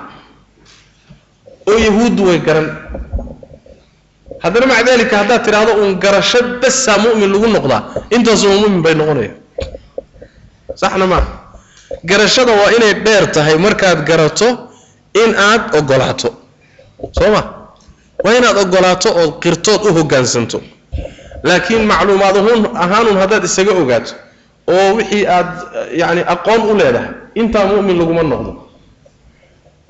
[1.70, 2.68] oo yahuuddu way garan.
[4.42, 7.82] Haddana maca daalika haddaad tidhaahdo uun garasho basaa mu'min lagu noqdaa
[8.16, 9.32] intaasuma mu'min bay noqonaya
[10.80, 11.28] saxna maaha
[12.10, 14.48] garashada waa inay dheer tahay markaad garato
[15.22, 16.28] in aad ogolaato
[17.18, 17.42] soo ma?
[18.24, 20.58] Waa inaad ogolaato ood qirtood u hoggaansanto
[21.48, 22.36] laakiin macluumaad
[22.84, 24.12] ahaanun haddaad isaga ogaato
[24.74, 25.48] oo wixii aad
[26.00, 27.10] yacni aqoon u leedahay
[27.40, 28.52] intaa mu'min laguma noqdo.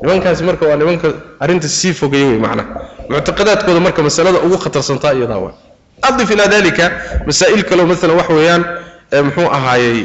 [0.03, 1.09] Nimankaasi marka waa nimanka
[1.41, 2.69] arrinta sii fogeeye wey macnaha
[3.11, 5.55] muctaqadaadkooda marka masalada ugu khatarsantaa iyadaa waa.
[6.09, 6.85] Adif ilaa dalika
[7.27, 8.63] masaa'il kaleo maalan wax weeyaan
[9.27, 9.99] muxuu ahaayey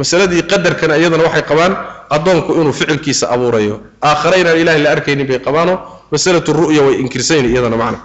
[0.00, 1.72] masaladii qadarkana iyadana waxay qabaan
[2.16, 3.74] addoonku inuu ficilkiisa abuurayo.
[4.08, 5.76] Aakhare inaan ilahay la arkaynin bay qabaanoo
[6.12, 7.98] masalatu ru'ya way inkirsayn iyadana macna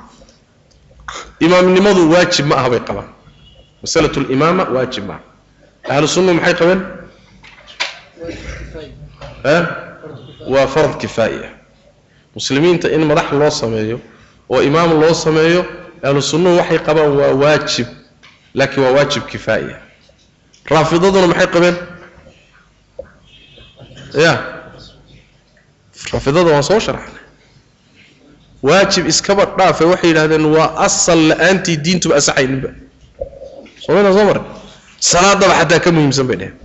[1.40, 3.10] imaamnimadu waajib ma aha bay qabaan.
[3.82, 5.24] Masalatu limaama waajib ma aha.
[5.96, 6.82] Ahlu sunna maxay qabeen?
[10.48, 11.50] Waa fard kifaaya
[12.36, 14.00] muslimiinta in madax loo sameeyo
[14.50, 15.66] oo imaam loo sameeyo
[16.04, 17.88] ahlu sunnuhu waxay qabaan waa waajib
[18.54, 19.78] laakiin waa waajib kifaaya
[20.66, 21.76] raafidaduna maxay qabeen?
[24.24, 24.34] Ya
[26.14, 27.24] raafidada waan soo sharxnay
[28.64, 32.70] waajib iskaba dhaafe waxay yidhahdeen waa asal la'aantii diintuba asaxayninba
[33.86, 34.44] somayna soo maray.
[35.00, 36.56] Salaadaba xataa ka muhiimsan bay dheheen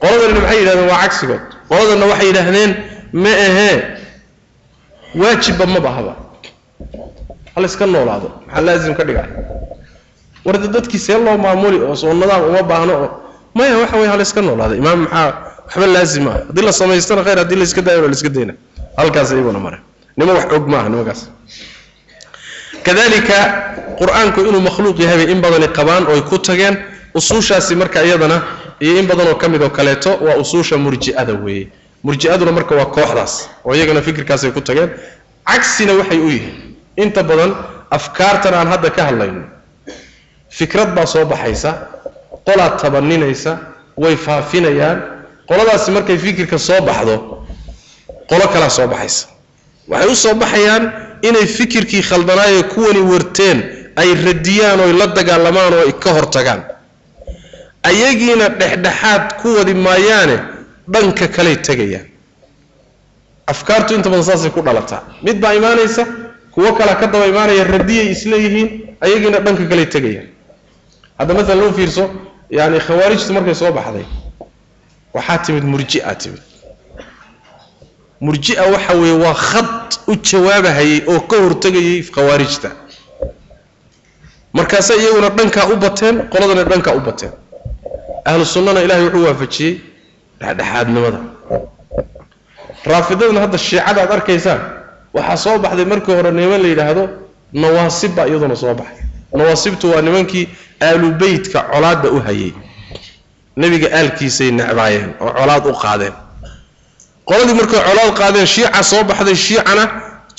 [0.00, 0.88] qoladanina maxay yidhahdeen?
[0.88, 1.42] Waa cagsigood.
[1.68, 2.70] Qoladanna waxay yidhaahdeen
[3.12, 3.76] ma ahee
[5.14, 6.14] waajibba maba ahaba
[7.54, 9.28] hal iska noolaado maxaa laazim ka dhigay
[10.44, 13.08] warda dadkii see loo maamuli oo soo nadaam uma baahno oo
[13.54, 14.74] maya waxa wey hal iska noolaada.
[14.76, 15.28] Imaam maxaa
[15.68, 18.54] waxba laazim ah haddii la samaystana khayr haddii la iska la iska dayna.
[18.96, 19.78] Halkaas iyaguna mare
[20.16, 21.20] nima wax og maaha nimakaas
[22.86, 23.38] kadalika
[24.00, 26.76] qur'aanku inuu makhluuq yahay bay in badani qabaan oo ay ku tageen.
[27.14, 28.42] Usuushaasi marka iyadana
[28.80, 31.68] iyo in badanoo ka mid oo kaleeto waa usuusha murji'ada weeye.
[32.04, 34.90] Murji'aduna marka waa kooxdaas oo iyagana fikirkaasay ku tageen.
[35.46, 37.52] Cagsina waxay u yihiin inta badan
[37.90, 39.42] afkaartan aan hadda ka hadlayno
[40.48, 41.70] fikrad baa soo baxaysa
[42.46, 43.58] qolaad tabaninaysa
[43.96, 44.98] way faafinayaan.
[45.48, 47.44] Qoladaasi markay fikirka soo baxdo
[48.30, 49.26] qolo kalaa soo baxaysa
[49.92, 50.84] waxay u soo baxayaan
[51.28, 53.58] inay fikirkii khaldanaaye kuwani warteen
[54.00, 56.62] ay radiyaan oo la dagaalamaan oo ka hortagaan.
[57.88, 60.36] Ayagiina dhexdhexaad ku wadi maayaane
[60.92, 62.06] dhanka kaley tegayaan.
[63.52, 65.02] Afkaartu inta badan saasay ku dhalataa.
[65.22, 66.06] Mid baa imaanaysa
[66.54, 68.68] kuwo kalea ka daba imaanaya radiyay isleeyihiin
[69.04, 70.28] ayagiina dhanka kaley tegayaan.
[71.18, 72.04] Hadda maalan loo fiirso
[72.50, 74.06] yani khawaarijtu markay soo baxday
[75.14, 76.40] waxaa timid murjia timid
[78.24, 79.70] murjia waxa weeye waa khad
[80.10, 82.70] u jawaabahayay oo ka hortegayay khawaarijta.
[84.56, 87.32] Markaase iyaguna dhankaa u bateen qoladana dhankaa u bateen.
[88.24, 89.74] Ahlu sunnana ilahay wuxuu waafajiyey
[90.40, 91.20] dhexdhexaadnimada.
[92.90, 94.60] Raafidadana hadda shiicada aad arkaysaan
[95.14, 97.04] waxaa soo baxday markii hore niman la yidhaahdo
[97.62, 98.98] nawaasib baa iyaduna soo baxay
[99.38, 100.44] nawaasibtu waa nimankii
[100.82, 102.52] aalubeytka colaadda u hayay.
[103.56, 106.14] Nebiga aalkiisay necbaayeen oo colaad u qaadeen
[107.28, 109.84] qoladii markay colaad qaadeen shiica soo baxday shiicana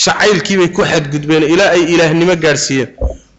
[0.04, 1.44] jacaylkiibay ku xadgudbeen.
[1.54, 2.90] Ilaa ay ilaahnimo gaadhsiiyeen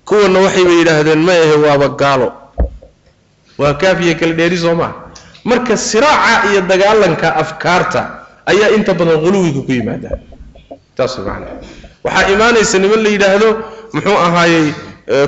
[0.08, 2.28] kuwanna waxayba yidhaahdeen ma ahe waaba gaalo.
[3.58, 4.92] Waa kaafiya kala dheeri soo maa
[5.44, 8.00] marka siraaca iyo dagaalanka afkaarta
[8.46, 10.16] ayaa inta badan quluwiga ku yimaadaa
[10.96, 11.46] taas macana
[12.04, 13.48] waxaa imaanaysa niman la yidhaahdo
[13.92, 14.72] muxuu ahaayey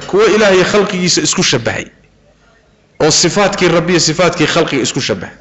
[0.08, 1.84] kuwo ilaahay khalqigiisa isku shabahay
[3.04, 5.34] oo sifaadkii rabbiya sifaadkii khalqiga isku shabahay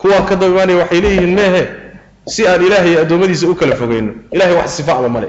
[0.00, 1.62] kuwaa ka daba imaanaya waxay leeyihiin meehe
[2.34, 5.28] si aan ilaahay addoommadiisa u kala fogeyno ilahay wax sifaaba male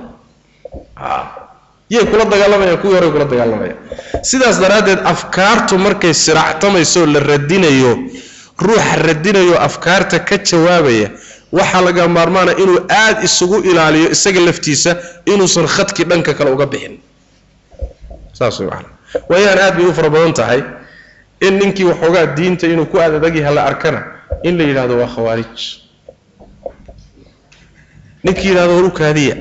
[1.90, 3.78] yay kula dagaalamayaan kuwii horey kula dagaalamayaan
[4.30, 7.92] sidaas daraaddeed afkaartu markay siraactamayso la radinayo
[8.66, 11.10] ruuxa radinayo afkaarta ka jawaabaya
[11.58, 14.92] waxaa laga maarmaana inuu aad isugu ilaaliyo isaga laftiisa
[15.26, 17.00] inuusan khadkii dhanka kale uga bixin.
[18.34, 18.68] Saas way
[19.30, 20.62] macana aad bay u fara badan tahay
[21.42, 24.02] in ninkii waxoogaa diinta inuu ku aad adagyaha la arkana
[24.44, 25.87] in la yidhahdo waa khawaarij
[28.24, 29.36] ninkii yidhahdo war u kaadiya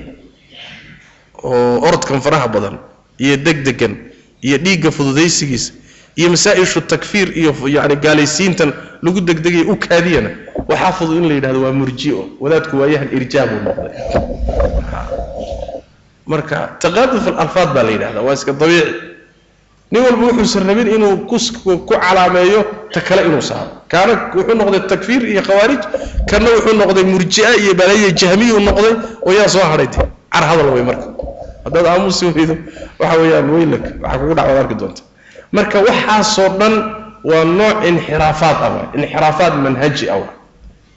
[1.42, 2.76] oo orodkan faraha badan
[3.18, 3.94] iyo degdegan
[4.42, 5.72] iyo dhiigga fududaysigiisa
[6.16, 8.72] iyo masaa-ishu takfiir iyo yani gaalaysiintan
[9.02, 10.30] lagu degdegaya u kaadiyana
[10.68, 13.92] waxaa fudud in la yidhahdo waa murjio wadaadku waayahan irjaabuu noqday.
[16.26, 18.92] Marka taqaaduf alalfaad baa la yidhahda waa iska dabiici
[19.90, 21.38] nin walba wuxuusan rabin inuu ku
[21.88, 23.70] calaameeyo ta kale inuu saaro.
[23.88, 25.82] Kaana wuxuu noqday takfiir iyo khawaarij
[26.30, 28.94] kana wuxuu noqday murjia iyo balaya jahmiyuu noqday
[29.26, 29.98] oo yaa soo hadhay de
[30.32, 31.06] car hadal way marka.
[31.64, 32.56] Haddaad aamusi weydo
[32.98, 35.02] waxa weeyaan weylak waxaa kugu dhacwaad arki doonta
[35.52, 36.74] marka waxaasoo dhan
[37.24, 40.20] waa nooc inxiraafaad ah inxiraafaad manhaji ah.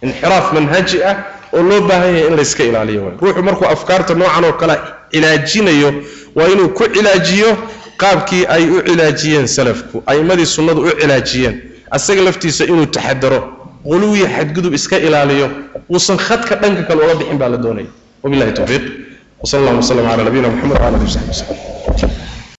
[0.02, 1.16] Inxiraaf manhaji ah
[1.54, 3.14] oo loo baahan yahay in layska ilaaliyo.
[3.22, 4.76] Ruuxu markuu afkaarta noocan oo kale
[5.12, 5.94] cilaajinayo
[6.36, 7.58] waa inuu ku cilaajiyo
[8.03, 11.55] qaabkii ay u cilaajiyeen salafku a'imadii sunnadu u cilaajiyeen
[11.97, 13.41] asaga laftiisa inuu taxadaro
[13.89, 15.47] quluwiya xadgudub iska ilaaliyo
[15.93, 17.91] uusan khadka dhanka kale uga bixin baa la doonaya
[18.23, 18.85] wabillahi towfiiq
[19.45, 22.18] وصلى الله وسلم على نبينا محمد وعلى اله وصحبه وسلم